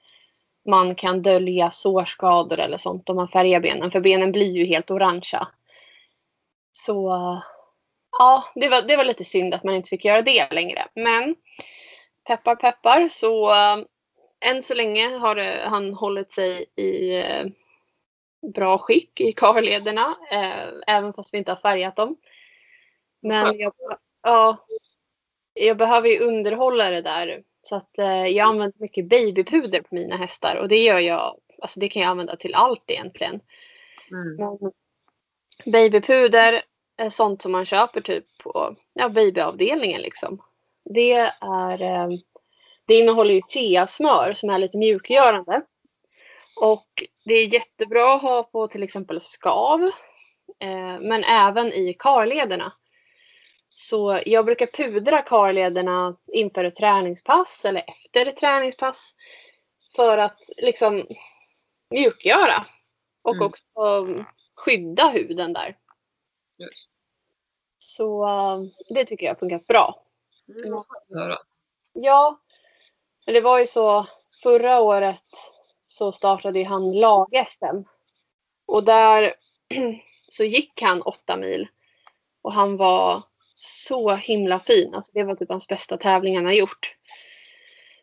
man 0.70 0.96
kan 0.96 1.22
dölja 1.22 1.72
sårskador 1.72 2.60
eller 2.60 2.78
sånt 2.78 3.10
om 3.10 3.16
man 3.16 3.28
färgar 3.28 3.60
benen, 3.60 3.92
för 3.92 4.00
benen 4.00 4.32
blir 4.32 4.52
ju 4.52 4.66
helt 4.66 4.92
orangea. 4.92 5.48
Så 6.72 7.10
ja, 8.20 8.44
det 8.56 8.70
var, 8.70 8.82
det 8.82 8.98
var 8.98 9.06
lite 9.06 9.24
synd 9.24 9.54
att 9.54 9.64
man 9.64 9.76
inte 9.76 9.90
fick 9.90 10.06
göra 10.06 10.22
det 10.22 10.54
längre. 10.54 10.88
Men 10.96 11.36
peppar 12.28 12.56
peppar 12.56 13.08
så 13.08 13.50
um, 13.74 13.86
än 14.46 14.64
så 14.64 14.74
länge 14.74 15.18
har 15.18 15.36
det, 15.36 15.62
han 15.66 15.94
hållit 15.94 16.32
sig 16.32 16.66
i 16.76 17.18
äh, 17.18 17.46
bra 18.54 18.78
skick 18.78 19.22
i 19.22 19.34
karlederna. 19.34 20.16
Äh, 20.32 20.96
även 20.96 21.14
fast 21.14 21.34
vi 21.34 21.38
inte 21.38 21.52
har 21.52 21.60
färgat 21.60 21.96
dem. 21.96 22.18
Men 23.22 23.58
jag, 23.58 23.74
ja, 24.22 24.66
jag 25.54 25.78
behöver 25.78 26.10
ju 26.10 26.20
underhålla 26.20 26.90
det 26.90 27.02
där. 27.02 27.44
Så 27.62 27.76
att 27.76 27.92
jag 27.98 28.40
använder 28.40 28.80
mycket 28.80 29.10
babypuder 29.10 29.82
på 29.82 29.96
mina 29.96 30.18
hästar 30.18 30.56
och 30.56 30.68
det 30.68 30.84
gör 30.84 31.00
jag, 31.00 31.38
alltså 31.62 31.80
det 31.80 31.90
kan 31.90 32.02
jag 32.02 32.10
använda 32.10 32.36
till 32.36 32.56
allt 32.56 32.84
egentligen. 32.88 33.40
Mm. 34.12 34.36
Men 34.36 34.72
babypuder 35.72 36.62
är 36.98 37.10
sånt 37.10 37.42
som 37.42 37.52
man 37.52 37.66
köper 37.66 38.02
typ 38.02 38.26
på 38.44 38.76
ja, 38.94 39.10
babyavdelningen 39.10 40.02
liksom. 40.02 40.42
Det 40.84 41.14
är 41.42 41.82
eh, 41.82 42.08
det 42.88 42.96
innehåller 43.00 43.34
ju 43.34 43.42
cheasmör 43.42 44.34
som 44.34 44.50
är 44.50 44.58
lite 44.60 44.78
mjukgörande. 44.78 45.62
Och 46.62 47.04
det 47.26 47.34
är 47.34 47.54
jättebra 47.54 48.16
att 48.16 48.22
ha 48.22 48.44
på 48.44 48.68
till 48.68 48.84
exempel 48.84 49.22
skav. 49.22 49.82
Eh, 50.60 51.00
men 51.00 51.24
även 51.24 51.68
i 51.68 51.96
karlederna. 52.00 52.74
Så 53.70 54.22
jag 54.26 54.46
brukar 54.46 54.66
pudra 54.66 55.22
karlederna 55.22 56.16
inför 56.34 56.64
ett 56.64 56.76
träningspass 56.76 57.66
eller 57.66 57.84
efter 57.88 58.26
ett 58.26 58.38
träningspass. 58.38 59.16
För 59.96 60.18
att 60.18 60.40
liksom 60.58 61.08
mjukgöra. 61.90 62.66
Och 63.22 63.36
Mm. 63.36 63.46
också 63.48 64.08
skydda 64.56 65.10
huden 65.10 65.54
där. 65.54 65.78
Just. 66.58 66.90
Så 67.80 68.28
eh, 68.28 68.60
det 68.90 69.06
tycker 69.06 69.26
jag 69.26 69.34
har 69.34 69.40
funkat 69.40 69.68
bra. 69.68 70.04
Mm. 70.50 70.84
Ja, 71.94 72.40
men 73.26 73.34
det 73.34 73.42
var 73.42 73.60
ju 73.60 73.68
så 73.68 74.08
förra 74.44 74.80
året 74.80 75.24
så 75.88 76.12
startade 76.12 76.60
ju 76.60 76.66
han 76.66 76.92
lag-SM. 76.92 77.84
Och 78.66 78.84
där 78.84 79.34
så 80.30 80.44
gick 80.44 80.82
han 80.82 81.02
åtta 81.02 81.38
mil. 81.38 81.68
Och 82.42 82.54
han 82.54 82.78
var 82.78 83.24
så 83.58 84.16
himla 84.16 84.60
fin. 84.60 84.96
Alltså 84.96 85.12
det 85.14 85.24
var 85.24 85.36
typ 85.36 85.50
hans 85.50 85.68
bästa 85.68 85.98
tävling 85.98 86.36
han 86.36 86.46
har 86.46 86.54
gjort. 86.54 86.96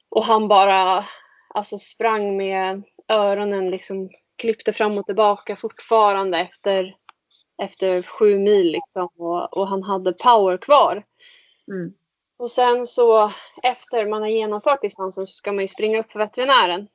Och 0.09 0.25
han 0.25 0.49
bara 0.49 1.05
alltså 1.55 1.79
sprang 1.79 2.37
med 2.37 2.83
öronen 3.09 3.71
liksom 3.71 4.11
klippte 4.37 4.73
fram 4.73 4.99
och 4.99 5.07
tillbaka 5.07 5.57
fortfarande 5.57 6.39
efter, 6.39 6.97
efter 7.63 8.03
sju 8.03 8.39
mil 8.39 8.73
liksom. 8.73 9.09
Och, 9.17 9.57
och 9.57 9.69
han 9.69 9.83
hade 9.83 10.13
power 10.13 10.57
kvar. 10.57 11.05
Mm. 11.69 11.95
Och 12.37 12.51
sen 12.51 12.87
så 12.87 13.31
efter 13.63 14.07
man 14.07 14.23
har 14.23 14.29
genomfört 14.29 14.83
distansen 14.83 15.27
så 15.27 15.33
ska 15.33 15.53
man 15.53 15.65
ju 15.65 15.69
springa 15.69 16.01
upp 16.01 16.13
för 16.13 16.19
veterinären. 16.19 16.89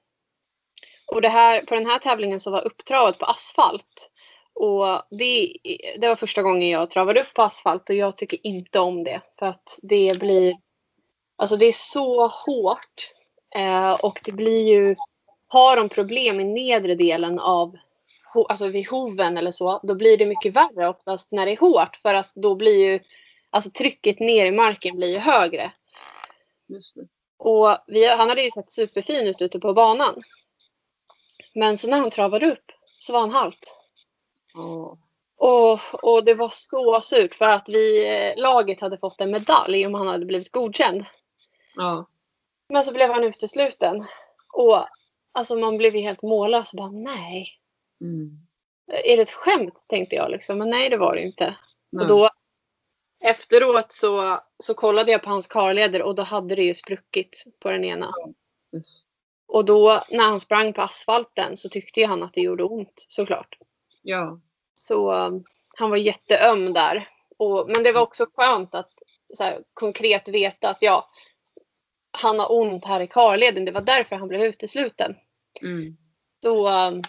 Och 1.08 1.22
det 1.22 1.30
här, 1.30 1.62
på 1.62 1.76
den 1.76 1.86
här 1.86 2.00
tävlingen 2.00 2.40
så 2.40 2.52
var 2.52 2.66
upptravet 2.66 3.18
på 3.18 3.26
asfalt. 3.26 4.10
Och 4.54 5.02
det, 5.10 5.54
det 5.98 6.08
var 6.08 6.16
första 6.16 6.42
gången 6.42 6.70
jag 6.70 6.90
travade 6.90 7.22
upp 7.22 7.34
på 7.34 7.42
asfalt 7.42 7.90
och 7.90 7.96
jag 7.96 8.18
tycker 8.18 8.48
inte 8.48 8.80
om 8.80 9.04
det. 9.04 9.22
För 9.40 9.46
att 9.46 9.80
det 9.82 10.20
blir, 10.20 10.58
alltså 11.36 11.58
det 11.58 11.66
är 11.66 11.72
så 11.72 12.28
hårt. 12.28 13.12
Eh, 13.56 13.94
och 13.94 14.20
det 14.26 14.32
blir 14.32 14.68
ju, 14.68 14.96
har 15.48 15.76
de 15.76 15.90
problem 15.90 16.40
i 16.40 16.44
nedre 16.44 16.96
delen 16.96 17.40
av, 17.40 17.78
alltså 18.50 18.68
vid 18.68 18.88
hoven 18.88 19.38
eller 19.38 19.52
så, 19.52 19.80
då 19.84 19.96
blir 19.96 20.18
det 20.18 20.26
mycket 20.26 20.54
värre 20.54 20.90
oftast 20.90 21.32
när 21.32 21.46
det 21.46 21.52
är 21.52 21.58
hårt. 21.58 21.96
För 22.02 22.14
att 22.14 22.32
då 22.36 22.56
blir 22.56 22.92
ju, 22.92 23.00
alltså 23.50 23.70
trycket 23.70 24.20
ner 24.20 24.46
i 24.46 24.52
marken 24.52 24.96
blir 24.96 25.08
ju 25.08 25.18
högre. 25.18 25.72
Och 27.38 27.78
vi, 27.88 28.08
han 28.08 28.30
hade 28.30 28.42
ju 28.44 28.52
sett 28.52 28.72
superfin 28.72 29.28
ut 29.28 29.42
ute 29.42 29.60
på 29.60 29.74
banan. 29.74 30.24
Men 31.54 31.78
så 31.78 31.88
när 31.88 32.00
han 32.00 32.12
travade 32.12 32.52
upp 32.52 32.72
så 33.00 33.14
var 33.14 33.20
han 33.20 33.32
halt. 33.32 33.74
Ja. 34.54 34.98
Och, 35.38 36.04
och 36.04 36.24
det 36.26 36.34
var 36.34 36.50
så 36.50 37.02
surt 37.02 37.36
för 37.36 37.46
att 37.46 37.70
vi, 37.70 38.08
eh, 38.08 38.42
laget 38.42 38.82
hade 38.82 38.98
fått 38.98 39.22
en 39.22 39.32
medalj 39.32 39.86
om 39.86 39.94
han 39.94 40.08
hade 40.08 40.26
blivit 40.26 40.52
godkänd. 40.52 41.06
Ja. 41.76 42.08
Men 42.70 42.86
så 42.86 42.94
blev 42.94 43.10
han 43.10 43.24
utesluten. 43.24 44.06
Och 44.54 44.88
alltså 45.32 45.56
man 45.56 45.78
blev 45.78 45.96
ju 45.96 46.02
helt 46.02 46.22
mållös 46.22 46.74
och 46.74 46.78
bara 46.78 46.92
nej. 46.92 47.48
Mm. 48.02 48.48
Är 48.88 49.18
det 49.18 49.22
ett 49.22 49.32
skämt 49.32 49.74
tänkte 49.88 50.16
jag 50.16 50.32
liksom. 50.32 50.58
Men 50.58 50.70
nej 50.70 50.90
det 50.90 50.98
var 50.98 51.16
det 51.16 51.22
inte. 51.22 51.56
Nej. 51.90 52.04
Och 52.04 52.08
då 52.08 52.30
efteråt 53.20 53.92
så, 53.92 54.40
så 54.60 54.74
kollade 54.74 55.12
jag 55.12 55.24
på 55.24 55.30
hans 55.30 55.48
karleder 55.48 56.02
och 56.02 56.16
då 56.16 56.24
hade 56.24 56.56
det 56.56 56.64
ju 56.64 56.76
spruckit 56.76 57.44
på 57.60 57.72
den 57.72 57.84
ena. 57.84 58.12
Och 59.48 59.66
då 59.66 60.04
när 60.12 60.24
han 60.24 60.40
sprang 60.40 60.74
på 60.74 60.82
asfalten 60.82 61.58
så 61.58 61.70
tyckte 61.70 62.00
ju 62.00 62.06
han 62.06 62.24
att 62.24 62.34
det 62.34 62.42
gjorde 62.42 62.64
ont 62.64 63.06
såklart. 63.08 63.58
Ja. 64.02 64.40
Så 64.74 65.14
um, 65.14 65.44
han 65.78 65.90
var 65.90 65.98
jätteöm 65.98 66.74
där. 66.74 67.08
Och, 67.38 67.70
men 67.70 67.84
det 67.84 67.92
var 67.92 68.02
också 68.02 68.26
skönt 68.34 68.76
att 68.76 68.92
så 69.34 69.44
här, 69.44 69.64
konkret 69.74 70.28
veta 70.28 70.70
att 70.70 70.82
ja, 70.82 71.10
han 72.12 72.40
har 72.40 72.52
ont 72.52 72.86
här 72.86 73.00
i 73.00 73.08
karleden. 73.08 73.66
Det 73.66 73.72
var 73.72 73.82
därför 73.82 74.16
han 74.16 74.28
blev 74.28 74.42
utesluten. 74.42 75.16
Mm. 75.62 75.98
Så 76.42 76.70
um, 76.70 77.04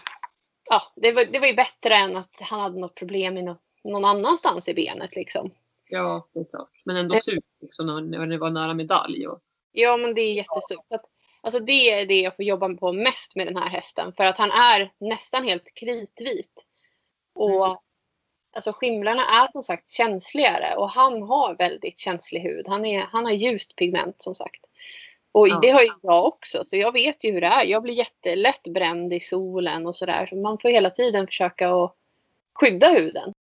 ja, 0.69 0.81
det 0.95 1.11
var, 1.11 1.25
det 1.25 1.39
var 1.39 1.47
ju 1.47 1.53
bättre 1.53 1.95
än 1.95 2.17
att 2.17 2.35
han 2.39 2.59
hade 2.59 2.79
något 2.79 2.95
problem 2.95 3.37
i 3.37 3.41
något, 3.41 3.61
någon 3.83 4.05
annanstans 4.05 4.69
i 4.69 4.73
benet 4.73 5.15
liksom. 5.15 5.51
Ja, 5.91 6.27
det 6.33 6.39
är 6.39 6.43
klart. 6.43 6.71
Men 6.85 6.97
ändå 6.97 7.19
surt 7.19 7.43
liksom, 7.61 7.85
när, 7.87 8.01
när 8.01 8.27
det 8.27 8.37
var 8.37 8.49
nära 8.49 8.73
medalj. 8.73 9.27
Och, 9.27 9.41
Ja, 9.71 9.97
men 9.97 10.13
det 10.13 10.21
är 10.21 10.33
jättesurt. 10.33 11.01
Alltså 11.41 11.59
det 11.59 11.91
är 11.91 12.05
det 12.05 12.21
jag 12.21 12.35
får 12.35 12.45
jobba 12.45 12.73
på 12.73 12.93
mest 12.93 13.35
med 13.35 13.47
den 13.47 13.57
här 13.57 13.69
hästen. 13.69 14.13
För 14.13 14.23
att 14.23 14.37
han 14.37 14.51
är 14.51 14.91
nästan 14.97 15.43
helt 15.43 15.73
kritvit. 15.75 16.53
Och 17.33 17.83
alltså 18.55 18.73
skimlarna 18.73 19.25
är 19.25 19.51
som 19.51 19.63
sagt 19.63 19.91
känsligare. 19.91 20.75
Och 20.75 20.89
han 20.89 21.21
har 21.21 21.55
väldigt 21.55 21.99
känslig 21.99 22.41
hud. 22.41 22.67
Han, 22.67 22.85
är, 22.85 23.01
han 23.01 23.25
har 23.25 23.31
ljust 23.31 23.75
pigment 23.75 24.21
som 24.21 24.35
sagt. 24.35 24.65
Och 25.31 25.47
Ja. 25.47 25.59
det 25.61 25.69
har 25.69 25.81
ju 25.81 25.91
jag 26.01 26.25
också. 26.25 26.63
Så 26.65 26.77
jag 26.77 26.91
vet 26.91 27.23
ju 27.23 27.31
hur 27.31 27.41
det 27.41 27.47
är. 27.47 27.65
Jag 27.65 27.83
blir 27.83 27.93
jättelätt 27.93 28.63
bränd 28.63 29.13
i 29.13 29.19
solen 29.19 29.87
och 29.87 29.95
sådär. 29.95 30.25
Så 30.25 30.35
man 30.35 30.57
får 30.61 30.69
hela 30.69 30.89
tiden 30.89 31.27
försöka 31.27 31.69
att 31.69 31.95
skydda 32.53 32.89
huden. 32.89 33.33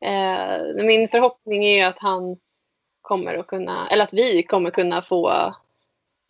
Eh, 0.00 0.84
min 0.84 1.08
förhoppning 1.08 1.64
är 1.64 1.76
ju 1.76 1.82
att 1.82 1.98
han 1.98 2.36
kommer 3.00 3.34
att 3.34 3.46
kunna, 3.46 3.88
eller 3.88 4.04
att 4.04 4.12
vi 4.12 4.42
kommer 4.42 4.70
kunna 4.70 5.02
få 5.02 5.54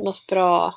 något 0.02 0.26
bra 0.26 0.74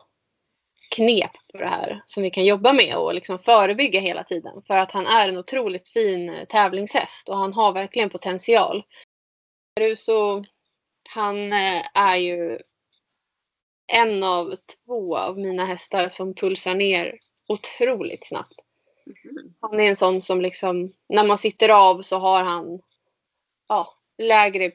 knep 0.96 1.32
på 1.52 1.58
det 1.58 1.68
här 1.68 2.04
som 2.06 2.24
vi 2.24 2.30
kan 2.30 2.46
jobba 2.46 2.74
med 2.74 2.96
och 2.98 3.14
liksom 3.14 3.39
förebygga 3.39 4.00
hela 4.00 4.24
tiden. 4.24 4.62
För 4.68 4.78
att 4.78 4.91
han 4.91 5.08
är 5.08 5.30
en 5.30 5.38
otroligt 5.38 5.89
fin 5.89 6.30
eh, 6.30 6.46
tävlingshäst 6.46 7.30
och 7.30 7.38
han 7.38 7.54
har 7.54 7.74
verkligen 7.74 8.10
potential. 8.10 8.84
Så 9.98 10.44
han 11.10 11.54
eh, 11.54 11.82
är 11.94 12.16
ju 12.16 12.60
en 13.88 14.24
av 14.24 14.56
två 14.86 15.18
av 15.18 15.39
mina 15.39 15.66
hästar 15.66 16.10
som 16.10 16.36
pulsar 16.36 16.76
ner 16.76 17.20
otroligt 17.48 18.28
snabbt. 18.28 18.62
Mhm. 19.06 19.54
Han 19.60 19.80
är 19.80 19.84
en 19.84 19.95
sån 19.97 20.22
som 20.22 20.41
liksom, 20.41 20.93
när 21.10 21.24
man 21.28 21.38
sitter 21.38 21.70
av 21.70 22.01
så 22.01 22.18
har 22.18 22.43
han 22.43 22.82
ja, 23.68 23.97
lägre, 24.18 24.72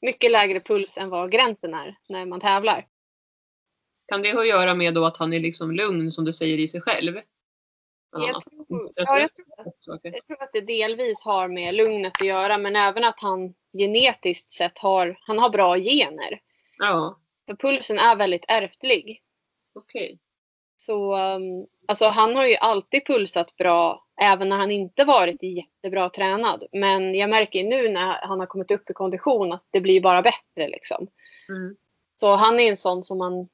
mycket 0.00 0.30
lägre 0.30 0.60
puls 0.60 0.98
än 0.98 1.08
vad 1.10 1.32
gränsen 1.32 1.74
är 1.74 1.98
när 2.08 2.26
man 2.26 2.40
tävlar. 2.40 2.86
Kan 4.08 4.22
det 4.22 4.32
ha 4.32 4.40
att 4.40 4.48
göra 4.48 4.74
med 4.74 4.94
då 4.94 5.04
att 5.04 5.16
han 5.16 5.32
är 5.32 5.40
liksom 5.40 5.70
lugn 5.72 6.12
som 6.12 6.24
du 6.24 6.32
säger 6.32 6.58
i 6.58 6.68
sig 6.68 6.80
själv? 6.80 7.12
bland 8.10 8.24
Jag 8.24 8.28
annat. 8.30 8.44
tror, 8.44 8.90
ja, 8.94 9.20
jag, 9.20 9.34
tror 9.34 9.46
att, 9.58 9.84
Saker. 9.84 10.12
jag 10.12 10.26
tror 10.26 10.42
att 10.42 10.52
det 10.52 10.60
delvis 10.60 11.24
har 11.24 11.48
med 11.48 11.74
lugnet 11.74 12.12
att 12.20 12.26
göra 12.26 12.58
men 12.58 12.76
även 12.76 13.04
att 13.04 13.20
han 13.20 13.54
genetiskt 13.78 14.52
sett 14.52 14.78
har, 14.78 15.18
han 15.20 15.38
har 15.38 15.50
bra 15.50 15.76
gener. 15.78 16.40
Ja, 16.78 17.18
För 17.46 17.54
pulsen 17.54 17.98
är 17.98 18.16
väldigt 18.16 18.44
ärftlig. 18.48 19.22
okej. 19.74 20.18
Så 20.80 21.16
um, 21.16 21.66
alltså 21.88 22.06
han 22.06 22.36
har 22.36 22.46
ju 22.46 22.56
alltid 22.56 23.06
pulsat 23.06 23.56
bra 23.56 24.04
även 24.20 24.48
när 24.48 24.56
han 24.56 24.70
inte 24.70 25.04
varit 25.04 25.42
jättebra 25.42 26.10
tränad. 26.10 26.64
Men 26.72 27.14
jag 27.14 27.30
märker 27.30 27.58
ju 27.58 27.68
nu 27.68 27.88
när 27.88 28.26
han 28.26 28.40
har 28.40 28.46
kommit 28.46 28.70
upp 28.70 28.90
i 28.90 28.92
kondition 28.92 29.52
att 29.52 29.64
det 29.70 29.80
blir 29.80 30.00
bara 30.00 30.22
bättre 30.22 30.68
liksom. 30.68 31.06
Mm. 31.48 31.76
Så 32.20 32.36
han 32.36 32.60
är 32.60 32.70
en 32.70 32.76
sån 32.76 33.04
som 33.04 33.18
man 33.18 33.48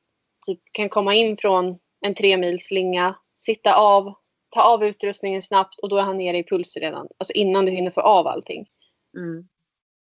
typ 0.47 0.61
kan 0.73 0.89
komma 0.89 1.15
in 1.15 1.37
från 1.37 1.79
en 2.01 2.15
tre 2.15 2.37
mils 2.37 2.67
slinga, 2.67 3.15
sitta 3.39 3.75
av, 3.75 4.15
ta 4.51 4.63
av 4.63 4.85
utrustningen 4.85 5.43
snabbt 5.43 5.81
och 5.81 5.89
då 5.89 5.97
är 5.97 6.03
han 6.03 6.19
nere 6.19 6.39
i 6.39 6.45
puls 6.45 6.77
redan. 6.77 7.09
Alltså 7.19 7.33
innan 7.33 7.67
du 7.67 7.73
hinner 7.73 7.91
få 7.91 8.01
av 8.01 8.27
allting. 8.27 8.67
Mm. 9.17 9.49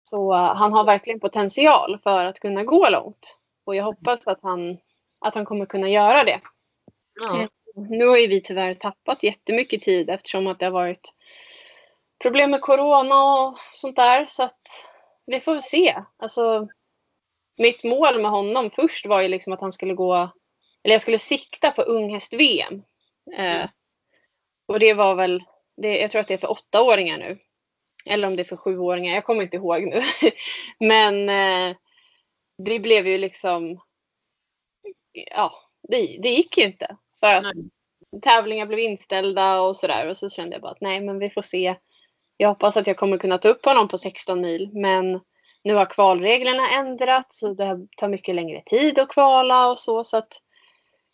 Så 0.03 0.33
uh, 0.33 0.55
han 0.55 0.73
har 0.73 0.83
verkligen 0.83 1.19
potential 1.19 1.99
för 2.03 2.25
att 2.25 2.39
kunna 2.39 2.63
gå 2.63 2.89
långt. 2.89 3.37
Och 3.65 3.75
jag 3.75 3.83
hoppas 3.83 4.27
att 4.27 4.39
han, 4.41 4.77
att 5.19 5.35
han 5.35 5.45
kommer 5.45 5.65
kunna 5.65 5.89
göra 5.89 6.23
det. 6.23 6.41
Ja. 7.13 7.41
Eh, 7.41 7.47
nu 7.75 8.05
har 8.07 8.17
ju 8.17 8.27
vi 8.27 8.41
tyvärr 8.41 8.73
tappat 8.73 9.23
jättemycket 9.23 9.81
tid 9.81 10.09
eftersom 10.09 10.47
att 10.47 10.59
det 10.59 10.65
har 10.65 10.71
varit 10.71 11.13
problem 12.21 12.51
med 12.51 12.61
corona 12.61 13.23
och 13.23 13.57
sånt 13.71 13.95
där. 13.95 14.25
Så 14.25 14.43
att 14.43 14.61
vi 15.25 15.39
får 15.39 15.51
väl 15.51 15.61
se. 15.61 16.03
Alltså, 16.17 16.67
mitt 17.57 17.83
mål 17.83 18.21
med 18.21 18.31
honom 18.31 18.71
först 18.71 19.05
var 19.05 19.21
ju 19.21 19.27
liksom 19.27 19.53
att 19.53 19.61
han 19.61 19.71
skulle 19.71 19.93
gå, 19.93 20.15
eller 20.83 20.93
jag 20.93 21.01
skulle 21.01 21.19
sikta 21.19 21.71
på 21.71 21.81
unghäst-VM. 21.81 22.83
Eh, 23.37 23.69
och 24.65 24.79
det 24.79 24.93
var 24.93 25.15
väl, 25.15 25.43
det, 25.77 25.99
jag 25.99 26.11
tror 26.11 26.21
att 26.21 26.27
det 26.27 26.33
är 26.33 26.37
för 26.37 26.51
åttaåringar 26.51 27.17
nu. 27.17 27.39
Eller 28.05 28.27
om 28.27 28.35
det 28.35 28.41
är 28.41 28.45
för 28.45 28.57
sjuåringar, 28.57 29.15
jag 29.15 29.23
kommer 29.23 29.43
inte 29.43 29.57
ihåg 29.57 29.81
nu. 29.83 30.01
Men 30.79 31.29
eh, 31.29 31.77
det 32.57 32.79
blev 32.79 33.07
ju 33.07 33.17
liksom, 33.17 33.79
ja, 35.11 35.60
det, 35.87 36.17
det 36.21 36.29
gick 36.29 36.57
ju 36.57 36.63
inte. 36.63 36.97
För 37.19 37.35
att 37.35 37.43
Nej. 37.43 38.21
tävlingar 38.21 38.65
blev 38.65 38.79
inställda 38.79 39.61
och 39.61 39.75
sådär. 39.75 40.09
Och 40.09 40.17
så 40.17 40.29
kände 40.29 40.55
jag 40.55 40.61
bara 40.61 40.71
att 40.71 40.81
nej, 40.81 41.01
men 41.01 41.19
vi 41.19 41.29
får 41.29 41.41
se. 41.41 41.75
Jag 42.37 42.49
hoppas 42.49 42.77
att 42.77 42.87
jag 42.87 42.97
kommer 42.97 43.17
kunna 43.17 43.37
ta 43.37 43.49
upp 43.49 43.65
honom 43.65 43.87
på 43.87 43.97
16 43.97 44.41
mil. 44.41 44.69
Men 44.73 45.19
nu 45.63 45.73
har 45.73 45.85
kvalreglerna 45.85 46.69
ändrats 46.69 47.39
så 47.39 47.53
det 47.53 47.87
tar 47.97 48.09
mycket 48.09 48.35
längre 48.35 48.63
tid 48.65 48.99
att 48.99 49.09
kvala 49.09 49.67
och 49.67 49.79
så. 49.79 50.03
Så 50.03 50.17
att 50.17 50.41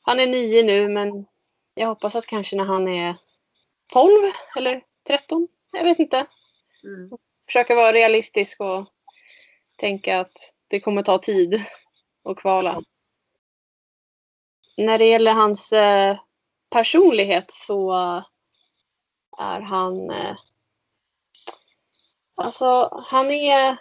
han 0.02 0.20
är 0.20 0.28
nio 0.28 0.64
nu 0.64 0.90
men 0.90 1.26
jag 1.76 1.88
hoppas 1.88 2.16
att 2.16 2.26
kanske 2.26 2.56
när 2.56 2.66
han 2.66 2.88
är 2.88 3.16
12 3.94 4.32
eller 4.58 4.84
13. 5.08 5.48
Jag 5.72 5.84
vet 5.84 6.00
inte. 6.00 6.26
Mm. 6.84 7.18
Försöka 7.46 7.76
vara 7.76 7.94
realistisk 7.94 8.62
och 8.62 8.86
tänka 9.78 10.20
att 10.20 10.54
det 10.68 10.80
kommer 10.80 11.04
ta 11.04 11.18
tid 11.18 11.64
att 12.24 12.38
kvala. 12.38 12.82
När 14.78 14.98
det 14.98 15.06
gäller 15.06 15.34
hans 15.34 15.74
eh, 15.74 16.18
personlighet 16.70 17.52
så 17.52 17.94
är 19.38 19.62
han... 19.62 20.10
Eh, 20.10 20.36
alltså, 22.36 22.90
han 23.06 23.32
är... 23.32 23.78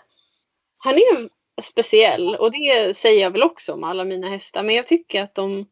Han 0.78 0.94
är 0.94 1.28
speciell 1.62 2.36
och 2.36 2.52
det 2.52 2.96
säger 2.96 3.22
jag 3.22 3.30
väl 3.30 3.42
också 3.42 3.72
om 3.72 3.84
alla 3.84 4.04
mina 4.04 4.28
hästar. 4.28 4.62
Men 4.62 4.74
jag 4.74 4.86
tycker 4.86 5.22
att 5.22 5.34
de, 5.34 5.66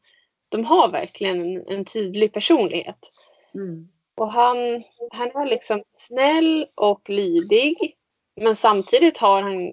de 0.48 0.64
har 0.64 0.88
verkligen 0.88 1.40
en, 1.40 1.66
en 1.66 1.84
tydlig 1.84 2.32
personlighet. 2.32 2.98
Mm. 3.54 3.88
Och 4.14 4.32
han, 4.32 4.56
han 5.10 5.28
är 5.28 5.46
liksom 5.46 5.82
snäll 5.96 6.66
och 6.76 7.10
lydig. 7.10 7.96
Men 8.36 8.56
samtidigt 8.56 9.18
har 9.18 9.42
han 9.42 9.72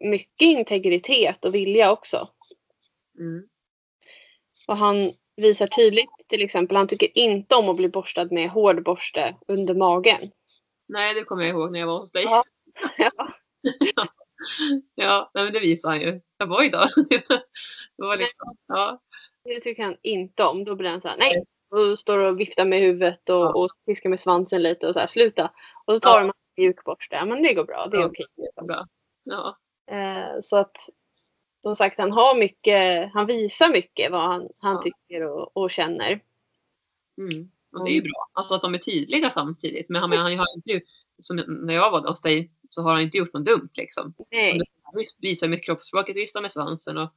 mycket 0.00 0.46
integritet 0.46 1.44
och 1.44 1.54
vilja 1.54 1.92
också. 1.92 2.28
Mm. 3.18 3.48
Och 4.72 4.78
han 4.78 5.12
visar 5.36 5.66
tydligt 5.66 6.10
till 6.28 6.42
exempel, 6.44 6.76
han 6.76 6.86
tycker 6.88 7.18
inte 7.18 7.54
om 7.54 7.68
att 7.68 7.76
bli 7.76 7.88
borstad 7.88 8.24
med 8.30 8.50
hård 8.50 8.84
borste 8.84 9.36
under 9.48 9.74
magen. 9.74 10.30
Nej, 10.88 11.14
det 11.14 11.24
kommer 11.24 11.42
jag 11.42 11.50
ihåg 11.50 11.72
när 11.72 11.80
jag 11.80 11.86
var 11.86 11.98
hos 11.98 12.12
dig. 12.12 12.24
Ja. 12.24 12.44
Ja. 13.94 14.06
Ja, 14.94 15.30
men 15.34 15.52
det 15.52 15.60
visar 15.60 15.88
han 15.88 16.00
ju. 16.00 16.20
Jag 16.38 16.46
var 16.46 16.70
då. 16.70 17.02
Det 17.96 18.06
var 18.06 18.16
liksom, 18.16 18.56
ja. 18.68 19.00
Det 19.44 19.60
tycker 19.60 19.82
han 19.82 19.96
inte 20.02 20.44
om. 20.44 20.64
Då 20.64 20.76
blir 20.76 20.90
han 20.90 21.00
så 21.00 21.08
här, 21.08 21.16
nej. 21.18 21.44
Och 21.70 21.98
står 21.98 22.18
och 22.18 22.40
viftar 22.40 22.64
med 22.64 22.80
huvudet 22.80 23.28
och, 23.30 23.36
Ja. 23.36 23.52
och 23.52 23.70
piskar 23.86 24.10
med 24.10 24.20
svansen 24.20 24.62
lite 24.62 24.86
och 24.86 24.92
så 24.94 25.00
här, 25.00 25.06
sluta. 25.06 25.50
Och 25.84 25.94
så 25.94 26.00
tar 26.00 26.10
Ja. 26.10 26.18
de 26.20 26.26
en 26.26 26.32
mjukborste. 26.56 27.14
Ja, 27.16 27.24
men 27.24 27.42
det 27.42 27.54
går 27.54 27.64
bra, 27.64 27.86
det 27.86 27.96
är 27.96 28.00
Ja. 28.00 28.06
okej. 28.06 28.26
Bra. 28.66 28.86
Ja. 29.24 29.56
Eh, 29.90 30.40
så 30.42 30.56
att 30.56 30.76
som 31.62 31.76
sagt, 31.76 31.98
han 31.98 32.12
har 32.12 32.38
mycket, 32.38 33.10
han 33.12 33.26
visar 33.26 33.68
mycket 33.68 34.12
vad 34.12 34.20
han, 34.20 34.48
han 34.58 34.74
Ja. 34.74 34.82
tycker 34.82 35.22
och, 35.22 35.56
och 35.56 35.70
känner. 35.70 36.20
Mm. 37.18 37.50
Och 37.72 37.84
det 37.84 37.90
är 37.90 37.94
ju 37.94 38.02
bra. 38.02 38.28
Alltså 38.32 38.54
att 38.54 38.62
de 38.62 38.74
är 38.74 38.78
tydliga 38.78 39.30
samtidigt. 39.30 39.88
Men 39.88 40.00
han, 40.00 40.10
men 40.10 40.18
han 40.18 40.38
har 40.38 40.46
inte, 40.56 40.80
som 41.22 41.36
när 41.36 41.74
jag 41.74 41.90
var 41.90 42.08
hos 42.08 42.20
dig 42.22 42.50
så 42.70 42.82
har 42.82 42.92
han 42.92 43.02
inte 43.02 43.16
gjort 43.16 43.32
något 43.32 43.44
dumt 43.46 43.70
liksom. 43.74 44.14
Nej. 44.30 44.60
Han 44.82 45.04
visar 45.18 45.48
med 45.48 45.64
kroppsspråket, 45.64 46.16
viftar 46.16 46.42
med 46.42 46.52
svansen 46.52 46.98
och 46.98 47.10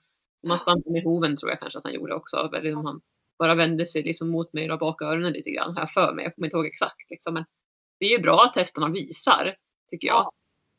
man 0.44 0.60
stampade 0.60 0.92
med 0.94 1.04
hoven 1.04 1.38
tror 1.38 1.52
jag 1.52 1.60
kanske 1.60 1.80
att 1.80 1.86
han 1.86 1.94
gjorde 1.94 2.16
också. 2.16 2.52
Eller 2.58 2.76
om 2.76 2.86
han 2.86 3.02
bara 3.40 3.56
vände 3.56 3.88
sig 3.88 4.04
liksom 4.04 4.30
mot 4.30 4.54
mig 4.54 4.72
och 4.72 4.80
bak 4.80 5.02
öronen 5.02 5.34
lite 5.34 5.52
grann. 5.52 5.74
Har 5.74 5.82
jag 5.82 5.92
för 5.92 6.14
mig. 6.14 6.24
Jag 6.24 6.36
kommer 6.36 6.48
inte 6.48 6.58
ihåg 6.58 6.66
exakt. 6.66 7.10
Liksom. 7.10 7.34
Men 7.34 7.46
det 8.00 8.06
är 8.06 8.10
ju 8.10 8.20
bra 8.20 8.44
att 8.44 8.56
hästarna 8.56 8.90
visar, 8.90 9.56
tycker 9.90 10.08
jag. 10.08 10.16
Ja. 10.16 10.32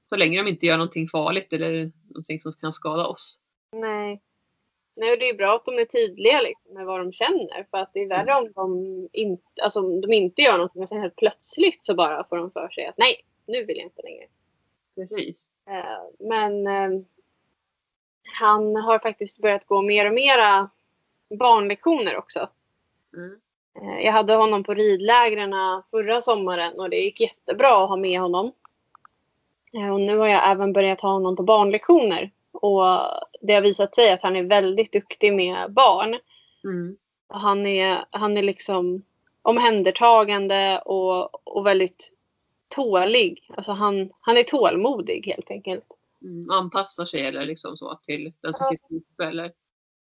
Så 0.08 0.16
länge 0.16 0.42
de 0.42 0.48
inte 0.48 0.66
gör 0.66 0.76
någonting 0.76 1.08
farligt 1.08 1.52
eller 1.52 1.92
någonting 2.08 2.40
som 2.40 2.52
kan 2.52 2.72
skada 2.72 3.06
oss. 3.06 3.40
Nej. 3.72 4.20
Nej, 4.98 5.12
och 5.12 5.18
det 5.18 5.28
är 5.28 5.34
bra 5.34 5.56
att 5.56 5.64
de 5.64 5.78
är 5.78 5.84
tydliga 5.84 6.40
liksom, 6.40 6.74
med 6.74 6.86
vad 6.86 7.00
de 7.00 7.12
känner. 7.12 7.66
För 7.70 7.78
att 7.78 7.90
det 7.92 8.00
är 8.00 8.08
värre 8.08 8.34
om 8.34 8.52
de 8.52 9.08
inte, 9.12 9.62
alltså, 9.62 9.80
om 9.80 10.00
de 10.00 10.12
inte 10.12 10.42
gör 10.42 10.52
någonting 10.52 10.82
och 10.82 10.88
sen 10.88 11.00
helt 11.00 11.16
plötsligt 11.16 11.86
så 11.86 11.94
bara 11.94 12.24
får 12.24 12.36
de 12.36 12.50
för 12.50 12.68
sig 12.68 12.86
att 12.86 12.98
nej, 12.98 13.14
nu 13.46 13.64
vill 13.64 13.76
jag 13.76 13.86
inte 13.86 14.02
längre. 14.02 14.26
Precis. 14.94 15.38
Eh, 15.68 16.02
Men 16.18 16.66
eh, 16.66 17.00
han 18.38 18.76
har 18.76 18.98
faktiskt 18.98 19.38
börjat 19.38 19.66
gå 19.66 19.82
mer 19.82 20.06
och 20.06 20.14
mera 20.14 20.70
barnlektioner 21.38 22.16
också. 22.16 22.48
Mm. 23.16 23.40
Eh, 23.74 24.04
Jag 24.04 24.12
hade 24.12 24.34
honom 24.34 24.64
på 24.64 24.74
ridlägren 24.74 25.52
förra 25.90 26.22
sommaren 26.22 26.80
och 26.80 26.90
det 26.90 26.96
gick 26.96 27.20
jättebra 27.20 27.82
att 27.82 27.88
ha 27.88 27.96
med 27.96 28.20
honom. 28.20 28.52
Och 29.92 30.00
nu 30.00 30.16
har 30.18 30.26
jag 30.28 30.50
även 30.50 30.72
börjat 30.72 31.00
ha 31.00 31.10
honom 31.10 31.36
på 31.36 31.42
barnlektioner. 31.42 32.30
Och 32.56 32.84
det 33.40 33.54
har 33.54 33.60
visat 33.60 33.94
sig 33.94 34.12
att 34.12 34.22
han 34.22 34.36
är 34.36 34.42
väldigt 34.42 34.92
duktig 34.92 35.34
med 35.34 35.72
barn. 35.72 36.16
Mm. 36.64 36.96
Han 37.28 37.66
är, 37.66 38.04
han 38.10 38.36
är 38.36 38.42
liksom 38.42 39.02
omhändertagande 39.42 40.82
och, 40.84 41.48
och 41.48 41.66
väldigt 41.66 42.12
tålig. 42.68 43.50
Alltså 43.56 43.72
han, 43.72 44.10
han 44.20 44.36
är 44.36 44.42
tålmodig 44.42 45.26
helt 45.26 45.50
enkelt. 45.50 45.84
Mm. 46.22 46.50
Anpassar 46.50 47.04
sig 47.04 47.26
eller 47.26 47.44
liksom 47.44 47.76
så 47.76 47.94
till 48.02 48.32
den 48.40 48.54
som 48.54 48.66
sitter 48.66 48.94
uppe 48.96 49.24
eller. 49.24 49.52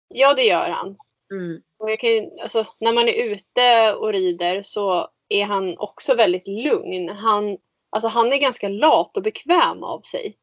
Ja, 0.07 0.33
det 0.33 0.43
gör 0.43 0.69
han. 0.69 0.97
Mm. 1.31 1.61
Och 1.77 1.91
jag 1.91 1.99
kan 1.99 2.09
ju, 2.09 2.29
alltså, 2.41 2.65
när 2.79 2.93
man 2.93 3.07
är 3.07 3.23
ute 3.23 3.93
och 3.93 4.13
rider 4.13 4.61
så 4.61 5.09
är 5.29 5.45
han 5.45 5.77
också 5.77 6.15
väldigt 6.15 6.47
lugn. 6.47 7.09
Han, 7.09 7.57
alltså, 7.89 8.07
han 8.07 8.33
är 8.33 8.37
ganska 8.37 8.67
lat 8.67 9.17
och 9.17 9.23
bekväm 9.23 9.83
av 9.83 10.01
sig. 10.01 10.37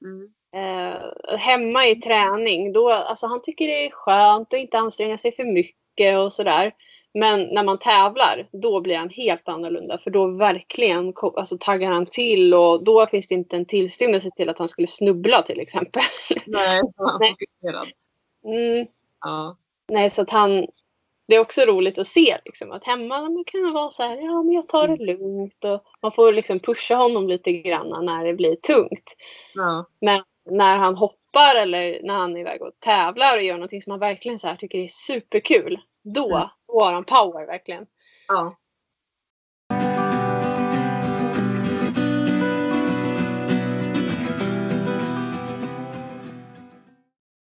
Mm. 0.00 0.34
Eh, 0.54 1.38
hemma 1.38 1.86
i 1.86 1.96
träning, 1.96 2.72
då, 2.72 2.92
alltså, 2.92 3.26
han 3.26 3.42
tycker 3.42 3.66
det 3.66 3.86
är 3.86 3.90
skönt 3.90 4.54
att 4.54 4.60
inte 4.60 4.78
anstränga 4.78 5.18
sig 5.18 5.32
för 5.32 5.44
mycket 5.44 6.18
och 6.18 6.32
sådär. 6.32 6.72
Men 7.14 7.42
när 7.42 7.64
man 7.64 7.78
tävlar, 7.78 8.48
då 8.52 8.80
blir 8.80 8.98
han 8.98 9.10
helt 9.10 9.48
annorlunda. 9.48 9.98
För 9.98 10.10
då 10.10 10.26
verkligen 10.26 11.14
alltså, 11.36 11.56
taggar 11.60 11.90
han 11.90 12.06
till 12.06 12.54
och 12.54 12.84
då 12.84 13.06
finns 13.06 13.28
det 13.28 13.34
inte 13.34 13.56
en 13.56 13.66
tillstymmelse 13.66 14.30
till 14.36 14.48
att 14.48 14.58
han 14.58 14.68
skulle 14.68 14.88
snubbla 14.88 15.42
till 15.42 15.60
exempel. 15.60 16.02
Nej, 16.46 16.80
han 16.96 17.22
är 17.22 17.28
fokuserad. 17.28 17.88
Mm, 18.44 18.86
Ja. 19.22 19.56
Nej, 19.88 20.10
så 20.10 20.22
att 20.22 20.30
han... 20.30 20.66
Det 21.26 21.36
är 21.36 21.40
också 21.40 21.60
roligt 21.60 21.98
att 21.98 22.06
se 22.06 22.36
liksom, 22.44 22.72
att 22.72 22.84
hemma 22.84 23.20
man 23.20 23.44
kan 23.46 23.64
han 23.64 23.72
vara 23.72 23.90
så 23.90 24.02
här, 24.02 24.16
ja 24.16 24.42
men 24.42 24.54
jag 24.54 24.68
tar 24.68 24.88
det 24.88 25.04
lugnt 25.04 25.64
och 25.64 25.84
man 26.02 26.12
får 26.12 26.32
liksom 26.32 26.58
pusha 26.58 26.94
honom 26.94 27.28
lite 27.28 27.52
grann 27.52 28.04
när 28.04 28.24
det 28.24 28.34
blir 28.34 28.56
tungt. 28.56 29.16
Ja. 29.54 29.86
Men 30.00 30.22
när 30.50 30.76
han 30.76 30.96
hoppar 30.96 31.54
eller 31.54 32.00
när 32.02 32.14
han 32.14 32.36
är 32.36 32.40
iväg 32.40 32.62
och 32.62 32.72
tävlar 32.80 33.36
och 33.36 33.42
gör 33.42 33.54
någonting 33.54 33.82
som 33.82 33.90
han 33.90 34.00
verkligen 34.00 34.38
så 34.38 34.46
här 34.48 34.56
tycker 34.56 34.78
är 34.78 34.88
superkul. 34.88 35.80
Då, 36.04 36.36
Mm. 36.36 36.48
då 36.68 36.80
har 36.84 36.92
han 36.92 37.04
power 37.04 37.46
verkligen. 37.46 37.86
ja. 38.28 38.56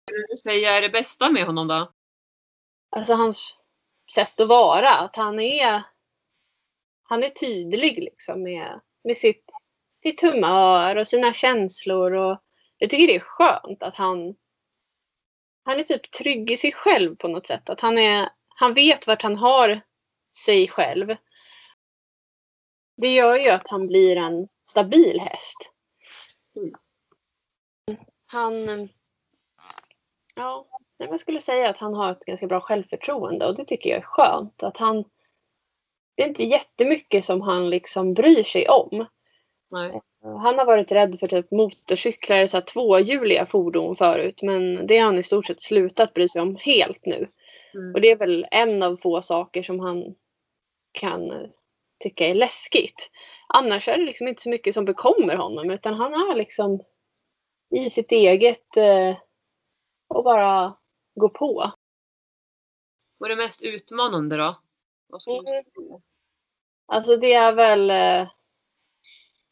Du 0.06 0.36
säga 0.36 0.70
är 0.78 0.82
det 0.82 0.88
bästa 0.88 1.30
med 1.30 1.42
honom 1.46 1.68
då? 1.68 1.92
Alltså 2.96 3.14
hans 3.14 3.54
sätt 4.14 4.40
att 4.40 4.48
vara, 4.48 4.90
att 4.90 5.16
han 5.16 5.40
är 5.40 5.82
han 7.02 7.22
är 7.24 7.28
tydlig 7.28 7.98
liksom 7.98 8.42
med, 8.42 8.80
med 9.04 9.18
sitt, 9.18 9.44
sitt 10.02 10.20
humör 10.20 10.96
och 10.96 11.08
sina 11.08 11.32
känslor. 11.32 12.12
Och 12.12 12.40
jag 12.78 12.90
tycker 12.90 13.06
det 13.06 13.16
är 13.16 13.20
skönt 13.20 13.82
att 13.82 13.96
han, 13.96 14.34
han 15.64 15.78
är 15.78 15.82
typ 15.82 16.10
trygg 16.10 16.50
i 16.50 16.56
sig 16.56 16.72
själv 16.72 17.16
på 17.16 17.28
något 17.28 17.46
sätt. 17.46 17.70
Att 17.70 17.80
han, 17.80 17.98
är, 17.98 18.28
han 18.48 18.74
vet 18.74 19.06
vart 19.06 19.22
han 19.22 19.36
har 19.36 19.80
sig 20.36 20.68
själv. 20.68 21.16
Det 22.96 23.14
gör 23.14 23.36
ju 23.36 23.48
att 23.48 23.68
han 23.68 23.86
blir 23.86 24.16
en 24.16 24.48
stabil 24.70 25.20
häst. 25.20 25.70
Mm. 26.56 26.74
Han, 28.26 28.88
ja, 30.34 30.66
jag 30.96 31.20
skulle 31.20 31.40
säga 31.40 31.70
att 31.70 31.78
han 31.78 31.94
har 31.94 32.10
ett 32.10 32.24
ganska 32.24 32.46
bra 32.46 32.60
självförtroende 32.60 33.46
och 33.46 33.56
det 33.56 33.64
tycker 33.64 33.90
jag 33.90 33.98
är 33.98 34.02
skönt. 34.02 34.62
Att 34.62 34.76
han, 34.76 35.04
det 36.14 36.22
är 36.22 36.28
inte 36.28 36.44
jättemycket 36.44 37.24
som 37.24 37.40
han 37.40 37.70
liksom 37.70 38.14
bryr 38.14 38.42
sig 38.42 38.68
om. 38.68 39.06
Nej. 39.74 40.00
Han 40.22 40.58
har 40.58 40.66
varit 40.66 40.92
rädd 40.92 41.18
för 41.20 41.28
typ 41.28 41.50
motorcyklar, 41.50 42.46
så 42.46 42.56
här 42.56 42.64
tvåhjuliga 42.64 43.46
fordon 43.46 43.96
förut 43.96 44.42
men 44.42 44.86
det 44.86 44.98
har 44.98 45.06
han 45.06 45.18
i 45.18 45.22
stort 45.22 45.46
sett 45.46 45.62
slutat 45.62 46.14
bry 46.14 46.28
sig 46.28 46.42
om 46.42 46.56
helt 46.60 47.06
nu. 47.06 47.28
Mm. 47.74 47.94
Och 47.94 48.00
det 48.00 48.10
är 48.10 48.16
väl 48.16 48.46
en 48.50 48.82
av 48.82 48.96
få 48.96 49.22
saker 49.22 49.62
som 49.62 49.80
han 49.80 50.14
kan 50.92 51.50
tycka 51.98 52.26
är 52.26 52.34
läskigt. 52.34 53.10
Annars 53.48 53.88
är 53.88 53.98
det 53.98 54.04
liksom 54.04 54.28
inte 54.28 54.42
så 54.42 54.48
mycket 54.50 54.74
som 54.74 54.84
bekommer 54.84 55.36
honom 55.36 55.70
utan 55.70 55.94
han 55.94 56.12
är 56.12 56.34
liksom 56.34 56.82
i 57.70 57.90
sitt 57.90 58.12
eget 58.12 58.76
eh, 58.76 59.18
och 60.08 60.24
bara 60.24 60.76
gå 61.14 61.28
på. 61.28 61.72
Vad 63.18 63.30
är 63.30 63.36
det 63.36 63.42
mest 63.42 63.62
utmanande 63.62 64.36
då? 64.36 64.60
Vad 65.08 65.22
skulle 65.22 65.36
du 65.38 65.50
Mm. 65.50 65.64
säga? 65.64 66.00
Alltså 66.86 67.16
det 67.16 67.32
är 67.32 67.52
väl 67.52 67.90
eh, 67.90 68.30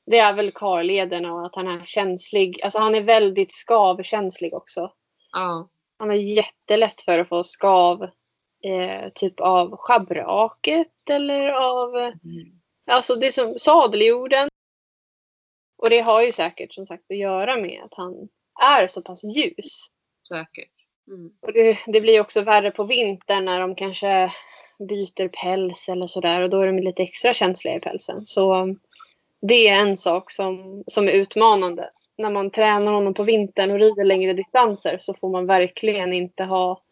det 0.06 0.18
är 0.18 0.32
väl 0.32 0.52
karlederna 0.52 1.32
och 1.32 1.46
att 1.46 1.54
han 1.54 1.66
är 1.68 1.84
känslig. 1.84 2.60
Alltså 2.62 2.78
han 2.78 2.94
är 2.94 3.02
väldigt 3.02 3.52
skavkänslig 3.52 4.54
också. 4.54 4.92
Ja. 5.32 5.68
Han 5.98 6.08
har 6.08 6.16
jättelätt 6.16 7.02
för 7.02 7.18
att 7.18 7.28
få 7.28 7.42
skav 7.42 8.02
eh, 8.64 9.08
typ 9.14 9.40
av 9.40 9.76
schabraket 9.76 11.10
eller 11.10 11.48
av 11.50 11.96
Mm. 11.96 12.62
Alltså 12.86 13.14
det 13.14 13.32
som 13.32 13.58
sadeljorden. 13.58 14.48
Och 15.78 15.90
det 15.90 16.00
har 16.00 16.22
ju 16.22 16.32
säkert 16.32 16.74
som 16.74 16.86
sagt 16.86 17.10
att 17.10 17.16
göra 17.16 17.56
med 17.56 17.82
att 17.84 17.94
han 17.94 18.28
är 18.62 18.86
så 18.86 19.02
pass 19.02 19.24
ljus. 19.24 19.86
Säkert. 20.28 20.72
Mm. 21.08 21.30
Och 21.42 21.52
det, 21.52 21.78
det 21.86 22.00
blir 22.00 22.20
också 22.20 22.42
värre 22.42 22.70
på 22.70 22.84
vintern 22.84 23.44
när 23.44 23.60
de 23.60 23.74
kanske 23.74 24.30
byter 24.88 25.28
päls 25.28 25.88
eller 25.88 26.06
sådär 26.06 26.42
och 26.42 26.50
då 26.50 26.60
är 26.60 26.66
de 26.66 26.78
lite 26.78 27.02
extra 27.02 27.34
känsliga 27.34 27.76
i 27.76 27.80
pälsen. 27.80 28.26
Så 28.26 28.76
det 29.42 29.68
är 29.68 29.80
en 29.80 29.96
sak 29.96 30.30
som, 30.30 30.84
som 30.86 31.08
är 31.08 31.12
utmanande. 31.12 31.90
När 32.18 32.30
man 32.30 32.50
tränar 32.50 32.92
honom 32.92 33.14
på 33.14 33.22
vintern 33.22 33.70
och 33.70 33.78
rider 33.78 34.04
längre 34.04 34.32
distanser 34.32 34.98
så 35.00 35.14
får 35.14 35.30
man 35.30 35.46
verkligen 35.46 36.12
inte 36.12 36.44
ha 36.44 36.82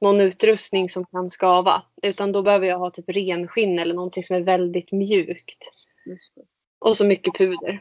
någon 0.00 0.20
utrustning 0.20 0.90
som 0.90 1.06
kan 1.06 1.30
skava. 1.30 1.82
Utan 2.02 2.32
då 2.32 2.42
behöver 2.42 2.66
jag 2.66 2.78
ha 2.78 2.90
typ 2.90 3.08
renskinn 3.08 3.78
eller 3.78 3.94
någonting 3.94 4.24
som 4.24 4.36
är 4.36 4.40
väldigt 4.40 4.92
mjukt. 4.92 5.58
Och 6.78 6.96
så 6.96 7.04
mycket 7.04 7.38
puder. 7.38 7.80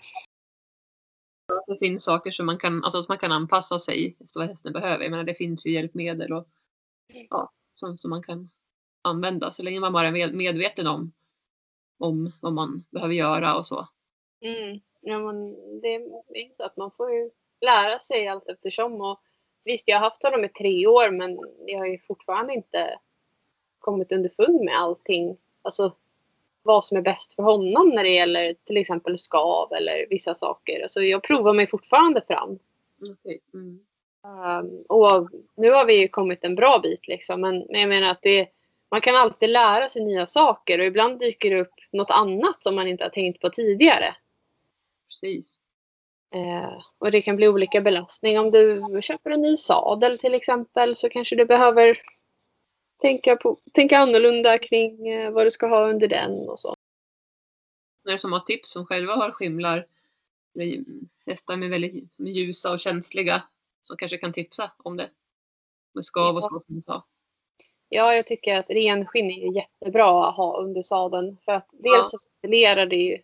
det 1.68 1.78
finns 1.78 2.04
saker 2.04 2.32
som 2.32 2.46
man 2.46 2.58
kan, 2.58 2.84
alltså 2.84 3.00
att 3.00 3.10
man 3.10 3.18
kan 3.18 3.32
anpassa 3.32 3.80
sig 3.80 4.18
efter 4.20 4.40
vad 4.40 4.50
hästen 4.50 4.74
behöver. 4.74 5.04
Jag 5.04 5.12
menar, 5.12 5.24
det 5.24 5.36
finns 5.36 5.66
ju 5.66 5.72
hjälpmedel 5.72 6.34
och 6.34 6.48
ja, 7.30 7.52
sånt 7.76 8.02
som 8.02 8.10
man 8.10 8.24
kan 8.24 8.50
använda 9.02 9.52
så 9.52 9.64
länge 9.64 9.80
man 9.80 9.94
bara 9.94 10.08
är 10.08 10.12
med- 10.12 10.34
medveten 10.34 10.88
om, 10.88 11.12
om 12.00 12.32
vad 12.40 12.54
man 12.54 12.86
behöver 12.90 13.14
göra 13.14 13.56
och 13.56 13.68
så. 13.68 13.88
Mm. 14.44 14.80
Ja, 15.02 15.20
men 15.20 15.56
det 15.82 15.94
är 15.94 16.48
ju 16.48 16.54
så 16.54 16.64
att 16.64 16.78
man 16.78 16.92
får 16.92 17.12
ju 17.12 17.30
lära 17.62 18.00
sig 18.00 18.28
allt 18.28 18.50
eftersom. 18.50 19.02
Och 19.02 19.22
visst, 19.64 19.88
jag 19.88 19.98
har 19.98 20.04
haft 20.04 20.24
honom 20.24 20.46
i 20.46 20.50
tre 20.50 20.88
år 20.88 21.12
men 21.12 21.40
jag 21.66 21.80
har 21.80 21.88
ju 21.88 22.00
fortfarande 22.00 22.54
inte 22.54 23.00
kommit 23.80 24.12
underfund 24.12 24.62
med 24.62 24.80
allting. 24.80 25.38
Alltså 25.62 25.96
vad 26.64 26.86
som 26.86 26.98
är 26.98 27.02
bäst 27.02 27.34
för 27.34 27.44
honom 27.44 27.90
när 27.90 28.04
det 28.04 28.10
gäller 28.10 28.56
till 28.66 28.78
exempel 28.78 29.20
skav 29.20 29.74
eller 29.74 30.08
vissa 30.10 30.36
saker. 30.36 30.84
Alltså 30.84 31.02
jag 31.02 31.24
provar 31.24 31.54
mig 31.54 31.68
fortfarande 31.68 32.22
fram. 32.28 32.60
Okej. 33.12 33.40
Mm. 33.54 33.80
Um, 34.26 34.86
och 34.90 35.30
nu 35.56 35.72
har 35.72 35.86
vi 35.86 36.00
ju 36.02 36.08
kommit 36.08 36.44
en 36.44 36.56
bra 36.56 36.80
bit 36.84 37.08
liksom. 37.08 37.42
Men, 37.42 37.66
men 37.70 37.82
jag 37.82 37.90
menar 37.90 38.12
att 38.12 38.22
det, 38.22 38.48
man 38.92 39.02
kan 39.02 39.16
alltid 39.16 39.50
lära 39.50 39.90
sig 39.90 40.06
nya 40.06 40.28
saker 40.28 40.80
och 40.80 40.86
ibland 40.86 41.20
dyker 41.20 41.56
det 41.56 41.62
upp 41.62 41.74
något 41.92 42.12
annat 42.12 42.64
som 42.64 42.76
man 42.76 42.88
inte 42.88 43.04
har 43.04 43.10
tänkt 43.10 43.42
på 43.42 43.50
tidigare. 43.50 44.16
Precis. 45.22 45.46
Eh, 46.36 46.82
och 46.98 47.12
det 47.12 47.22
kan 47.22 47.36
bli 47.36 47.48
olika 47.48 47.82
belastning. 47.82 48.40
Om 48.40 48.52
du 48.52 49.02
köper 49.02 49.32
en 49.32 49.42
ny 49.42 49.58
sadel 49.58 50.20
till 50.20 50.34
exempel 50.34 50.96
så 50.96 51.10
kanske 51.10 51.36
du 51.36 51.46
behöver 51.46 52.02
tänka, 53.02 53.36
på, 53.36 53.60
tänka 53.74 53.98
annorlunda 53.98 54.58
kring 54.58 55.08
eh, 55.08 55.32
vad 55.32 55.46
du 55.46 55.52
ska 55.52 55.68
ha 55.68 55.90
under 55.90 56.08
den 56.08 56.50
och 56.50 56.60
så. 56.60 56.76
Det 58.04 58.18
som 58.18 58.34
har 58.34 58.40
tips 58.40 58.72
som 58.72 58.86
själva 58.86 59.16
har 59.16 59.32
skimlar 59.32 59.88
hästar 61.26 61.56
med 61.56 61.70
väldigt 61.70 62.20
ljusa 62.20 62.72
och 62.72 62.80
känsliga 62.80 63.44
som 63.84 63.98
kanske 63.98 64.18
kan 64.18 64.34
tipsa 64.34 64.72
om 64.78 64.98
det? 64.98 65.10
Med 65.94 66.06
skav 66.06 66.36
och 66.36 66.44
så 66.44 66.60
som 66.60 66.76
du 66.76 66.82
sa. 66.82 67.06
Ja, 67.90 68.16
jag 68.16 68.28
tycker 68.28 68.60
att 68.60 68.70
renskinn 68.70 69.32
är 69.32 69.56
jättebra 69.56 70.30
att 70.30 70.36
ha 70.36 70.58
under 70.62 70.82
sadeln. 70.82 71.38
För 71.46 71.52
att 71.52 71.70
dels 71.72 71.96
Ja. 71.96 72.04
så 72.04 72.18
ventilerar 72.42 72.86
det 72.86 72.96
ju, 72.96 73.22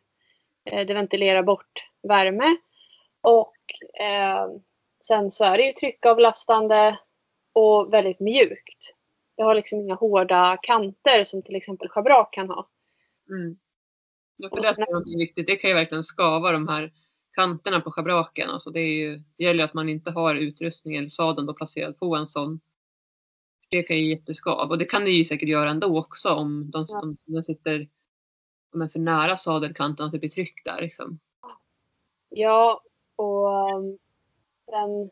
det 0.70 0.94
ventilerar 0.94 1.44
bort 1.44 1.90
värme. 2.02 2.58
Och 3.22 3.56
eh, 4.02 4.48
sen 5.08 5.32
så 5.32 5.44
är 5.44 5.58
det 5.58 5.64
ju 5.64 5.74
tryckavlastande 5.74 7.00
och 7.54 7.94
väldigt 7.94 8.20
mjukt. 8.20 8.96
Det 9.38 9.44
har 9.44 9.56
liksom 9.56 9.80
inga 9.80 9.96
hårda 9.96 10.58
kanter 10.62 11.24
som 11.24 11.42
till 11.42 11.56
exempel 11.56 11.90
schabrak 11.90 12.34
kan 12.34 12.50
ha. 12.50 12.70
Mm. 13.30 13.58
Ja, 14.38 14.50
för 14.50 14.58
det 14.58 14.68
är 14.68 14.94
något 14.94 15.22
viktigt. 15.22 15.48
Det 15.48 15.56
kan 15.56 15.70
ju 15.70 15.74
verkligen 15.74 16.04
skava 16.04 16.52
de 16.52 16.68
här 16.68 16.94
kanterna 17.36 17.82
på 17.82 17.92
schabraken. 17.92 18.50
Alltså 18.50 18.70
det, 18.70 18.80
är 18.80 18.94
ju, 18.94 19.22
det 19.38 19.44
gäller 19.44 19.64
att 19.64 19.74
man 19.74 19.90
inte 19.90 20.12
har 20.12 20.36
utrustning 20.36 20.96
eller 20.96 21.10
sadeln 21.10 21.48
då 21.48 21.54
placerad 21.54 22.00
på 22.00 22.16
en 22.16 22.28
sån. 22.28 22.60
Det 23.70 23.84
kan 23.84 23.98
ju 23.98 24.04
jätteskav. 24.04 24.70
Och 24.70 24.78
det 24.78 24.86
kan 24.86 25.06
det 25.06 25.12
ju 25.12 25.26
säkert 25.26 25.50
göra 25.50 25.70
ändå 25.70 26.00
också 26.00 26.30
om 26.30 26.72
de, 26.72 26.86
Ja. 26.90 27.14
de 27.26 27.44
sitter 27.44 27.88
men 28.72 28.90
för 28.90 29.00
nära 29.00 29.38
sadelkanten 29.38 30.06
att 30.06 30.12
det 30.12 30.20
blir 30.20 30.30
tryck 30.30 30.66
där. 30.66 30.82
Liksom. 30.82 31.20
Ja, 32.30 32.82
och 33.16 33.48
um, 33.76 33.98
sen 34.66 35.12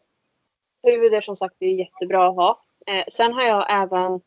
puder 0.84 1.22
som 1.22 1.36
sagt 1.36 1.56
är 1.60 1.68
jättebra 1.68 2.30
att 2.30 2.36
ha. 2.36 2.62
Eh, 2.88 3.04
sen 3.12 3.34
har 3.34 3.44
jag 3.44 3.66
även 3.70 4.22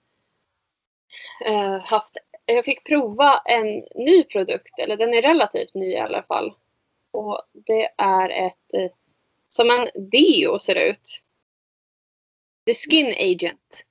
eh, 1.46 1.82
haft, 1.82 2.16
jag 2.46 2.64
fick 2.64 2.84
prova 2.84 3.38
en 3.38 3.84
ny 3.94 4.24
produkt, 4.24 4.78
eller 4.78 4.96
den 4.96 5.14
är 5.14 5.22
relativt 5.22 5.74
ny 5.74 5.86
i 5.86 5.98
alla 5.98 6.22
fall. 6.22 6.54
Och 7.10 7.42
det 7.52 7.88
är 7.96 8.28
ett, 8.28 8.74
eh, 8.74 8.90
som 9.48 9.70
en 9.70 10.10
deo 10.10 10.58
ser 10.58 10.74
det 10.74 10.90
ut. 10.90 11.22
The 12.66 12.74
Skin 12.74 13.06
Agent. 13.06 13.84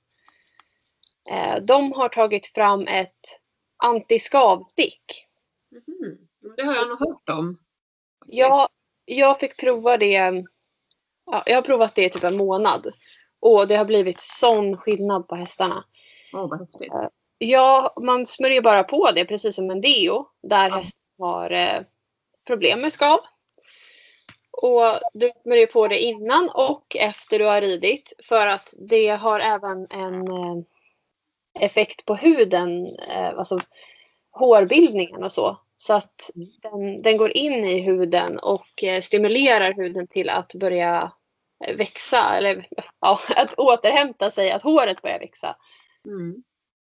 Eh, 1.30 1.56
de 1.62 1.92
har 1.92 2.08
tagit 2.08 2.46
fram 2.46 2.86
ett 2.86 3.40
antiskavstick. 3.76 5.26
Mhm. 5.70 6.18
Det 6.56 6.62
har 6.62 6.74
jag 6.74 6.88
nog 6.88 6.98
hört 6.98 7.28
om. 7.28 7.58
Jag, 8.26 8.68
jag 9.04 9.40
fick 9.40 9.56
prova 9.56 9.96
det. 9.96 10.44
Ja, 11.26 11.42
jag 11.46 11.54
har 11.56 11.62
provat 11.62 11.94
det 11.94 12.04
i 12.04 12.10
typ 12.10 12.24
en 12.24 12.36
månad. 12.36 12.92
Och 13.40 13.68
det 13.68 13.76
har 13.76 13.84
blivit 13.84 14.20
sån 14.20 14.76
skillnad 14.76 15.28
på 15.28 15.34
hästarna. 15.34 15.84
Åh, 16.32 16.48
vad 16.48 16.60
häftigt. 16.60 16.92
Ja, 17.38 17.94
man 18.02 18.26
smörjer 18.26 18.62
bara 18.62 18.84
på 18.84 19.10
det 19.14 19.24
precis 19.24 19.54
som 19.54 19.70
en 19.70 19.80
deo. 19.80 20.26
Där 20.42 20.68
Ja. 20.68 20.74
hästen 20.76 21.00
har 21.18 21.50
eh, 21.50 21.80
problem 22.46 22.80
med 22.80 22.92
skav. 22.92 23.20
Och 24.50 24.82
du 25.12 25.32
smörjer 25.42 25.66
på 25.66 25.88
det 25.88 25.98
innan 25.98 26.50
och 26.54 26.96
efter 26.96 27.38
du 27.38 27.44
har 27.44 27.60
ridit. 27.60 28.12
För 28.24 28.46
att 28.46 28.74
det 28.78 29.08
har 29.08 29.40
även 29.40 29.86
en 29.90 30.28
eh, 30.28 30.56
effekt 31.60 32.04
på 32.04 32.14
huden. 32.14 32.86
Eh, 33.08 33.28
alltså 33.38 33.58
hårbildningen 34.30 35.22
och 35.22 35.32
så. 35.32 35.56
Så 35.76 35.94
att 35.94 36.30
den, 36.62 37.02
den 37.02 37.16
går 37.16 37.36
in 37.36 37.64
i 37.64 37.80
huden 37.80 38.38
och 38.38 38.84
eh, 38.84 39.00
stimulerar 39.00 39.72
huden 39.72 40.06
till 40.06 40.30
att 40.30 40.54
börja 40.54 41.12
eh, 41.64 41.76
växa. 41.76 42.36
Eller 42.36 42.66
ja, 43.00 43.20
att 43.36 43.54
återhämta 43.54 44.30
sig, 44.30 44.50
att 44.50 44.62
håret 44.62 45.02
börjar 45.02 45.18
växa. 45.18 45.56
Mm. 46.06 46.42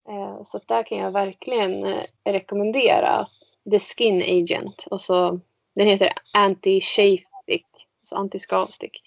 Eh, 0.08 0.42
Så 0.44 0.60
där 0.66 0.82
kan 0.82 0.98
jag 0.98 1.10
verkligen 1.10 2.00
rekommendera 2.24 3.26
The 3.70 3.78
Skin 3.78 4.22
Agent. 4.22 4.86
Och 4.90 5.00
så, 5.00 5.40
den 5.74 5.86
heter 5.86 6.08
Anti-Shave 6.36 7.22
Stick. 7.42 7.66
Alltså 8.00 8.14
anti-skavstick. 8.14 9.02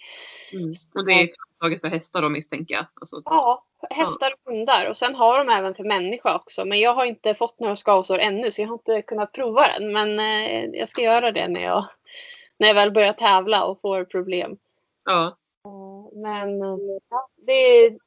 Mm. 0.53 0.73
Och 0.95 1.05
det 1.05 1.13
är 1.13 1.29
överhuvudtaget 1.61 1.81
för 1.81 1.87
hästar 1.97 2.21
då 2.21 2.29
misstänker 2.29 2.75
jag. 2.75 2.85
Alltså, 3.01 3.21
Ja, 3.25 3.63
hästar 3.89 4.33
och 4.33 4.51
hundar. 4.53 4.89
Och 4.89 4.97
sen 4.97 5.15
har 5.15 5.37
de 5.37 5.49
även 5.49 5.75
för 5.75 5.83
människa 5.83 6.35
också. 6.35 6.65
Men 6.65 6.79
jag 6.79 6.93
har 6.93 7.05
inte 7.05 7.35
fått 7.35 7.59
några 7.59 7.75
skavsår 7.75 8.19
ännu 8.19 8.51
så 8.51 8.61
jag 8.61 8.67
har 8.67 8.73
inte 8.75 9.01
kunnat 9.01 9.31
prova 9.31 9.67
den. 9.67 9.93
Men 9.93 10.19
eh, 10.19 10.65
jag 10.79 10.89
ska 10.89 11.01
göra 11.01 11.31
det 11.31 11.47
när 11.47 11.61
jag, 11.63 11.85
när 12.59 12.67
jag 12.67 12.75
väl 12.75 12.91
börjar 12.91 13.13
tävla 13.13 13.65
och 13.65 13.81
får 13.81 14.03
problem. 14.05 14.57
ja, 15.05 15.37
Eh, 15.65 16.17
Men 16.19 16.59
ja, 17.09 17.27
det, 17.35 17.51
är- 17.85 17.97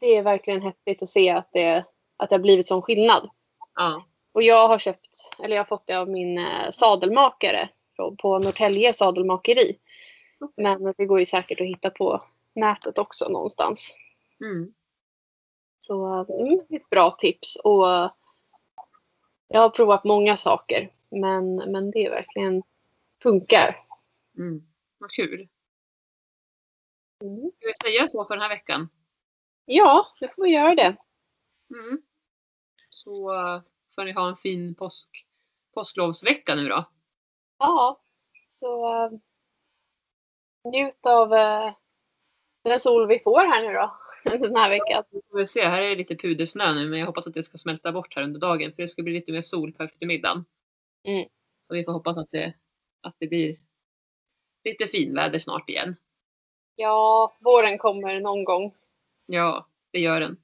det 0.00 0.16
är 0.16 0.22
verkligen 0.22 0.62
häftigt 0.62 1.02
att 1.02 1.08
se 1.08 1.30
att 1.30 1.48
det, 1.52 1.84
att 2.16 2.28
det 2.28 2.34
har 2.34 2.40
blivit 2.40 2.68
sån 2.68 2.82
skillnad. 2.82 3.30
ja, 3.76 4.04
Och 4.34 4.42
jag 4.42 4.68
har 4.68 4.78
köpt, 4.78 5.08
eller 5.42 5.56
jag 5.56 5.60
har 5.60 5.68
fått 5.68 5.86
det 5.86 5.94
av 5.94 6.08
min 6.08 6.38
eh, 6.38 6.70
sadelmakare 6.70 7.68
på, 7.96 8.16
på 8.16 8.38
Norrtälje 8.38 8.92
sadelmakeri. 8.92 9.76
Men 10.56 10.94
det 10.96 11.06
går 11.06 11.20
ju 11.20 11.26
säkert 11.26 11.60
att 11.60 11.66
hitta 11.66 11.90
på 11.90 12.22
nätet 12.60 12.98
också 12.98 13.28
någonstans. 13.28 13.94
mm, 14.44 14.74
Så 15.80 16.04
mm, 16.40 16.60
ett 16.68 16.90
bra 16.90 17.10
tips. 17.20 17.56
Och 17.56 17.90
eh, 17.90 18.10
jag 19.48 19.60
har 19.60 19.70
provat 19.70 20.04
många 20.04 20.36
saker. 20.36 20.92
Men, 21.08 21.54
men 21.56 21.90
det 21.90 22.10
verkligen 22.10 22.62
funkar. 23.22 23.84
mm. 24.38 24.66
Vad 24.98 25.10
kul. 25.10 25.48
Mm. 27.22 27.50
Ska 27.56 27.66
vi 27.66 27.90
säga 27.92 28.08
så 28.08 28.24
för 28.24 28.34
den 28.34 28.42
här 28.42 28.48
veckan? 28.48 28.88
Ja, 29.64 30.06
nu 30.20 30.28
får 30.28 30.42
vi 30.42 30.50
göra 30.50 30.74
det. 30.74 30.96
Mm. 31.74 32.02
Så 32.90 33.34
eh, 33.34 33.62
får 33.94 34.04
ni 34.04 34.12
ha 34.12 34.28
en 34.28 34.36
fin 34.36 34.74
påsk, 34.74 35.26
påsklovsvecka 35.74 36.54
nu 36.54 36.68
då. 36.68 36.84
Ja, 37.58 38.00
så 38.58 39.04
uh, 39.06 39.18
njut 40.64 41.06
av 41.06 41.32
uh, 41.32 41.72
den 42.62 42.80
sol 42.80 43.08
vi 43.08 43.18
får 43.18 43.40
här 43.40 43.62
nu 43.66 43.72
då. 43.72 43.96
Den 44.46 44.56
här 44.56 44.70
veckan. 44.70 45.04
Vi 45.10 45.20
får 45.30 45.44
se, 45.44 45.60
här 45.64 45.82
är 45.82 45.96
lite 45.96 46.16
pudersnö 46.16 46.72
nu 46.74 46.88
men 46.88 46.98
jag 46.98 47.06
hoppas 47.06 47.26
att 47.26 47.34
det 47.34 47.42
ska 47.42 47.58
smälta 47.58 47.92
bort 47.92 48.16
här 48.16 48.22
under 48.22 48.40
dagen 48.40 48.72
för 48.72 48.82
det 48.82 48.88
ska 48.88 49.02
bli 49.02 49.12
lite 49.12 49.32
mer 49.32 49.42
sol 49.42 49.72
på 49.72 49.82
eftermiddagen. 49.82 50.44
Mm. 51.04 51.28
Så 51.68 51.74
vi 51.74 51.84
får 51.84 51.92
hoppas 51.92 52.16
att 52.18 52.30
det, 52.30 52.54
att 53.00 53.14
det 53.18 53.26
blir 53.26 53.56
lite 54.64 54.86
finväder 54.86 55.38
snart 55.38 55.68
igen. 55.70 55.96
Ja, 56.74 57.36
våren 57.40 57.78
kommer 57.78 58.20
någon 58.20 58.44
gång. 58.44 58.74
Ja, 59.26 59.66
det 59.90 60.00
gör 60.00 60.20
den. 60.20 60.36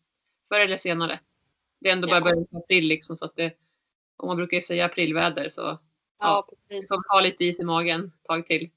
Förr 0.49 0.61
eller 0.61 0.77
senare. 0.79 1.21
Det 1.81 1.89
är 1.89 1.93
ändå 1.93 2.09
bara 2.09 2.17
Ja. 2.17 2.25
början 2.25 2.47
på 2.47 2.59
april 2.59 2.89
liksom 2.89 3.17
så 3.17 3.25
att 3.25 3.37
det, 3.37 3.57
om 4.17 4.27
man 4.29 4.37
brukar 4.37 4.57
ju 4.57 4.63
säga 4.63 4.85
aprilväder 4.85 5.51
så 5.51 5.61
Ja, 5.61 5.79
Ja. 6.19 6.49
vi 6.69 6.75
precis. 6.75 6.89
får 6.89 7.13
ha 7.15 7.21
lite 7.21 7.45
is 7.45 7.61
i 7.61 7.65
magen 7.65 8.13
ett 8.21 8.25
tag 8.29 8.47
till. 8.47 8.71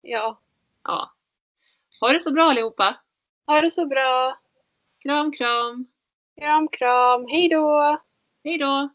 Ja, 0.00 0.40
Ja. 0.84 1.13
Ha 2.00 2.12
det 2.12 2.20
så 2.20 2.32
bra 2.32 2.42
allihopa. 2.42 2.96
ha 3.46 3.60
det 3.60 3.70
så 3.70 3.86
bra. 3.86 4.38
Kram, 5.02 5.32
kram. 5.32 5.86
Kram, 6.40 6.68
kram. 6.68 7.26
Hej 7.28 7.48
då! 7.48 7.98
Hej 8.44 8.58
då! 8.58 8.93